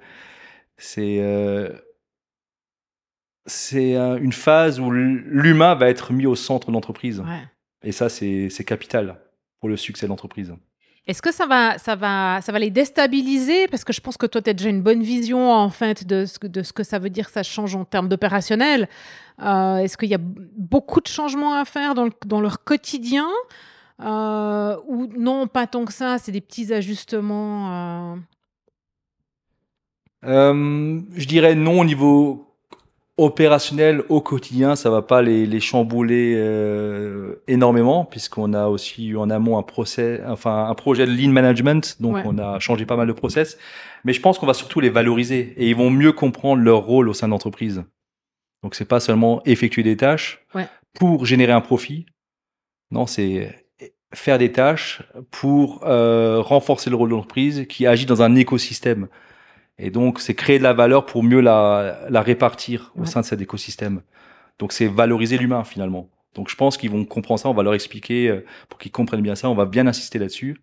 c'est 0.77 1.19
euh, 1.21 1.69
c'est 3.45 3.95
euh, 3.95 4.17
une 4.19 4.33
phase 4.33 4.79
où 4.79 4.89
l'humain 4.91 5.75
va 5.75 5.89
être 5.89 6.11
mis 6.13 6.25
au 6.25 6.35
centre 6.35 6.67
de 6.67 6.73
l'entreprise. 6.73 7.19
Ouais. 7.19 7.43
Et 7.83 7.91
ça, 7.91 8.09
c'est 8.09 8.49
capital 8.65 9.19
pour 9.59 9.69
le 9.69 9.77
succès 9.77 10.05
de 10.07 10.09
l'entreprise. 10.09 10.53
Est-ce 11.07 11.21
que 11.21 11.31
ça 11.31 11.45
va, 11.45 11.77
ça, 11.77 11.95
va, 11.95 12.41
ça 12.41 12.51
va 12.51 12.57
les 12.57 12.71
déstabiliser? 12.71 13.67
Parce 13.67 13.83
que 13.83 13.93
je 13.93 14.01
pense 14.01 14.17
que 14.17 14.25
toi, 14.25 14.41
tu 14.41 14.49
as 14.49 14.53
déjà 14.53 14.69
une 14.69 14.81
bonne 14.81 15.03
vision 15.03 15.51
en 15.51 15.69
fait 15.69 16.07
de 16.07 16.25
ce 16.25 16.39
que, 16.39 16.47
de 16.47 16.63
ce 16.63 16.73
que 16.73 16.81
ça 16.83 16.97
veut 16.97 17.11
dire 17.11 17.27
que 17.27 17.31
ça 17.31 17.43
change 17.43 17.75
en 17.75 17.85
termes 17.85 18.09
d'opérationnel. 18.09 18.89
Euh, 19.43 19.77
Est-ce 19.77 19.97
qu'il 19.97 20.09
y 20.09 20.15
a 20.15 20.19
beaucoup 20.19 21.01
de 21.01 21.07
changements 21.07 21.53
à 21.53 21.65
faire 21.65 21.93
dans, 21.93 22.05
le- 22.05 22.11
dans 22.25 22.41
leur 22.41 22.63
quotidien? 22.63 23.27
Euh, 24.01 24.75
Ou 24.87 25.05
non, 25.15 25.45
pas 25.45 25.67
tant 25.67 25.85
que 25.85 25.93
ça, 25.93 26.17
c'est 26.17 26.31
des 26.31 26.41
petits 26.41 26.73
ajustements 26.73 28.17
Euh, 30.23 31.01
je 31.15 31.25
dirais 31.27 31.53
non 31.53 31.81
au 31.81 31.85
niveau 31.85 32.44
opérationnel 33.17 34.03
au 34.09 34.19
quotidien, 34.21 34.75
ça 34.75 34.89
va 34.89 35.01
pas 35.01 35.21
les, 35.21 35.45
les 35.45 35.59
chambouler 35.61 36.33
euh, 36.35 37.35
énormément 37.47 38.03
puisqu'on 38.03 38.53
a 38.53 38.67
aussi 38.67 39.07
eu 39.07 39.17
en 39.17 39.29
amont 39.29 39.57
un 39.57 39.63
procès, 39.63 40.21
enfin 40.27 40.65
un 40.69 40.73
projet 40.75 41.05
de 41.05 41.11
lean 41.11 41.31
management, 41.31 41.95
donc 42.01 42.15
Ouais. 42.15 42.23
on 42.25 42.37
a 42.37 42.59
changé 42.59 42.85
pas 42.85 42.97
mal 42.97 43.07
de 43.07 43.13
process. 43.13 43.57
Mais 44.03 44.11
je 44.13 44.19
pense 44.21 44.37
qu'on 44.37 44.45
va 44.45 44.53
surtout 44.53 44.81
les 44.81 44.89
valoriser 44.89 45.53
et 45.57 45.69
ils 45.69 45.75
vont 45.75 45.89
mieux 45.89 46.11
comprendre 46.11 46.61
leur 46.61 46.79
rôle 46.83 47.07
au 47.09 47.13
sein 47.13 47.27
de 47.27 47.31
l'entreprise. 47.31 47.83
Donc 48.63 48.75
c'est 48.75 48.85
pas 48.85 48.99
seulement 48.99 49.41
effectuer 49.45 49.83
des 49.83 49.95
tâches 49.97 50.45
Ouais. 50.53 50.67
pour 50.99 51.25
générer 51.25 51.53
un 51.53 51.61
profit. 51.61 52.05
Non, 52.91 53.05
c'est 53.07 53.65
faire 54.13 54.37
des 54.37 54.51
tâches 54.51 55.01
pour 55.31 55.81
euh, 55.85 56.39
renforcer 56.41 56.89
le 56.89 56.95
rôle 56.95 57.09
de 57.09 57.15
l'entreprise 57.15 57.65
qui 57.67 57.85
agit 57.87 58.05
dans 58.05 58.21
un 58.21 58.35
écosystème. 58.35 59.07
Et 59.77 59.89
donc, 59.89 60.19
c'est 60.21 60.33
créer 60.35 60.57
de 60.57 60.63
la 60.63 60.73
valeur 60.73 61.05
pour 61.05 61.23
mieux 61.23 61.41
la, 61.41 62.05
la 62.09 62.21
répartir 62.21 62.91
au 62.95 63.01
Ouais. 63.01 63.05
sein 63.05 63.21
de 63.21 63.25
cet 63.25 63.41
écosystème. 63.41 64.01
Donc, 64.59 64.71
c'est 64.71 64.87
valoriser 64.87 65.37
l'humain 65.37 65.63
finalement. 65.63 66.09
Donc, 66.33 66.49
je 66.49 66.55
pense 66.55 66.77
qu'ils 66.77 66.89
vont 66.91 67.03
comprendre 67.05 67.39
ça. 67.39 67.49
On 67.49 67.53
va 67.53 67.63
leur 67.63 67.73
expliquer 67.73 68.29
euh, 68.29 68.45
pour 68.69 68.79
qu'ils 68.79 68.91
comprennent 68.91 69.21
bien 69.21 69.35
ça. 69.35 69.49
On 69.49 69.55
va 69.55 69.65
bien 69.65 69.85
insister 69.87 70.17
là-dessus. 70.19 70.61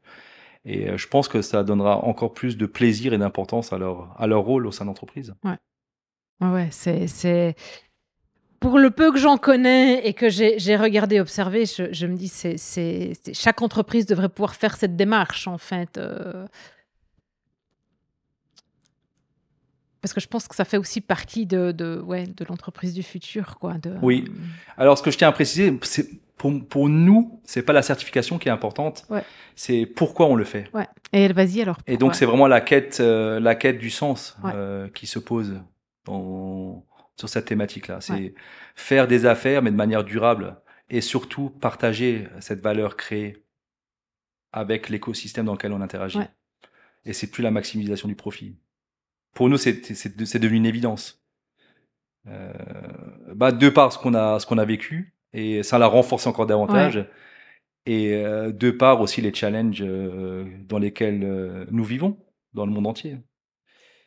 Et 0.64 0.88
euh, 0.88 0.96
je 0.96 1.08
pense 1.08 1.28
que 1.28 1.42
ça 1.42 1.62
donnera 1.64 1.98
encore 2.04 2.32
plus 2.32 2.56
de 2.56 2.66
plaisir 2.66 3.12
et 3.12 3.18
d'importance 3.18 3.72
à 3.72 3.78
leur, 3.78 4.14
à 4.18 4.26
leur 4.26 4.42
rôle 4.42 4.66
au 4.66 4.72
sein 4.72 4.84
de 4.84 4.88
l'entreprise. 4.88 5.34
Ouais, 5.44 6.48
ouais, 6.48 6.68
c'est, 6.70 7.06
c'est. 7.06 7.54
Pour 8.60 8.78
le 8.78 8.90
peu 8.90 9.10
que 9.10 9.18
j'en 9.18 9.38
connais 9.38 10.06
et 10.06 10.14
que 10.14 10.28
j'ai, 10.30 10.58
j'ai 10.58 10.76
regardé, 10.76 11.18
observé, 11.18 11.66
je, 11.66 11.92
je 11.92 12.06
me 12.06 12.16
dis 12.16 12.28
c'est, 12.28 12.56
c'est, 12.58 13.12
c'est- 13.20 13.34
chaque 13.34 13.60
entreprise 13.60 14.06
devrait 14.06 14.28
pouvoir 14.28 14.54
faire 14.54 14.76
cette 14.76 14.94
démarche 14.94 15.48
en 15.48 15.58
fait. 15.58 15.98
euh. 15.98 16.46
Parce 20.02 20.12
que 20.12 20.20
je 20.20 20.26
pense 20.26 20.48
que 20.48 20.54
ça 20.56 20.64
fait 20.64 20.76
aussi 20.76 21.00
partie 21.00 21.46
de, 21.46 21.70
de, 21.72 21.98
ouais, 22.00 22.26
de 22.26 22.44
l'entreprise 22.44 22.92
du 22.92 23.02
futur, 23.02 23.58
quoi. 23.58 23.74
De, 23.74 23.94
Oui. 24.02 24.24
Alors, 24.76 24.98
ce 24.98 25.02
que 25.02 25.10
je 25.12 25.16
tiens 25.18 25.28
à 25.28 25.32
préciser, 25.32 25.72
c'est 25.82 26.08
pour, 26.36 26.52
pour 26.68 26.88
nous, 26.88 27.40
c'est 27.44 27.62
pas 27.62 27.72
la 27.72 27.82
certification 27.82 28.36
qui 28.38 28.48
est 28.48 28.52
importante. 28.52 29.04
Ouais. 29.08 29.22
C'est 29.54 29.86
pourquoi 29.86 30.26
on 30.26 30.34
le 30.34 30.42
fait. 30.44 30.68
Ouais. 30.74 30.88
Et 31.12 31.32
vas-y 31.32 31.62
alors. 31.62 31.78
Et 31.86 31.96
donc, 31.96 32.16
c'est 32.16 32.26
vraiment 32.26 32.48
la 32.48 32.60
quête, 32.60 32.98
euh, 33.00 33.38
la 33.38 33.54
quête 33.54 33.78
du 33.78 33.90
sens 33.90 34.36
Ouais. 34.42 34.50
euh, 34.54 34.88
qui 34.88 35.06
se 35.06 35.20
pose 35.20 35.60
dans- 36.04 36.84
sur 37.16 37.28
cette 37.28 37.44
thématique-là. 37.44 38.00
C'est 38.00 38.34
faire 38.74 39.06
des 39.06 39.24
affaires, 39.26 39.62
mais 39.62 39.70
de 39.70 39.76
manière 39.76 40.02
durable, 40.02 40.56
et 40.90 41.00
surtout 41.00 41.50
partager 41.50 42.26
cette 42.40 42.60
valeur 42.60 42.96
créée 42.96 43.44
avec 44.52 44.88
l'écosystème 44.88 45.46
dans 45.46 45.52
lequel 45.52 45.72
on 45.72 45.80
interagit. 45.80 46.18
Et 47.04 47.12
c'est 47.12 47.30
plus 47.30 47.42
la 47.42 47.50
maximisation 47.50 48.08
du 48.08 48.14
profit. 48.16 48.56
Pour 49.34 49.48
nous, 49.48 49.56
c'est 49.56 50.38
devenu 50.38 50.56
une 50.58 50.66
évidence. 50.66 51.22
Euh, 52.28 52.52
bah, 53.34 53.50
de 53.50 53.68
par 53.68 53.92
ce 53.92 53.98
qu'on 53.98 54.14
a, 54.14 54.38
ce 54.38 54.46
qu'on 54.46 54.58
a 54.58 54.64
vécu, 54.64 55.14
et 55.32 55.62
ça 55.62 55.78
l'a 55.78 55.86
renforcé 55.86 56.28
encore 56.28 56.46
davantage. 56.46 57.08
Et 57.84 58.14
euh, 58.14 58.52
de 58.52 58.70
par 58.70 59.00
aussi 59.00 59.20
les 59.20 59.34
challenges 59.34 59.82
euh, 59.82 60.44
dans 60.68 60.78
lesquels 60.78 61.24
euh, 61.24 61.64
nous 61.72 61.82
vivons 61.82 62.16
dans 62.54 62.64
le 62.64 62.70
monde 62.70 62.86
entier. 62.86 63.16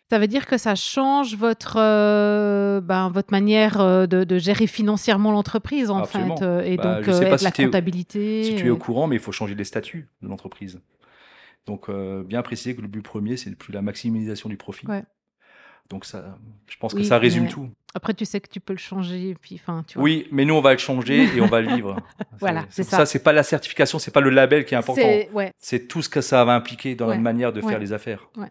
Ça 0.10 0.20
veut 0.20 0.28
dire 0.28 0.46
que 0.46 0.58
ça 0.58 0.76
change 0.76 1.36
votre, 1.36 1.78
euh, 1.80 2.80
ben, 2.80 3.10
votre 3.10 3.32
manière 3.32 4.08
de, 4.08 4.24
de 4.24 4.38
gérer 4.38 4.68
financièrement 4.68 5.32
l'entreprise, 5.32 5.90
en 5.90 5.98
Absolument. 5.98 6.38
fait. 6.38 6.72
Et 6.72 6.78
Bah, 6.78 6.98
donc, 6.98 7.06
je 7.06 7.12
sais 7.12 7.28
pas 7.30 7.40
si 7.40 7.44
la 7.44 7.52
comptabilité. 7.52 8.44
Si 8.44 8.56
tu 8.56 8.68
es 8.68 8.70
au 8.70 8.78
courant, 8.78 9.08
mais 9.08 9.16
il 9.16 9.22
faut 9.22 9.32
changer 9.32 9.56
les 9.56 9.64
statuts 9.64 10.08
de 10.22 10.28
l'entreprise. 10.28 10.80
Donc, 11.66 11.90
euh, 11.90 12.24
bien 12.24 12.42
préciser 12.42 12.76
que 12.76 12.82
le 12.82 12.88
but 12.88 13.02
premier, 13.02 13.38
c'est 13.38 13.56
plus 13.56 13.74
la 13.74 13.82
maximisation 13.82 14.50
du 14.50 14.58
profit. 14.58 14.88
Ouais. 14.88 15.04
Donc 15.90 16.06
ça, 16.06 16.38
je 16.68 16.78
pense 16.78 16.94
que 16.94 17.04
ça 17.04 17.20
résume 17.20 17.48
tout. 17.48 17.70
Après, 17.94 18.14
tu 18.14 18.26
sais 18.26 18.42
que 18.42 18.50
tu 18.50 18.60
peux 18.60 18.74
le 18.74 18.80
changer, 18.80 19.36
puis 19.40 19.56
enfin, 19.62 19.84
tu 19.88 19.96
vois. 19.96 20.04
Oui, 20.04 20.28
mais 20.32 20.44
nous 20.44 20.56
on 20.56 20.62
va 20.62 20.74
le 20.74 20.80
changer 20.80 21.26
et 21.36 21.42
on 21.42 21.46
va 21.46 21.62
le 21.62 21.74
vivre. 21.76 21.98
voilà, 22.40 22.66
c'est 22.70 22.84
ça. 22.84 22.98
Ça, 22.98 23.06
c'est 23.06 23.24
pas 23.24 23.32
la 23.32 23.44
certification, 23.44 24.00
c'est 24.00 24.12
pas 24.12 24.22
le 24.22 24.32
label 24.32 24.66
qui 24.66 24.74
est 24.74 24.78
important. 24.78 25.08
C'est 25.60 25.88
tout 25.88 26.02
ce 26.02 26.10
que 26.10 26.22
ça 26.22 26.44
va 26.44 26.56
impliquer 26.56 26.96
dans 26.96 27.08
la 27.08 27.18
manière 27.18 27.54
de 27.54 27.62
faire 27.62 27.80
les 27.80 27.94
affaires. 27.94 28.30
Ouais. 28.36 28.50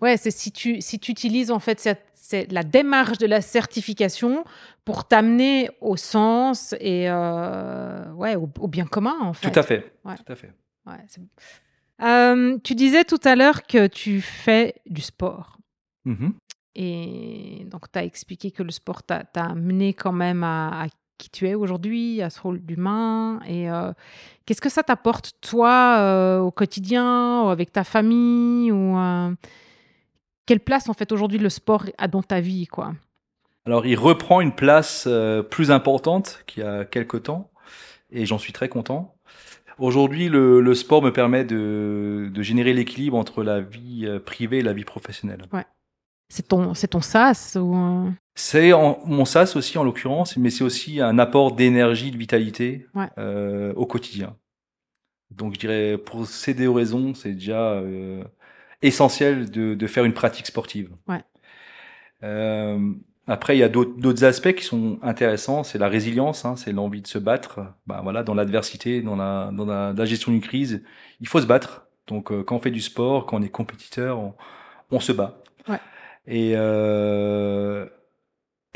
Ouais, 0.00 0.18
c'est 0.18 0.30
si 0.30 0.52
tu 0.52 0.82
si 0.82 0.98
tu 0.98 1.10
utilises 1.10 1.50
en 1.50 1.58
fait 1.58 1.80
cette, 1.80 2.52
la 2.52 2.62
démarche 2.62 3.16
de 3.16 3.26
la 3.26 3.40
certification 3.40 4.44
pour 4.84 5.08
t'amener 5.08 5.70
au 5.80 5.96
sens 5.96 6.74
et 6.80 7.08
euh, 7.08 8.12
ouais 8.12 8.36
au, 8.36 8.68
bien 8.68 8.84
commun 8.84 9.16
en 9.22 9.32
fait. 9.32 9.50
Tout 9.50 9.58
à 9.58 9.62
fait. 9.62 9.94
Tout 10.04 10.32
à 10.32 10.36
fait. 10.36 10.52
Ouais, 10.86 10.98
euh, 12.02 12.58
tu 12.62 12.74
disais 12.74 13.04
tout 13.04 13.20
à 13.24 13.36
l'heure 13.36 13.62
que 13.62 13.86
tu 13.86 14.20
fais 14.20 14.74
du 14.86 15.02
sport. 15.02 15.58
Mmh 16.04 16.30
et 16.78 17.66
donc, 17.70 17.90
tu 17.90 17.98
as 17.98 18.04
expliqué 18.04 18.50
que 18.50 18.62
le 18.62 18.70
sport 18.70 19.02
t'a 19.02 19.24
amené 19.34 19.94
quand 19.94 20.12
même 20.12 20.44
à, 20.44 20.88
qui 21.16 21.30
tu 21.30 21.48
es 21.48 21.54
aujourd'hui, 21.54 22.20
à 22.20 22.28
ce 22.28 22.38
rôle 22.38 22.60
d'humain. 22.60 23.40
Et 23.48 23.70
euh, 23.70 23.94
qu'est-ce 24.44 24.60
que 24.60 24.68
ça 24.68 24.82
t'apporte, 24.82 25.32
toi, 25.40 25.96
euh, 26.00 26.38
au 26.40 26.50
quotidien, 26.50 27.44
ou 27.44 27.48
avec 27.48 27.72
ta 27.72 27.82
famille 27.82 28.72
ou, 28.72 28.94
Quelle 30.44 30.60
place, 30.60 30.90
en 30.90 30.92
fait, 30.92 31.12
aujourd'hui, 31.12 31.38
le 31.38 31.48
sport 31.48 31.86
a 31.96 32.08
dans 32.08 32.22
ta 32.22 32.42
vie 32.42 32.66
quoi? 32.66 32.92
Alors, 33.64 33.86
il 33.86 33.96
reprend 33.98 34.42
une 34.42 34.54
place 34.54 35.08
plus 35.50 35.70
importante 35.70 36.42
qu'il 36.46 36.62
y 36.62 36.66
a 36.66 36.84
quelques 36.84 37.22
temps. 37.22 37.50
Et 38.10 38.26
j'en 38.26 38.36
suis 38.36 38.52
très 38.52 38.68
content. 38.68 39.15
Aujourd'hui, 39.78 40.28
le, 40.28 40.74
sport 40.74 41.02
me 41.02 41.12
permet 41.12 41.44
de, 41.44 42.30
générer 42.38 42.72
l'équilibre 42.72 43.16
entre 43.16 43.42
la 43.42 43.60
vie 43.60 44.04
euh, 44.06 44.18
privée 44.18 44.58
et 44.58 44.62
la 44.62 44.72
vie 44.72 44.84
professionnelle. 44.84 45.42
Ouais. 45.52 45.64
C'est 46.28 46.48
ton, 46.48 46.74
c'est 46.74 46.88
ton 46.88 47.00
sas 47.00 47.56
ou 47.60 48.10
C'est 48.34 48.72
mon 48.72 49.24
sas 49.24 49.54
aussi 49.54 49.78
en 49.78 49.84
l'occurrence, 49.84 50.36
mais 50.36 50.50
c'est 50.50 50.64
aussi 50.64 51.00
un 51.00 51.20
apport 51.20 51.54
d'énergie, 51.54 52.10
de 52.10 52.16
vitalité 52.16 52.86
euh, 53.16 53.72
au 53.74 53.86
quotidien. 53.86 54.36
Donc 55.30 55.54
je 55.54 55.60
dirais 55.60 55.98
pour 55.98 56.26
ces 56.26 56.52
deux 56.52 56.70
raisons, 56.70 57.14
c'est 57.14 57.32
déjà 57.32 57.74
euh, 57.74 58.24
essentiel 58.82 59.50
de, 59.50 59.74
de, 59.74 59.86
faire 59.86 60.04
une 60.04 60.14
pratique 60.14 60.46
sportive. 60.46 60.90
Ouais. 61.06 61.22
Après, 63.26 63.56
il 63.56 63.60
y 63.60 63.64
a 63.64 63.68
d'autres 63.68 64.24
aspects 64.24 64.54
qui 64.54 64.64
sont 64.64 64.98
intéressants. 65.02 65.64
C'est 65.64 65.78
la 65.78 65.88
résilience, 65.88 66.44
hein, 66.44 66.54
c'est 66.56 66.72
l'envie 66.72 67.02
de 67.02 67.08
se 67.08 67.18
battre. 67.18 67.60
Ben 67.86 68.00
voilà, 68.02 68.22
dans 68.22 68.34
l'adversité, 68.34 69.02
dans 69.02 69.16
la, 69.16 69.50
dans 69.52 69.66
la, 69.66 70.04
gestion 70.04 70.32
d'une 70.32 70.40
crise, 70.40 70.84
il 71.20 71.28
faut 71.28 71.40
se 71.40 71.46
battre. 71.46 71.86
Donc, 72.06 72.30
euh, 72.30 72.44
quand 72.44 72.56
on 72.56 72.60
fait 72.60 72.70
du 72.70 72.80
sport, 72.80 73.26
quand 73.26 73.38
on 73.38 73.42
est 73.42 73.48
compétiteur, 73.48 74.18
on, 74.18 74.34
on 74.92 75.00
se 75.00 75.12
bat. 75.12 75.38
Ouais. 75.68 75.80
Et 76.28 76.52
euh, 76.54 77.86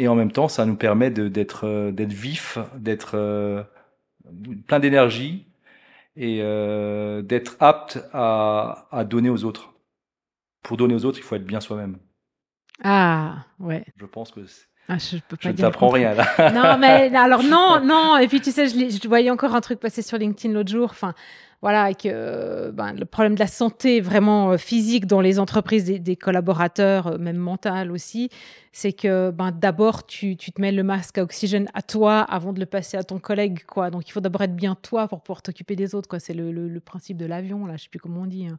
et 0.00 0.08
en 0.08 0.14
même 0.14 0.32
temps, 0.32 0.48
ça 0.48 0.64
nous 0.64 0.76
permet 0.76 1.10
d'être 1.10 1.66
euh, 1.66 1.92
d'être 1.92 2.12
vif, 2.14 2.56
d'être 2.74 3.12
euh, 3.16 3.62
plein 4.66 4.80
d'énergie 4.80 5.46
et 6.16 6.40
euh, 6.42 7.20
d'être 7.20 7.56
apte 7.60 7.98
à, 8.14 8.88
à 8.90 9.04
donner 9.04 9.28
aux 9.28 9.44
autres. 9.44 9.74
Pour 10.62 10.78
donner 10.78 10.94
aux 10.94 11.04
autres, 11.04 11.18
il 11.18 11.22
faut 11.22 11.36
être 11.36 11.44
bien 11.44 11.60
soi-même. 11.60 11.98
Ah, 12.82 13.44
ouais. 13.58 13.84
Je 13.96 14.06
pense 14.06 14.30
que 14.30 14.40
ah, 14.88 14.98
je 14.98 15.18
peux 15.28 15.36
pas 15.36 15.42
je 15.42 15.48
ne 15.50 15.52
t'apprends 15.52 15.90
rien 15.90 16.14
là. 16.14 16.50
non, 16.52 16.76
mais 16.78 17.14
alors 17.16 17.42
non, 17.44 17.80
non. 17.84 18.16
Et 18.18 18.26
puis 18.26 18.40
tu 18.40 18.50
sais, 18.50 18.66
je, 18.66 18.74
je 18.74 19.08
voyais 19.08 19.30
encore 19.30 19.54
un 19.54 19.60
truc 19.60 19.78
passer 19.78 20.02
sur 20.02 20.18
LinkedIn 20.18 20.52
l'autre 20.52 20.70
jour. 20.70 20.88
Enfin, 20.90 21.14
voilà, 21.62 21.92
que 21.92 22.08
euh, 22.08 22.72
ben, 22.72 22.94
le 22.94 23.04
problème 23.04 23.34
de 23.34 23.40
la 23.40 23.46
santé 23.46 24.00
vraiment 24.00 24.52
euh, 24.52 24.56
physique 24.56 25.06
dans 25.06 25.20
les 25.20 25.38
entreprises 25.38 25.84
des, 25.84 26.16
collaborateurs, 26.16 27.06
euh, 27.08 27.18
même 27.18 27.36
mental 27.36 27.92
aussi, 27.92 28.30
c'est 28.72 28.94
que 28.94 29.30
ben, 29.30 29.52
d'abord 29.52 30.06
tu, 30.06 30.36
tu, 30.36 30.52
te 30.52 30.60
mets 30.60 30.72
le 30.72 30.82
masque 30.82 31.18
à 31.18 31.22
oxygène 31.22 31.68
à 31.74 31.82
toi 31.82 32.20
avant 32.20 32.54
de 32.54 32.60
le 32.60 32.66
passer 32.66 32.96
à 32.96 33.04
ton 33.04 33.18
collègue, 33.18 33.64
quoi. 33.66 33.90
Donc 33.90 34.08
il 34.08 34.12
faut 34.12 34.20
d'abord 34.20 34.42
être 34.42 34.56
bien 34.56 34.74
toi 34.74 35.06
pour 35.06 35.20
pouvoir 35.20 35.42
t'occuper 35.42 35.76
des 35.76 35.94
autres, 35.94 36.08
quoi. 36.08 36.18
C'est 36.18 36.34
le, 36.34 36.50
le, 36.50 36.80
principe 36.80 37.18
de 37.18 37.26
l'avion, 37.26 37.66
là. 37.66 37.76
Je 37.76 37.82
sais 37.82 37.90
plus 37.90 38.00
comment 38.00 38.22
on 38.22 38.26
dit. 38.26 38.46
Hein. 38.46 38.58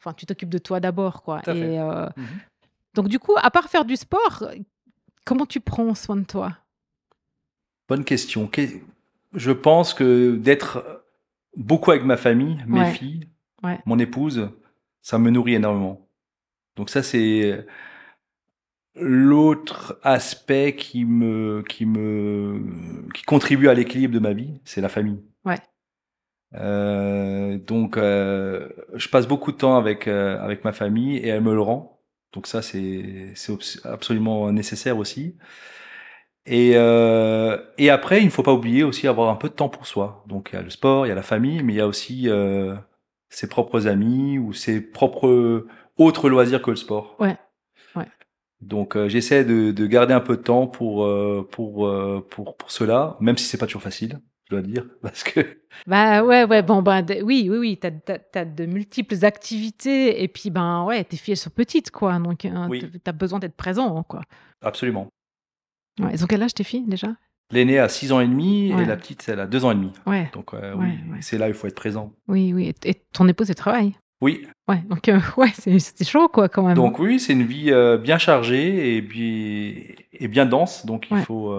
Enfin, 0.00 0.14
tu 0.14 0.24
t'occupes 0.24 0.48
de 0.48 0.58
toi 0.58 0.80
d'abord, 0.80 1.22
quoi. 1.22 1.42
Et, 1.46 1.78
euh, 1.78 2.08
mhm. 2.16 2.26
Donc 2.94 3.08
du 3.08 3.18
coup, 3.18 3.34
à 3.36 3.50
part 3.50 3.68
faire 3.68 3.84
du 3.84 3.96
sport, 3.96 4.44
comment 5.24 5.46
tu 5.46 5.60
prends 5.60 5.94
soin 5.94 6.16
de 6.16 6.24
toi? 6.24 6.56
Bonne 7.88 8.04
question. 8.04 8.50
Je 9.34 9.52
pense 9.52 9.94
que 9.94 10.36
d'être 10.36 11.04
beaucoup 11.56 11.90
avec 11.90 12.04
ma 12.04 12.16
famille, 12.16 12.58
mes 12.66 12.90
filles, 12.92 13.28
mon 13.86 13.98
épouse, 13.98 14.50
ça 15.02 15.18
me 15.18 15.30
nourrit 15.30 15.54
énormément. 15.54 16.06
Donc 16.76 16.90
ça 16.90 17.02
c'est 17.02 17.66
l'autre 18.94 19.98
aspect 20.02 20.74
qui 20.76 21.04
me 21.04 21.62
qui 21.68 21.86
me 21.86 22.62
qui 23.14 23.22
contribue 23.22 23.68
à 23.68 23.74
l'équilibre 23.74 24.14
de 24.14 24.18
ma 24.18 24.32
vie, 24.32 24.60
c'est 24.64 24.80
la 24.80 24.88
famille. 24.88 25.22
Ouais. 25.44 25.58
Euh, 26.54 27.58
donc 27.58 27.96
euh, 27.96 28.68
je 28.94 29.08
passe 29.08 29.28
beaucoup 29.28 29.52
de 29.52 29.56
temps 29.56 29.76
avec 29.76 30.08
euh, 30.08 30.40
avec 30.40 30.64
ma 30.64 30.72
famille 30.72 31.16
et 31.16 31.28
elle 31.28 31.42
me 31.42 31.54
le 31.54 31.60
rend. 31.60 31.99
Donc 32.32 32.46
ça, 32.46 32.62
c'est 32.62 33.34
absolument 33.84 34.52
nécessaire 34.52 34.98
aussi. 34.98 35.36
Et, 36.46 36.72
euh, 36.74 37.58
et 37.78 37.90
après, 37.90 38.20
il 38.20 38.26
ne 38.26 38.30
faut 38.30 38.42
pas 38.42 38.52
oublier 38.52 38.82
aussi 38.82 39.06
avoir 39.06 39.30
un 39.30 39.36
peu 39.36 39.48
de 39.48 39.54
temps 39.54 39.68
pour 39.68 39.86
soi. 39.86 40.24
Donc 40.26 40.50
il 40.52 40.56
y 40.56 40.58
a 40.58 40.62
le 40.62 40.70
sport, 40.70 41.06
il 41.06 41.10
y 41.10 41.12
a 41.12 41.14
la 41.14 41.22
famille, 41.22 41.62
mais 41.62 41.74
il 41.74 41.76
y 41.76 41.80
a 41.80 41.86
aussi 41.86 42.28
euh, 42.28 42.74
ses 43.28 43.48
propres 43.48 43.86
amis 43.86 44.38
ou 44.38 44.52
ses 44.52 44.80
propres 44.80 45.66
autres 45.96 46.28
loisirs 46.28 46.62
que 46.62 46.70
le 46.70 46.76
sport. 46.76 47.16
Ouais. 47.20 47.36
ouais. 47.94 48.06
Donc 48.60 48.96
euh, 48.96 49.08
j'essaie 49.08 49.44
de, 49.44 49.70
de, 49.70 49.86
garder 49.86 50.14
un 50.14 50.20
peu 50.20 50.36
de 50.36 50.42
temps 50.42 50.66
pour 50.66 51.04
euh, 51.04 51.46
pour, 51.50 51.86
euh, 51.86 52.26
pour 52.30 52.56
pour 52.56 52.70
cela, 52.70 53.16
même 53.20 53.38
si 53.38 53.44
c'est 53.44 53.58
pas 53.58 53.66
toujours 53.66 53.82
facile 53.82 54.20
dois 54.50 54.62
dire, 54.62 54.86
parce 55.02 55.22
que. 55.22 55.40
Bah 55.86 56.22
ouais, 56.22 56.44
ouais, 56.44 56.62
bon, 56.62 56.82
ben 56.82 57.04
oui, 57.22 57.48
oui, 57.50 57.58
oui, 57.58 57.78
t'as 57.78 57.90
as, 58.34 58.44
de 58.44 58.66
multiples 58.66 59.24
activités, 59.24 60.22
et 60.22 60.28
puis 60.28 60.50
ben 60.50 60.84
ouais, 60.84 61.04
tes 61.04 61.16
filles 61.16 61.36
sont 61.36 61.50
petites, 61.50 61.90
quoi, 61.90 62.18
donc 62.18 62.44
hein, 62.44 62.68
tu 62.70 62.90
as 63.06 63.12
besoin 63.12 63.38
d'être 63.38 63.56
présent, 63.56 64.02
quoi. 64.02 64.22
Absolument. 64.62 65.08
Ouais, 66.00 66.10
ils 66.12 66.24
ont 66.24 66.26
quel 66.26 66.42
âge 66.42 66.54
tes 66.54 66.64
filles 66.64 66.86
déjà? 66.86 67.08
L'aînée 67.52 67.78
a 67.78 67.88
6 67.88 68.12
ans 68.12 68.20
et 68.20 68.28
demi, 68.28 68.70
et 68.70 68.84
la 68.84 68.96
petite, 68.96 69.28
elle 69.28 69.40
a 69.40 69.46
2 69.46 69.64
ans 69.64 69.72
et 69.72 69.74
demi. 69.74 69.92
Ouais. 70.06 70.30
Donc 70.32 70.54
euh, 70.54 70.74
oui, 70.76 70.98
c'est 71.20 71.36
là 71.36 71.46
où 71.46 71.48
il 71.48 71.54
faut 71.54 71.66
être 71.66 71.74
présent. 71.74 72.12
Oui, 72.28 72.52
oui, 72.52 72.72
et, 72.84 72.94
ton 73.12 73.26
épouse, 73.26 73.50
elle 73.50 73.56
travaille? 73.56 73.94
Oui. 74.20 74.46
Ouais, 74.68 74.82
donc 74.88 75.08
euh, 75.08 75.18
ouais, 75.36 75.50
c'est 75.56 76.08
chaud 76.08 76.28
quoi 76.28 76.48
quand 76.48 76.62
même. 76.62 76.76
Donc 76.76 76.98
oui, 76.98 77.18
c'est 77.18 77.32
une 77.32 77.46
vie 77.46 77.72
euh, 77.72 77.98
bien 77.98 78.18
chargée 78.18 78.96
et, 78.96 79.00
bien, 79.00 79.82
et 80.12 80.28
bien 80.28 80.46
dense, 80.46 80.86
donc 80.86 81.08
il 81.10 81.18
faut 81.22 81.52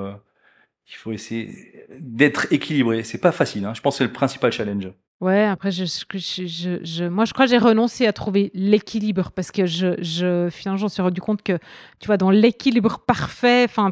il 0.92 0.96
faut 0.96 1.14
essayer 1.14 1.86
d'être 2.00 2.52
équilibré. 2.52 3.04
C'est 3.04 3.18
pas 3.18 3.32
facile. 3.32 3.66
Hein. 3.66 3.74
Je 3.74 3.82
pense 3.82 3.96
que 3.96 3.98
c'est 4.00 4.04
le 4.04 4.12
principal 4.12 4.52
challenge. 4.52 4.92
Ouais, 5.22 5.44
après, 5.44 5.72
je, 5.72 5.86
je, 5.86 6.80
je, 6.84 7.06
moi, 7.06 7.26
je 7.26 7.34
crois 7.34 7.46
que 7.46 7.52
j'ai 7.52 7.60
renoncé 7.60 8.08
à 8.08 8.14
trouver 8.14 8.52
l'équilibre 8.54 9.32
parce 9.32 9.52
que 9.52 9.66
je, 9.66 9.96
je, 10.02 10.50
finalement, 10.52 10.80
j'en 10.80 10.90
suis 10.90 11.02
rendu 11.02 11.22
compte 11.22 11.44
que, 11.44 11.60
tu 12.00 12.08
vois, 12.08 12.18
dans 12.18 12.32
l'équilibre 12.32 13.00
parfait, 13.06 13.66
enfin, 13.66 13.92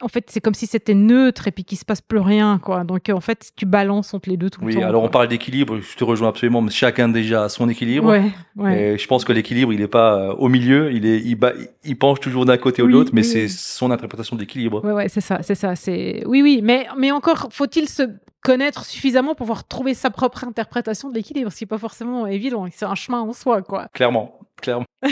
en 0.00 0.08
fait, 0.08 0.24
c'est 0.28 0.40
comme 0.40 0.54
si 0.54 0.66
c'était 0.66 0.94
neutre 0.94 1.48
et 1.48 1.50
puis 1.50 1.64
qu'il 1.64 1.78
se 1.78 1.84
passe 1.84 2.00
plus 2.00 2.18
rien, 2.18 2.58
quoi. 2.62 2.84
Donc, 2.84 3.10
en 3.12 3.20
fait, 3.20 3.50
tu 3.56 3.66
balances 3.66 4.14
entre 4.14 4.28
les 4.28 4.36
deux 4.36 4.50
tout 4.50 4.64
le 4.64 4.72
temps. 4.72 4.78
Oui, 4.78 4.84
alors 4.84 5.02
on 5.02 5.08
parle 5.08 5.28
d'équilibre, 5.28 5.78
je 5.80 5.96
te 5.96 6.04
rejoins 6.04 6.28
absolument, 6.28 6.62
mais 6.62 6.70
chacun 6.70 7.08
déjà 7.08 7.44
a 7.44 7.48
son 7.48 7.68
équilibre. 7.68 8.08
Ouais, 8.08 8.30
ouais. 8.56 8.82
Et 8.82 8.98
je 8.98 9.06
pense 9.06 9.24
que 9.24 9.32
l'équilibre, 9.32 9.72
il 9.72 9.80
n'est 9.80 9.88
pas 9.88 10.14
euh, 10.14 10.34
au 10.34 10.48
milieu, 10.48 10.92
il 10.92 11.06
est, 11.06 11.18
il, 11.18 11.38
il 11.84 11.98
penche 11.98 12.20
toujours 12.20 12.46
d'un 12.46 12.56
côté 12.56 12.82
ou 12.82 12.86
de 12.86 12.92
l'autre, 12.92 13.10
mais 13.12 13.22
c'est 13.22 13.48
son 13.48 13.90
interprétation 13.90 14.36
de 14.36 14.40
l'équilibre. 14.40 14.84
Ouais, 14.84 14.92
ouais, 14.92 15.08
c'est 15.08 15.20
ça, 15.20 15.40
c'est 15.42 15.54
ça, 15.54 15.76
c'est, 15.76 16.22
oui, 16.26 16.42
oui, 16.42 16.60
mais, 16.62 16.86
mais 16.96 17.10
encore, 17.10 17.48
faut-il 17.50 17.88
se 17.88 18.02
connaître 18.42 18.86
suffisamment 18.86 19.34
pour 19.34 19.46
pouvoir 19.46 19.66
trouver 19.66 19.92
sa 19.92 20.10
propre 20.10 20.44
interprétation 20.44 21.10
de 21.10 21.14
l'équilibre, 21.14 21.52
ce 21.52 21.58
qui 21.58 21.64
n'est 21.64 21.68
pas 21.68 21.78
forcément 21.78 22.26
évident, 22.26 22.66
c'est 22.72 22.86
un 22.86 22.94
chemin 22.94 23.20
en 23.20 23.32
soi, 23.32 23.60
quoi. 23.62 23.88
Clairement, 23.92 24.38
clairement. 24.60 24.86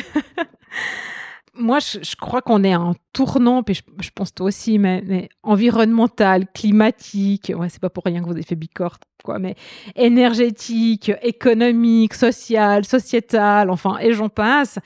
moi, 1.59 1.78
je, 1.80 2.16
crois 2.16 2.42
qu'on 2.42 2.64
est 2.64 2.74
en 2.74 2.94
tournant, 3.12 3.62
puis 3.62 3.74
je, 4.00 4.11
pense 4.14 4.34
toi 4.34 4.46
aussi, 4.46 4.78
mais, 4.78 5.28
environnemental, 5.42 6.46
climatique, 6.52 7.52
ouais, 7.54 7.68
c'est 7.68 7.80
pas 7.80 7.90
pour 7.90 8.04
rien 8.04 8.20
que 8.20 8.26
vous 8.26 8.32
avez 8.32 8.42
fait 8.42 8.54
Bicorp, 8.54 8.98
quoi, 9.24 9.38
mais 9.38 9.54
énergétique, 9.96 11.12
économique, 11.22 12.14
social, 12.14 12.84
sociétal, 12.84 13.70
enfin, 13.70 13.98
et 14.00 14.12
j'en 14.12 14.28
passe 14.28 14.78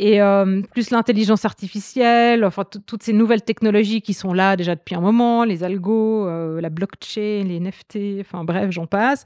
et 0.00 0.22
euh, 0.22 0.62
plus 0.72 0.90
l'intelligence 0.90 1.44
artificielle, 1.44 2.42
enfin 2.46 2.64
toutes 2.64 3.02
ces 3.02 3.12
nouvelles 3.12 3.42
technologies 3.42 4.00
qui 4.00 4.14
sont 4.14 4.32
là 4.32 4.56
déjà 4.56 4.74
depuis 4.74 4.94
un 4.94 5.00
moment, 5.02 5.44
les 5.44 5.62
algos, 5.62 6.26
euh, 6.26 6.58
la 6.58 6.70
blockchain, 6.70 7.44
les 7.44 7.60
NFT, 7.60 8.20
enfin 8.20 8.42
bref, 8.42 8.70
j'en 8.70 8.86
passe. 8.86 9.24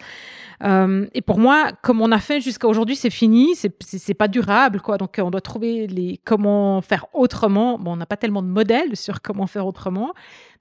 Euh, 0.65 1.07
et 1.15 1.23
pour 1.23 1.39
moi, 1.39 1.71
comme 1.83 2.03
on 2.03 2.11
a 2.11 2.19
fait 2.19 2.41
jusqu'à 2.41 2.67
aujourd'hui, 2.67 2.97
c'est 2.97 3.11
fini, 3.11 3.55
c'est 3.55 4.15
pas 4.15 4.27
durable, 4.27 4.81
quoi. 4.81 4.99
Donc 4.99 5.15
on 5.23 5.31
doit 5.31 5.41
trouver 5.41 5.87
les 5.87 6.19
comment 6.25 6.81
faire 6.81 7.07
autrement. 7.13 7.79
Bon, 7.79 7.93
on 7.93 7.97
n'a 7.97 8.07
pas 8.07 8.17
tellement 8.17 8.43
de 8.43 8.49
modèles 8.49 8.97
sur 8.97 9.23
comment 9.23 9.47
faire 9.47 9.69
autrement, 9.69 10.13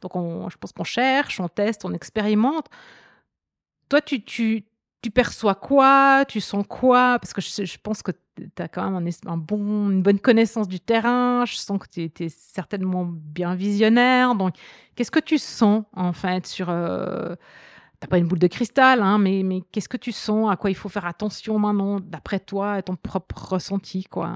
donc 0.01 0.15
on, 0.15 0.47
je 0.47 0.57
pense 0.57 0.73
qu'on 0.73 0.83
cherche, 0.83 1.39
on 1.39 1.47
teste, 1.47 1.85
on 1.85 1.91
expérimente. 1.91 2.67
Toi, 3.89 3.99
tu, 3.99 4.23
tu 4.23 4.63
tu 5.03 5.11
perçois 5.11 5.53
quoi 5.53 6.25
Tu 6.27 6.41
sens 6.41 6.65
quoi? 6.67 7.19
Parce 7.19 7.33
que 7.33 7.41
je, 7.41 7.77
pense 7.77 8.01
que 8.01 8.11
tu 8.35 8.49
as 8.57 8.67
quand 8.67 8.89
même 8.89 9.07
un, 9.07 9.31
un, 9.31 9.37
bon, 9.37 9.91
une 9.91 10.01
bonne 10.01 10.19
connaissance 10.19 10.67
du 10.67 10.79
terrain. 10.79 11.45
Je 11.45 11.55
sens 11.55 11.77
que 11.77 11.87
tu 11.87 12.23
es, 12.23 12.29
certainement 12.29 13.05
bien 13.05 13.53
visionnaire. 13.53 14.33
Donc, 14.33 14.55
qu'est-ce 14.95 15.11
que 15.11 15.19
tu 15.19 15.37
sens, 15.37 15.83
en 15.93 16.13
fait, 16.13 16.47
sur... 16.47 16.69
Euh, 16.69 17.35
T'as 17.99 18.07
pas 18.07 18.17
une 18.17 18.27
boule 18.27 18.39
de 18.39 18.47
cristal, 18.47 19.01
hein, 19.01 19.17
mais, 19.17 19.43
mais 19.43 19.61
qu'est-ce 19.71 19.87
que 19.87 19.95
tu 19.95 20.11
sens? 20.11 20.51
À 20.51 20.57
quoi 20.57 20.69
il 20.69 20.75
faut 20.75 20.89
faire 20.89 21.05
attention 21.05 21.57
maintenant, 21.57 22.01
d'après 22.01 22.41
toi, 22.41 22.81
ton 22.81 22.97
propre 22.97 23.53
ressenti, 23.53 24.03
quoi, 24.03 24.29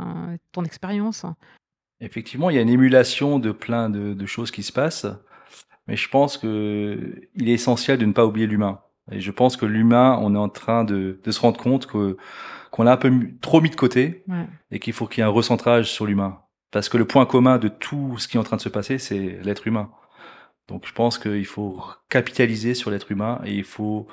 ton 0.54 0.64
expérience? 0.64 1.26
Effectivement, 2.00 2.50
il 2.50 2.56
y 2.56 2.60
a 2.60 2.62
une 2.62 2.70
émulation 2.70 3.40
de 3.40 3.52
plein 3.52 3.90
de, 3.90 4.26
choses 4.26 4.52
qui 4.52 4.64
se 4.64 4.72
passent, 4.72 5.06
mais 5.86 5.98
je 5.98 6.08
pense 6.08 6.38
que 6.38 7.28
il 7.36 7.50
est 7.50 7.54
essentiel 7.56 7.98
de 7.98 8.06
ne 8.06 8.14
pas 8.14 8.26
oublier 8.26 8.48
l'humain. 8.48 8.80
Et 9.12 9.20
je 9.22 9.32
pense 9.32 9.58
que 9.58 9.66
l'humain, 9.66 10.20
on 10.22 10.36
est 10.36 10.40
en 10.40 10.50
train 10.50 10.84
de, 10.84 11.20
de 11.24 11.32
se 11.32 11.40
rendre 11.40 11.60
compte 11.60 11.88
que 11.88 12.18
qu'on 12.72 12.84
l'a 12.84 12.92
un 12.92 12.98
peu 12.98 13.12
trop 13.42 13.62
mis 13.62 13.70
de 13.70 13.76
côté 13.76 14.24
ouais. 14.28 14.46
et 14.72 14.80
qu'il 14.80 14.94
faut 14.94 15.08
qu'il 15.08 15.20
y 15.20 15.22
ait 15.22 15.28
un 15.28 15.32
recentrage 15.32 15.90
sur 15.90 16.06
l'humain. 16.06 16.42
Parce 16.72 16.90
que 16.90 16.98
le 16.98 17.06
point 17.06 17.26
commun 17.26 17.58
de 17.58 17.70
tout 17.70 18.18
ce 18.18 18.28
qui 18.28 18.38
est 18.38 18.40
en 18.40 18.44
train 18.44 18.58
de 18.58 18.62
se 18.62 18.70
passer, 18.70 18.98
c'est 18.98 19.40
l'être 19.42 19.68
humain. 19.68 19.90
Donc 20.68 20.86
je 20.86 20.92
pense 20.92 21.18
qu'il 21.18 21.46
faut 21.46 21.82
capitaliser 22.10 22.74
sur 22.74 22.92
l'être 22.92 23.12
humain 23.12 23.40
et 23.46 23.54
il 23.54 23.64
faut 23.64 24.08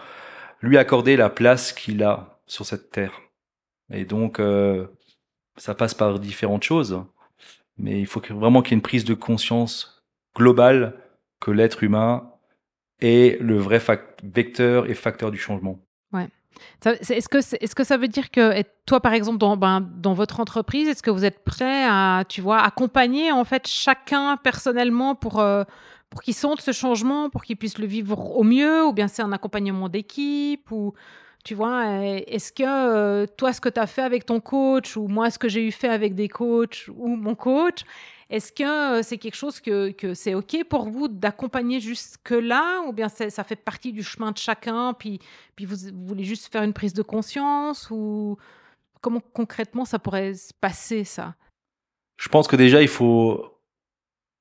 lui 0.61 0.79
accorder 0.79 1.17
la 1.17 1.31
place 1.31 1.73
qu'il 1.73 2.03
a 2.03 2.39
sur 2.47 2.65
cette 2.65 2.91
terre. 2.91 3.21
Et 3.93 4.05
donc 4.05 4.39
euh, 4.39 4.87
ça 5.57 5.75
passe 5.75 5.95
par 5.95 6.19
différentes 6.21 6.63
choses, 6.63 7.03
mais 7.77 8.01
il 8.01 8.07
faut 8.07 8.23
vraiment 8.31 8.63
qu'il 8.63 8.71
y 8.71 8.75
ait 8.75 8.79
une 8.79 8.83
prise 8.83 9.05
de 9.05 9.15
conscience 9.15 10.05
globale 10.37 10.95
que 11.41 11.51
l'être 11.51 11.83
humain 11.83 12.31
est 13.01 13.41
le 13.41 13.59
vrai 13.59 13.81
vecteur 14.23 14.89
et 14.89 14.95
facteur 14.95 15.31
du 15.31 15.39
changement. 15.39 15.79
Ouais. 16.13 16.29
Est-ce 16.85 17.29
que, 17.29 17.39
est, 17.39 17.75
que 17.75 17.85
ça 17.85 17.97
veut 17.97 18.09
dire 18.09 18.31
que 18.31 18.63
toi, 18.87 19.01
par 19.01 19.13
exemple, 19.13 19.39
dans, 19.39 19.57
ben, 19.57 19.81
dans 19.81 20.15
votre 20.15 20.41
entreprise, 20.41 20.89
est-ce 20.89 21.03
que 21.03 21.11
vous 21.11 21.25
êtes 21.25 21.45
prêt 21.45 21.85
à, 21.85 22.25
tu 22.29 22.41
vois, 22.41 22.61
accompagner 22.61 23.33
en 23.33 23.45
fait 23.45 23.67
chacun 23.67 24.37
personnellement 24.37 25.15
pour, 25.15 25.41
euh, 25.41 25.65
pour 26.11 26.23
qu'il 26.23 26.35
sente 26.35 26.61
ce 26.61 26.73
changement, 26.73 27.31
pour 27.31 27.43
qu'il 27.45 27.57
puisse 27.57 27.79
le 27.79 27.87
vivre 27.87 28.37
au 28.37 28.43
mieux, 28.43 28.85
ou 28.85 28.93
bien 28.93 29.09
c'est 29.09 29.23
un 29.23 29.33
accompagnement 29.33 29.89
d'équipe, 29.89 30.71
ou 30.71 30.95
tu 31.45 31.55
vois, 31.55 31.85
est-ce 32.27 32.53
que 32.53 32.65
euh, 32.65 33.27
toi, 33.37 33.53
ce 33.53 33.61
que 33.61 33.69
tu 33.69 33.81
as 33.81 33.87
fait 33.87 34.03
avec 34.03 34.25
ton 34.25 34.41
coach, 34.41 34.97
ou 34.97 35.09
moi, 35.09 35.31
ce 35.31 35.39
que 35.39 35.49
j'ai 35.49 35.67
eu 35.67 35.73
fait 35.73 35.89
avec 35.89 36.15
des 36.15 36.29
coachs, 36.29 36.89
ou 36.97 37.17
mon 37.17 37.35
coach, 37.35 37.81
est-ce 38.31 38.53
que 38.53 38.99
euh, 38.99 39.03
c'est 39.03 39.19
quelque 39.19 39.37
chose 39.37 39.61
que, 39.61 39.91
que 39.91 40.15
c'est 40.15 40.35
OK 40.35 40.57
pour 40.69 40.89
vous 40.89 41.09
d'accompagner 41.09 41.81
jusque-là 41.81 42.83
ou 42.87 42.93
bien 42.93 43.09
ça 43.09 43.45
fait 43.45 43.57
partie 43.57 43.93
du 43.93 44.03
chemin 44.03 44.33
de 44.33 44.39
chacun 44.39 44.95
puis, 44.95 45.21
puis 45.57 45.67
vous, 45.67 45.77
vous, 45.93 46.07
voulez 46.07 46.25
juste 46.25 46.51
faire 46.51 46.63
une 46.63 46.73
prise 46.73 46.95
de 46.95 47.03
conscience 47.03 47.91
ou 47.91 48.37
comment 49.01 49.21
concrètement 49.33 49.85
ça 49.85 49.99
pourrait 49.99 50.35
se 50.35 50.53
passer 50.55 51.05
ça? 51.05 51.35
Je 52.17 52.29
pense 52.29 52.49
que 52.49 52.57
déjà 52.57 52.81
il 52.81 52.89
faut 52.89 53.59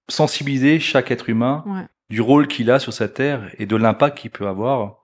sensibiliser 0.10 0.80
chaque 0.80 1.12
être 1.12 1.30
humain 1.30 1.64
ouais. 1.66 1.88
du 2.10 2.22
rôle 2.22 2.48
qu'il 2.48 2.72
a 2.72 2.80
sur 2.80 2.94
cette 2.94 3.16
terre 3.16 3.54
et 3.58 3.66
de 3.66 3.76
l'impact 3.76 4.18
qu'il 4.18 4.32
peut 4.32 4.48
avoir. 4.48 5.00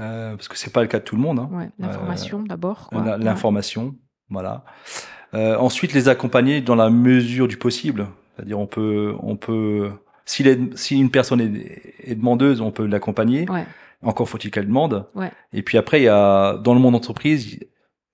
Euh, 0.00 0.36
parce 0.36 0.48
que 0.48 0.56
c'est 0.56 0.72
pas 0.72 0.80
le 0.80 0.88
cas 0.88 0.98
de 0.98 1.04
tout 1.04 1.16
le 1.16 1.22
monde. 1.22 1.38
Hein. 1.38 1.50
Ouais, 1.52 1.70
l'information 1.78 2.40
euh, 2.40 2.46
d'abord. 2.46 2.88
L'information, 2.92 3.86
ouais. 3.86 3.94
voilà. 4.30 4.64
Euh, 5.34 5.56
ensuite, 5.56 5.92
les 5.92 6.08
accompagner 6.08 6.60
dans 6.60 6.74
la 6.74 6.90
mesure 6.90 7.48
du 7.48 7.56
possible. 7.56 8.08
C'est-à-dire, 8.36 8.58
on 8.58 8.66
peut, 8.66 9.14
on 9.20 9.36
peut, 9.36 9.90
si, 10.24 10.42
les, 10.42 10.58
si 10.74 10.98
une 10.98 11.10
personne 11.10 11.40
est, 11.40 12.10
est 12.10 12.14
demandeuse, 12.14 12.60
on 12.60 12.70
peut 12.70 12.86
l'accompagner. 12.86 13.48
Ouais. 13.48 13.64
Encore 14.02 14.28
faut-il 14.28 14.50
qu'elle 14.50 14.66
demande. 14.66 15.06
Ouais. 15.14 15.30
Et 15.52 15.62
puis 15.62 15.78
après, 15.78 16.00
il 16.00 16.04
y 16.04 16.08
a, 16.08 16.56
dans 16.56 16.74
le 16.74 16.80
monde 16.80 16.94
entreprise, 16.94 17.58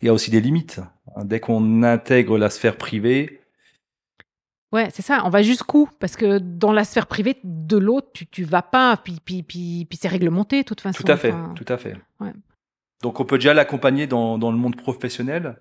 il 0.00 0.06
y 0.06 0.08
a 0.08 0.12
aussi 0.12 0.30
des 0.30 0.40
limites. 0.40 0.80
Dès 1.24 1.40
qu'on 1.40 1.82
intègre 1.82 2.38
la 2.38 2.50
sphère 2.50 2.76
privée, 2.76 3.40
Ouais, 4.72 4.88
c'est 4.92 5.02
ça. 5.02 5.22
On 5.24 5.30
va 5.30 5.42
jusqu'où? 5.42 5.88
Parce 5.98 6.16
que 6.16 6.38
dans 6.38 6.72
la 6.72 6.84
sphère 6.84 7.06
privée 7.06 7.38
de 7.42 7.78
l'autre, 7.78 8.08
tu, 8.12 8.26
tu 8.26 8.44
vas 8.44 8.62
pas, 8.62 8.98
puis, 9.02 9.18
puis, 9.24 9.42
puis, 9.42 9.86
puis 9.88 9.98
c'est 10.00 10.08
réglementé 10.08 10.62
de 10.62 10.66
toute 10.66 10.80
façon. 10.80 11.02
Tout 11.02 11.10
à 11.10 11.16
fait, 11.16 11.32
enfin... 11.32 11.54
tout 11.56 11.64
à 11.72 11.78
fait. 11.78 11.96
Ouais. 12.20 12.32
Donc 13.02 13.20
on 13.20 13.24
peut 13.24 13.38
déjà 13.38 13.54
l'accompagner 13.54 14.06
dans, 14.06 14.36
dans 14.38 14.50
le 14.50 14.58
monde 14.58 14.76
professionnel. 14.76 15.56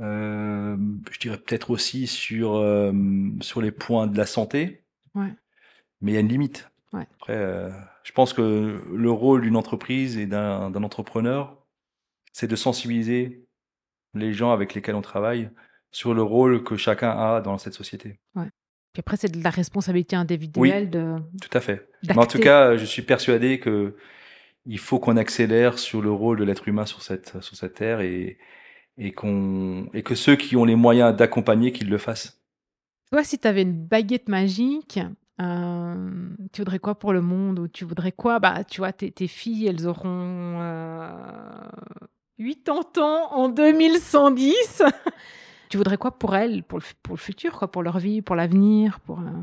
Euh, 0.00 0.76
je 1.10 1.18
dirais 1.18 1.36
peut-être 1.36 1.70
aussi 1.70 2.06
sur 2.06 2.56
euh, 2.56 2.92
sur 3.40 3.60
les 3.60 3.70
points 3.70 4.06
de 4.06 4.16
la 4.16 4.26
santé. 4.26 4.84
Ouais. 5.14 5.32
Mais 6.00 6.12
il 6.12 6.14
y 6.14 6.16
a 6.16 6.20
une 6.20 6.28
limite. 6.28 6.70
Ouais. 6.92 7.06
Après, 7.14 7.36
euh, 7.36 7.70
je 8.02 8.12
pense 8.12 8.32
que 8.32 8.82
le 8.90 9.10
rôle 9.10 9.42
d'une 9.42 9.56
entreprise 9.56 10.16
et 10.16 10.26
d'un 10.26 10.82
entrepreneur, 10.82 11.58
c'est 12.32 12.48
de 12.48 12.56
sensibiliser 12.56 13.46
les 14.14 14.32
gens 14.32 14.52
avec 14.52 14.74
lesquels 14.74 14.94
on 14.94 15.02
travaille 15.02 15.50
sur 15.92 16.14
le 16.14 16.22
rôle 16.22 16.64
que 16.64 16.76
chacun 16.76 17.10
a 17.10 17.40
dans 17.40 17.58
cette 17.58 17.74
société. 17.74 18.18
Ouais. 18.34 18.48
Puis 18.92 19.00
après, 19.00 19.16
c'est 19.16 19.28
de 19.30 19.42
la 19.42 19.50
responsabilité 19.50 20.16
individuelle 20.16 20.84
oui, 20.84 20.88
de. 20.88 21.16
Tout 21.40 21.56
à 21.56 21.60
fait. 21.60 21.88
Mais 22.08 22.18
en 22.18 22.26
tout 22.26 22.40
cas, 22.40 22.76
je 22.76 22.84
suis 22.84 23.02
persuadé 23.02 23.60
que 23.60 23.96
il 24.66 24.78
faut 24.78 24.98
qu'on 24.98 25.16
accélère 25.16 25.78
sur 25.78 26.00
le 26.00 26.10
rôle 26.10 26.38
de 26.38 26.44
l'être 26.44 26.68
humain 26.68 26.86
sur 26.86 27.02
cette 27.02 27.40
sur 27.40 27.56
cette 27.56 27.74
terre 27.74 28.00
et 28.00 28.38
et 28.98 29.12
qu'on 29.12 29.88
et 29.94 30.02
que 30.02 30.14
ceux 30.14 30.36
qui 30.36 30.56
ont 30.56 30.64
les 30.64 30.76
moyens 30.76 31.16
d'accompagner 31.16 31.72
qu'ils 31.72 31.90
le 31.90 31.98
fassent. 31.98 32.40
Toi, 33.10 33.24
si 33.24 33.38
tu 33.38 33.48
avais 33.48 33.62
une 33.62 33.72
baguette 33.72 34.28
magique, 34.28 35.00
euh, 35.40 36.10
tu 36.52 36.60
voudrais 36.60 36.78
quoi 36.78 36.94
pour 36.94 37.12
le 37.12 37.20
monde 37.20 37.58
ou 37.58 37.68
tu 37.68 37.84
voudrais 37.84 38.12
quoi? 38.12 38.38
Bah, 38.38 38.62
tu 38.64 38.80
vois, 38.80 38.92
tes, 38.92 39.10
tes 39.10 39.26
filles, 39.26 39.66
elles 39.66 39.86
auront 39.86 40.58
euh, 40.60 41.08
80 42.38 43.02
ans 43.02 43.32
en 43.32 43.48
2110. 43.48 44.82
tu 45.70 45.76
voudrais 45.76 45.96
quoi 45.96 46.12
pour 46.12 46.36
elles, 46.36 46.62
pour 46.62 46.78
le, 46.78 46.84
pour 47.02 47.14
le 47.14 47.20
futur, 47.20 47.58
quoi, 47.58 47.70
pour 47.70 47.82
leur 47.82 47.98
vie, 47.98 48.22
pour 48.22 48.36
l'avenir, 48.36 49.00
pour. 49.00 49.20
Euh... 49.20 49.42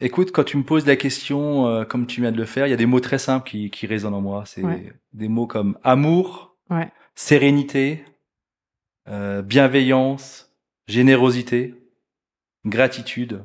Écoute, 0.00 0.30
quand 0.30 0.44
tu 0.44 0.56
me 0.56 0.62
poses 0.62 0.86
la 0.86 0.96
question, 0.96 1.66
euh, 1.66 1.84
comme 1.84 2.06
tu 2.06 2.20
viens 2.20 2.32
de 2.32 2.36
le 2.36 2.44
faire, 2.44 2.66
il 2.66 2.70
y 2.70 2.74
a 2.74 2.76
des 2.76 2.86
mots 2.86 3.00
très 3.00 3.18
simples 3.18 3.48
qui, 3.48 3.70
qui 3.70 3.86
résonnent 3.86 4.14
en 4.14 4.20
moi. 4.20 4.44
C'est 4.46 4.62
ouais. 4.62 4.92
des 5.12 5.28
mots 5.28 5.46
comme 5.46 5.78
amour, 5.82 6.56
ouais. 6.70 6.90
sérénité, 7.14 8.04
euh, 9.08 9.42
bienveillance, 9.42 10.52
générosité, 10.88 11.74
gratitude. 12.64 13.44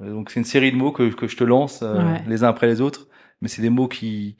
Euh, 0.00 0.12
donc 0.12 0.30
c'est 0.30 0.40
une 0.40 0.44
série 0.44 0.72
de 0.72 0.76
mots 0.76 0.92
que, 0.92 1.12
que 1.14 1.28
je 1.28 1.36
te 1.36 1.44
lance 1.44 1.82
euh, 1.82 1.94
ouais. 1.94 2.22
les 2.26 2.42
uns 2.42 2.48
après 2.48 2.66
les 2.66 2.80
autres, 2.80 3.08
mais 3.40 3.48
c'est 3.48 3.62
des 3.62 3.70
mots 3.70 3.88
qui 3.88 4.36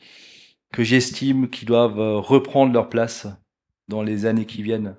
que 0.72 0.82
j'estime 0.82 1.48
qui 1.48 1.64
doivent 1.64 1.98
reprendre 2.18 2.74
leur 2.74 2.90
place 2.90 3.26
dans 3.88 4.02
les 4.02 4.26
années 4.26 4.44
qui 4.44 4.62
viennent. 4.62 4.96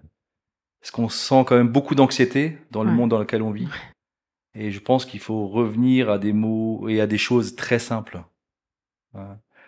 Parce 0.82 0.89
qu'on 0.91 1.10
sent 1.10 1.43
quand 1.45 1.55
même 1.55 1.68
beaucoup 1.68 1.93
d'anxiété 1.93 2.57
dans 2.72 2.84
le 2.84 2.89
ouais. 2.89 2.95
monde 2.95 3.10
dans 3.10 3.20
lequel 3.20 3.43
on 3.43 3.51
vit. 3.51 3.68
Et 4.55 4.72
je 4.72 4.80
pense 4.80 5.05
qu'il 5.05 5.20
faut 5.20 5.47
revenir 5.47 6.10
à 6.10 6.18
des 6.18 6.34
mots 6.34 6.89
et 6.89 7.01
à 7.01 7.05
des 7.05 7.20
choses 7.20 7.55
très 7.55 7.78
simples. 7.78 8.24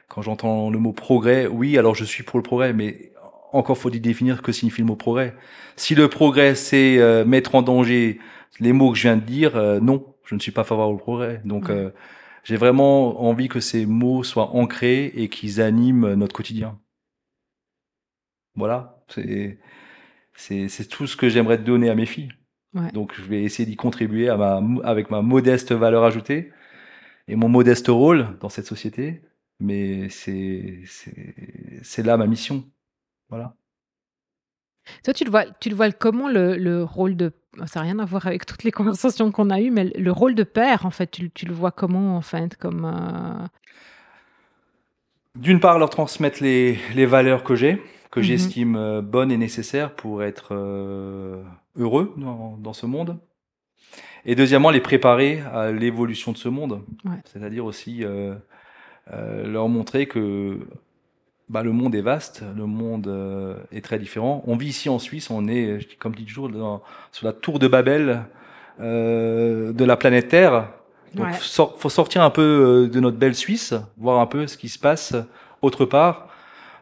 Quand 0.08 0.24
j'entends 0.24 0.72
le 0.72 0.80
mot 0.80 0.92
progrès, 0.92 1.46
oui, 1.46 1.78
alors 1.78 1.94
je 1.94 2.04
suis 2.04 2.24
pour 2.24 2.40
le 2.40 2.44
progrès, 2.44 2.74
mais 2.74 3.11
encore 3.52 3.78
faut-il 3.78 4.02
définir 4.02 4.42
que 4.42 4.52
signifie 4.52 4.82
le 4.82 4.88
mot 4.88 4.96
progrès. 4.96 5.36
Si 5.76 5.96
le 5.96 6.08
progrès 6.08 6.56
c'est 6.56 6.98
euh, 7.00 7.26
mettre 7.26 7.56
en 7.56 7.62
danger 7.62 8.20
les 8.60 8.74
mots 8.74 8.92
que 8.92 8.98
je 8.98 9.04
viens 9.04 9.18
de 9.18 9.22
dire, 9.22 9.56
euh, 9.56 9.80
non, 9.80 10.16
je 10.26 10.36
ne 10.36 10.40
suis 10.40 10.52
pas 10.52 10.64
favorable 10.64 10.96
au 10.96 10.98
progrès. 10.98 11.42
Donc 11.46 11.70
euh, 11.70 11.92
j'ai 12.44 12.58
vraiment 12.58 13.22
envie 13.24 13.48
que 13.48 13.60
ces 13.60 13.86
mots 13.86 14.24
soient 14.24 14.56
ancrés 14.56 15.06
et 15.16 15.30
qu'ils 15.30 15.62
animent 15.62 16.14
notre 16.14 16.34
quotidien. 16.34 16.80
Voilà, 18.56 19.04
c'est 19.10 19.60
c'est 20.34 20.68
c'est 20.68 20.86
tout 20.86 21.08
ce 21.08 21.18
que 21.18 21.30
j'aimerais 21.30 21.58
donner 21.58 21.90
à 21.90 21.96
mes 21.96 22.06
filles. 22.06 22.32
Ouais. 22.74 22.92
Donc 22.92 23.14
je 23.16 23.24
vais 23.24 23.44
essayer 23.44 23.66
d'y 23.66 23.76
contribuer 23.76 24.30
à 24.30 24.38
ma 24.38 24.62
avec 24.84 25.10
ma 25.10 25.22
modeste 25.22 25.72
valeur 25.74 26.04
ajoutée 26.04 26.52
et 27.28 27.36
mon 27.36 27.50
modeste 27.50 27.88
rôle 27.88 28.38
dans 28.40 28.50
cette 28.50 28.66
société, 28.66 29.22
mais 29.60 30.10
c'est 30.10 30.84
là 32.04 32.18
ma 32.18 32.28
mission. 32.28 32.66
Voilà. 33.32 33.56
Toi, 35.04 35.14
tu 35.14 35.24
le 35.24 35.32
vois, 35.32 35.46
tu 35.60 35.70
le 35.70 35.76
vois 35.76 35.92
comment 35.92 36.30
le, 36.30 36.56
le 36.58 36.84
rôle 36.84 37.16
de, 37.16 37.32
ça 37.66 37.80
n'a 37.80 37.86
rien 37.86 38.00
à 38.00 38.06
voir 38.06 38.28
avec 38.28 38.46
toutes 38.46 38.64
les 38.64 38.72
conversations 38.72 39.32
qu'on 39.32 39.50
a 39.50 39.60
eues, 39.60 39.72
mais 39.72 39.86
le 39.86 40.12
rôle 40.12 40.36
de 40.36 40.44
père, 40.44 40.86
en 40.86 40.92
fait, 40.92 41.10
tu, 41.10 41.30
tu 41.32 41.46
le 41.46 41.54
vois 41.54 41.72
comment, 41.72 42.16
en 42.16 42.22
fait, 42.22 42.56
comme. 42.58 42.86
Euh... 42.86 43.48
D'une 45.36 45.60
part, 45.60 45.80
leur 45.80 45.90
transmettre 45.90 46.44
les, 46.44 46.78
les 46.94 47.06
valeurs 47.06 47.44
que 47.44 47.56
j'ai, 47.56 47.82
que 48.10 48.20
mmh. 48.20 48.24
j'estime 48.24 48.76
euh, 48.76 49.02
bonnes 49.02 49.32
et 49.32 49.38
nécessaires 49.38 49.96
pour 49.96 50.24
être 50.24 50.50
euh, 50.52 51.42
heureux 51.78 52.14
dans, 52.18 52.58
dans, 52.58 52.74
ce 52.74 52.86
monde. 52.86 53.18
Et 54.26 54.36
deuxièmement, 54.36 54.72
les 54.72 54.82
préparer 54.82 55.42
à 55.54 55.72
l'évolution 55.72 56.32
de 56.32 56.38
ce 56.38 56.50
monde. 56.50 56.84
Ouais. 57.06 57.18
C'est-à-dire 57.26 57.66
aussi 57.66 58.04
euh, 58.04 58.36
leur 59.08 59.70
montrer 59.70 60.06
que 60.06 60.60
bah, 61.52 61.64
le 61.64 61.74
monde 61.74 61.94
est 61.96 62.02
vaste, 62.02 62.44
le 62.56 62.66
monde 62.66 63.08
euh, 63.08 63.56
est 63.72 63.84
très 63.84 64.00
différent. 64.00 64.42
On 64.48 64.56
vit 64.56 64.70
ici 64.70 64.88
en 64.90 65.00
Suisse, 65.00 65.30
on 65.30 65.48
est, 65.48 65.98
comme 66.00 66.16
dit 66.16 66.26
toujours, 66.26 66.48
dans, 66.50 66.82
sur 67.12 67.28
la 67.28 67.34
tour 67.34 67.60
de 67.60 67.68
Babel 67.68 68.22
euh, 68.80 69.74
de 69.74 69.86
la 69.86 69.98
planète 69.98 70.30
Terre. 70.30 70.70
Donc, 71.14 71.28
ouais. 71.28 71.34
so 71.42 71.74
faut 71.78 71.90
sortir 71.90 72.22
un 72.24 72.30
peu 72.30 72.42
euh, 72.42 72.88
de 72.88 73.00
notre 73.02 73.18
belle 73.18 73.36
Suisse, 73.36 73.74
voir 73.98 74.20
un 74.20 74.28
peu 74.28 74.48
ce 74.48 74.56
qui 74.58 74.70
se 74.70 74.80
passe 74.80 75.14
autre 75.62 75.86
part, 75.86 76.30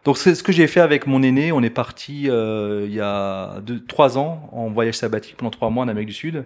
Donc 0.06 0.18
c'est 0.18 0.36
ce 0.36 0.44
que 0.44 0.52
j'ai 0.52 0.68
fait 0.68 0.80
avec 0.80 1.08
mon 1.08 1.22
aîné. 1.24 1.52
On 1.52 1.62
est 1.62 1.70
parti 1.70 2.30
euh, 2.30 2.86
il 2.88 2.94
y 2.94 3.02
a 3.02 3.60
deux, 3.62 3.84
trois 3.84 4.18
ans 4.18 4.50
en 4.54 4.70
voyage 4.70 4.96
sabbatique 4.96 5.36
pendant 5.38 5.50
trois 5.52 5.70
mois 5.70 5.84
en 5.84 5.88
Amérique 5.88 6.10
du 6.10 6.16
Sud. 6.16 6.46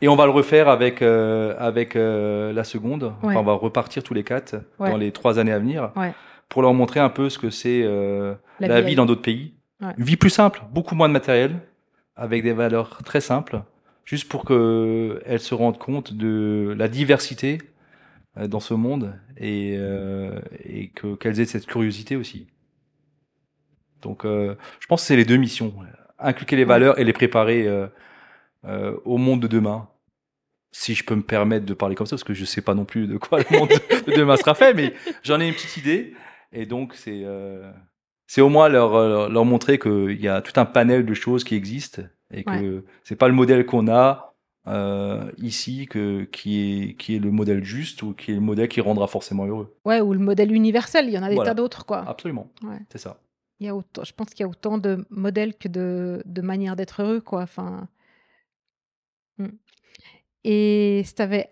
Et 0.00 0.08
on 0.08 0.16
va 0.16 0.24
le 0.26 0.32
refaire 0.32 0.68
avec 0.68 1.00
euh, 1.00 1.54
avec 1.58 1.94
euh, 1.94 2.52
la 2.52 2.64
seconde. 2.64 3.12
Enfin, 3.22 3.36
on 3.36 3.44
va 3.44 3.54
repartir 3.54 4.02
tous 4.02 4.14
les 4.14 4.24
quatre 4.24 4.56
Ouais. 4.80 4.90
dans 4.90 4.96
les 4.96 5.12
trois 5.12 5.38
années 5.38 5.52
à 5.52 5.60
venir 5.60 5.90
Ouais. 5.96 6.12
Pour 6.48 6.62
leur 6.62 6.74
montrer 6.74 7.00
un 7.00 7.08
peu 7.08 7.30
ce 7.30 7.38
que 7.38 7.50
c'est 7.50 7.82
euh, 7.82 8.34
La 8.60 8.68
la, 8.68 8.80
vie 8.80 8.94
dans 8.94 9.06
d'autres 9.06 9.22
pays. 9.22 9.54
Ouais. 9.80 9.92
Une 9.98 10.04
vie 10.04 10.16
plus 10.16 10.30
simple, 10.30 10.62
beaucoup 10.72 10.94
moins 10.94 11.08
de 11.08 11.12
matériel, 11.12 11.60
avec 12.16 12.42
des 12.42 12.52
valeurs 12.52 13.02
très 13.04 13.20
simples, 13.20 13.62
juste 14.04 14.28
pour 14.28 14.44
que 14.44 15.22
elles 15.26 15.40
se 15.40 15.54
rendent 15.54 15.78
compte 15.78 16.12
de 16.12 16.74
la 16.76 16.88
diversité 16.88 17.58
euh, 18.36 18.46
dans 18.46 18.60
ce 18.60 18.74
monde 18.74 19.14
et 19.36 19.76
euh, 19.78 20.40
et 20.64 20.88
que 20.88 21.14
qu'elles 21.14 21.40
aient 21.40 21.46
cette 21.46 21.66
curiosité 21.66 22.16
aussi. 22.16 22.46
Donc, 24.02 24.24
euh, 24.24 24.56
je 24.80 24.86
pense 24.88 25.02
que 25.02 25.06
c'est 25.06 25.16
les 25.16 25.24
deux 25.24 25.36
missions 25.36 25.74
inculquer 26.18 26.54
les 26.54 26.64
valeurs 26.64 26.98
et 27.00 27.04
les 27.04 27.12
préparer 27.12 27.66
euh, 28.64 28.96
au 29.04 29.18
monde 29.18 29.40
de 29.40 29.48
demain. 29.48 29.88
Si 30.70 30.94
je 30.94 31.04
peux 31.04 31.16
me 31.16 31.22
permettre 31.22 31.66
de 31.66 31.74
parler 31.74 31.96
comme 31.96 32.06
ça, 32.06 32.14
parce 32.14 32.24
que 32.24 32.32
je 32.32 32.44
sais 32.44 32.62
pas 32.62 32.74
non 32.74 32.84
plus 32.84 33.08
de 33.08 33.16
quoi 33.16 33.40
le 33.40 33.58
monde 33.58 33.68
de 34.06 34.12
demain 34.12 34.36
sera 34.36 34.54
fait, 34.54 34.72
mais 34.72 34.94
j'en 35.24 35.40
ai 35.40 35.48
une 35.48 35.54
petite 35.54 35.76
idée. 35.76 36.14
Et 36.52 36.66
donc, 36.66 36.94
c'est 36.94 37.22
euh, 37.24 37.70
c'est 38.26 38.40
au 38.40 38.48
moins 38.48 38.68
leur, 38.68 38.92
leur, 38.92 39.28
leur 39.30 39.44
montrer 39.44 39.78
qu'il 39.78 40.20
y 40.20 40.28
a 40.28 40.40
tout 40.42 40.58
un 40.60 40.64
panel 40.64 41.04
de 41.06 41.14
choses 41.14 41.44
qui 41.44 41.54
existent 41.54 42.02
et 42.30 42.44
que 42.44 42.84
c'est 43.04 43.16
pas 43.16 43.28
le 43.28 43.34
modèle 43.34 43.66
qu'on 43.66 43.88
a 43.88 44.34
euh, 44.68 45.30
ici 45.38 45.86
que 45.86 46.22
qui 46.24 46.60
est 46.90 46.94
qui 46.94 47.16
est 47.16 47.18
le 47.18 47.30
modèle 47.30 47.64
juste 47.64 48.02
ou 48.02 48.14
qui 48.14 48.30
est 48.30 48.34
le 48.34 48.40
modèle 48.40 48.68
qui 48.68 48.80
rendra 48.80 49.06
forcément 49.06 49.44
heureux. 49.46 49.76
Ouais, 49.84 50.00
ou 50.00 50.12
le 50.12 50.18
modèle 50.20 50.52
universel, 50.52 51.06
il 51.08 51.12
y 51.12 51.18
en 51.18 51.22
a 51.22 51.28
des 51.28 51.34
Voilà. 51.34 51.50
tas 51.50 51.54
d'autres, 51.54 51.84
quoi. 51.84 52.04
Absolument, 52.08 52.50
Ouais. 52.62 52.78
c'est 52.90 52.98
ça. 52.98 53.18
Il 53.60 53.66
y 53.66 53.68
a 53.68 53.76
autant, 53.76 54.02
je 54.04 54.12
pense 54.12 54.28
qu'il 54.30 54.40
y 54.40 54.46
a 54.46 54.48
autant 54.48 54.78
de 54.78 55.04
modèles 55.10 55.54
que 55.56 55.68
de, 55.68 56.22
de 56.24 56.40
manières 56.42 56.74
d'être 56.76 57.02
heureux, 57.02 57.20
quoi. 57.20 57.42
Enfin. 57.42 57.88
hmm. 59.38 59.48
Et 60.44 61.02
si 61.04 61.14
tu 61.14 61.22
avais 61.22 61.48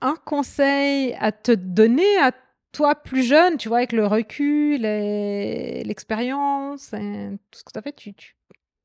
un 0.00 0.14
conseil 0.24 1.14
à 1.18 1.32
te 1.32 1.52
donner 1.52 2.16
à 2.22 2.32
toi 2.72 2.94
plus 2.94 3.22
jeune, 3.24 3.56
tu 3.58 3.68
vois, 3.68 3.78
avec 3.78 3.92
le 3.92 4.06
recul, 4.06 4.80
l'expérience, 4.82 6.90
tout 6.90 7.58
ce 7.58 7.64
que 7.64 7.72
tu 7.72 7.78
as 7.78 7.82
fait, 7.82 7.92
tu, 7.94 8.14
tu- 8.14 8.36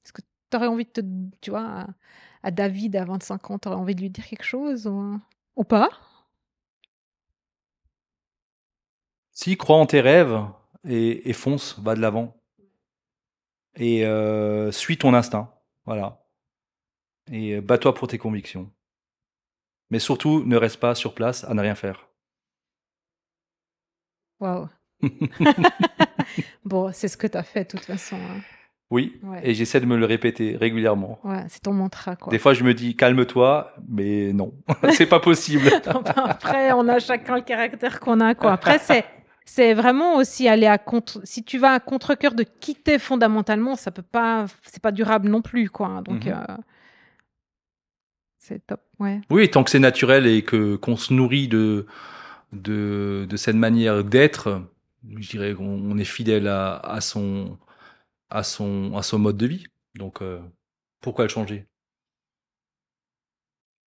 est-ce 0.06 0.14
que 0.14 0.22
tu 0.50 0.58
aurais 0.58 0.68
envie 0.68 0.86
de 0.86 0.90
te, 0.92 1.02
tu 1.42 1.52
vois, 1.52 1.88
à, 2.44 2.52
David 2.52 2.96
à 2.96 3.06
25 3.06 3.52
ans, 3.52 3.60
tu 3.60 3.68
aurais 3.70 3.78
envie 3.78 3.96
de 3.96 4.02
lui 4.02 4.10
dire 4.10 4.26
quelque 4.28 4.44
chose 4.44 4.88
ou, 4.88 5.20
pas? 5.64 5.90
Si 9.34 9.58
crois 9.58 9.76
en 9.76 9.86
tes 9.86 10.00
rêves 10.00 10.40
et, 10.88 11.30
et 11.30 11.34
fonce, 11.34 11.78
va 11.80 11.96
de 11.96 12.00
l'avant. 12.00 12.42
Et 13.76 14.06
euh, 14.06 14.72
suis 14.72 14.98
ton 14.98 15.14
instinct, 15.14 15.54
voilà. 15.86 16.24
Et 17.32 17.56
euh, 17.56 17.62
bats-toi 17.62 17.96
pour 17.96 18.08
tes 18.08 18.20
convictions. 18.20 18.72
Mais 19.92 20.00
surtout, 20.00 20.44
ne 20.44 20.58
reste 20.58 20.80
pas 20.80 20.96
sur 20.96 21.14
place 21.14 21.44
à 21.44 21.54
ne 21.54 21.62
rien 21.62 21.76
faire. 21.76 22.10
Waouh. 24.42 24.68
bon, 26.66 26.92
c'est 26.94 27.08
ce 27.08 27.18
que 27.18 27.28
tu 27.28 27.38
as 27.38 27.44
fait 27.44 27.64
de 27.64 27.70
toute 27.78 27.86
façon. 27.86 28.16
hein. 28.18 28.42
Oui, 28.90 29.18
Ouais. 29.24 29.40
et 29.44 29.54
j'essaie 29.54 29.80
de 29.80 29.86
me 29.86 29.96
le 29.96 30.06
répéter 30.06 30.58
régulièrement. 30.58 31.18
Ouais, 31.24 31.46
c'est 31.48 31.62
ton 31.62 31.72
mantra, 31.72 32.18
quoi. 32.18 32.30
Des 32.30 32.40
fois, 32.40 32.54
je 32.54 32.66
me 32.66 32.74
dis 32.74 32.98
calme-toi, 32.98 33.74
mais 33.88 34.34
non, 34.34 34.54
c'est 34.94 35.06
pas 35.06 35.22
possible. 35.22 35.70
Enfin, 35.88 36.24
après, 36.26 36.74
on 36.74 36.88
a 36.90 37.00
chacun 37.00 37.36
le 37.36 37.42
caractère 37.42 38.02
qu'on 38.02 38.20
a, 38.20 38.36
quoi. 38.36 38.52
Après, 38.52 38.80
c'est, 38.80 39.06
c'est 39.46 39.74
vraiment 39.74 40.16
aussi 40.18 40.50
aller 40.50 40.68
à 40.68 40.78
contre. 40.78 41.22
Si 41.24 41.44
tu 41.46 41.58
vas 41.58 41.72
à 41.72 41.80
contre-cœur 41.80 42.34
de 42.34 42.44
quitter 42.44 43.00
fondamentalement, 43.00 43.78
ça 43.78 43.92
peut 43.92 44.02
pas, 44.02 44.46
c'est 44.64 44.82
pas 44.82 44.92
durable 44.92 45.30
non 45.30 45.42
plus, 45.42 45.70
quoi. 45.70 46.02
Donc, 46.04 46.26
Mhm. 46.26 46.34
euh, 46.34 46.58
c'est 48.40 48.66
top, 48.68 48.82
ouais. 49.00 49.22
Oui, 49.30 49.50
tant 49.50 49.64
que 49.64 49.70
c'est 49.70 49.80
naturel 49.80 50.28
et 50.28 50.44
que 50.44 50.76
qu'on 50.76 50.98
se 50.98 51.14
nourrit 51.14 51.48
de 51.48 51.86
de, 52.52 53.26
de 53.30 53.38
cette 53.38 53.56
manière 53.56 54.04
d'être, 54.04 54.62
je 55.18 55.30
dirais 55.30 55.54
qu'on 55.54 55.66
on 55.66 55.98
est 55.98 56.04
fidèle 56.06 56.48
à, 56.48 56.78
à 56.78 57.02
son 57.02 57.58
à 58.30 58.44
son 58.44 58.96
à 58.96 59.04
son 59.04 59.20
mode 59.20 59.38
de 59.38 59.48
vie. 59.48 59.66
Donc 59.96 60.22
euh, 60.22 60.40
pourquoi 61.02 61.26
le 61.26 61.30
changer? 61.30 61.66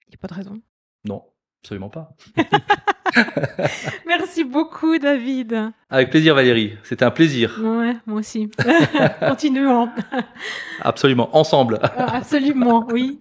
Il 0.06 0.10
n'y 0.10 0.14
a 0.14 0.18
pas 0.18 0.28
de 0.28 0.34
raison. 0.34 0.60
Non, 1.04 1.24
absolument 1.62 1.90
pas. 1.90 2.10
Merci 4.06 4.44
beaucoup, 4.44 4.98
David. 4.98 5.72
Avec 5.88 6.10
plaisir 6.10 6.34
Valérie, 6.34 6.76
c'était 6.82 7.04
un 7.04 7.10
plaisir. 7.10 7.58
Ouais, 7.62 7.96
moi 8.06 8.18
aussi. 8.18 8.50
Continuons. 9.20 9.88
Absolument, 10.80 11.34
ensemble. 11.36 11.78
Absolument, 11.82 12.86
oui. 12.90 13.20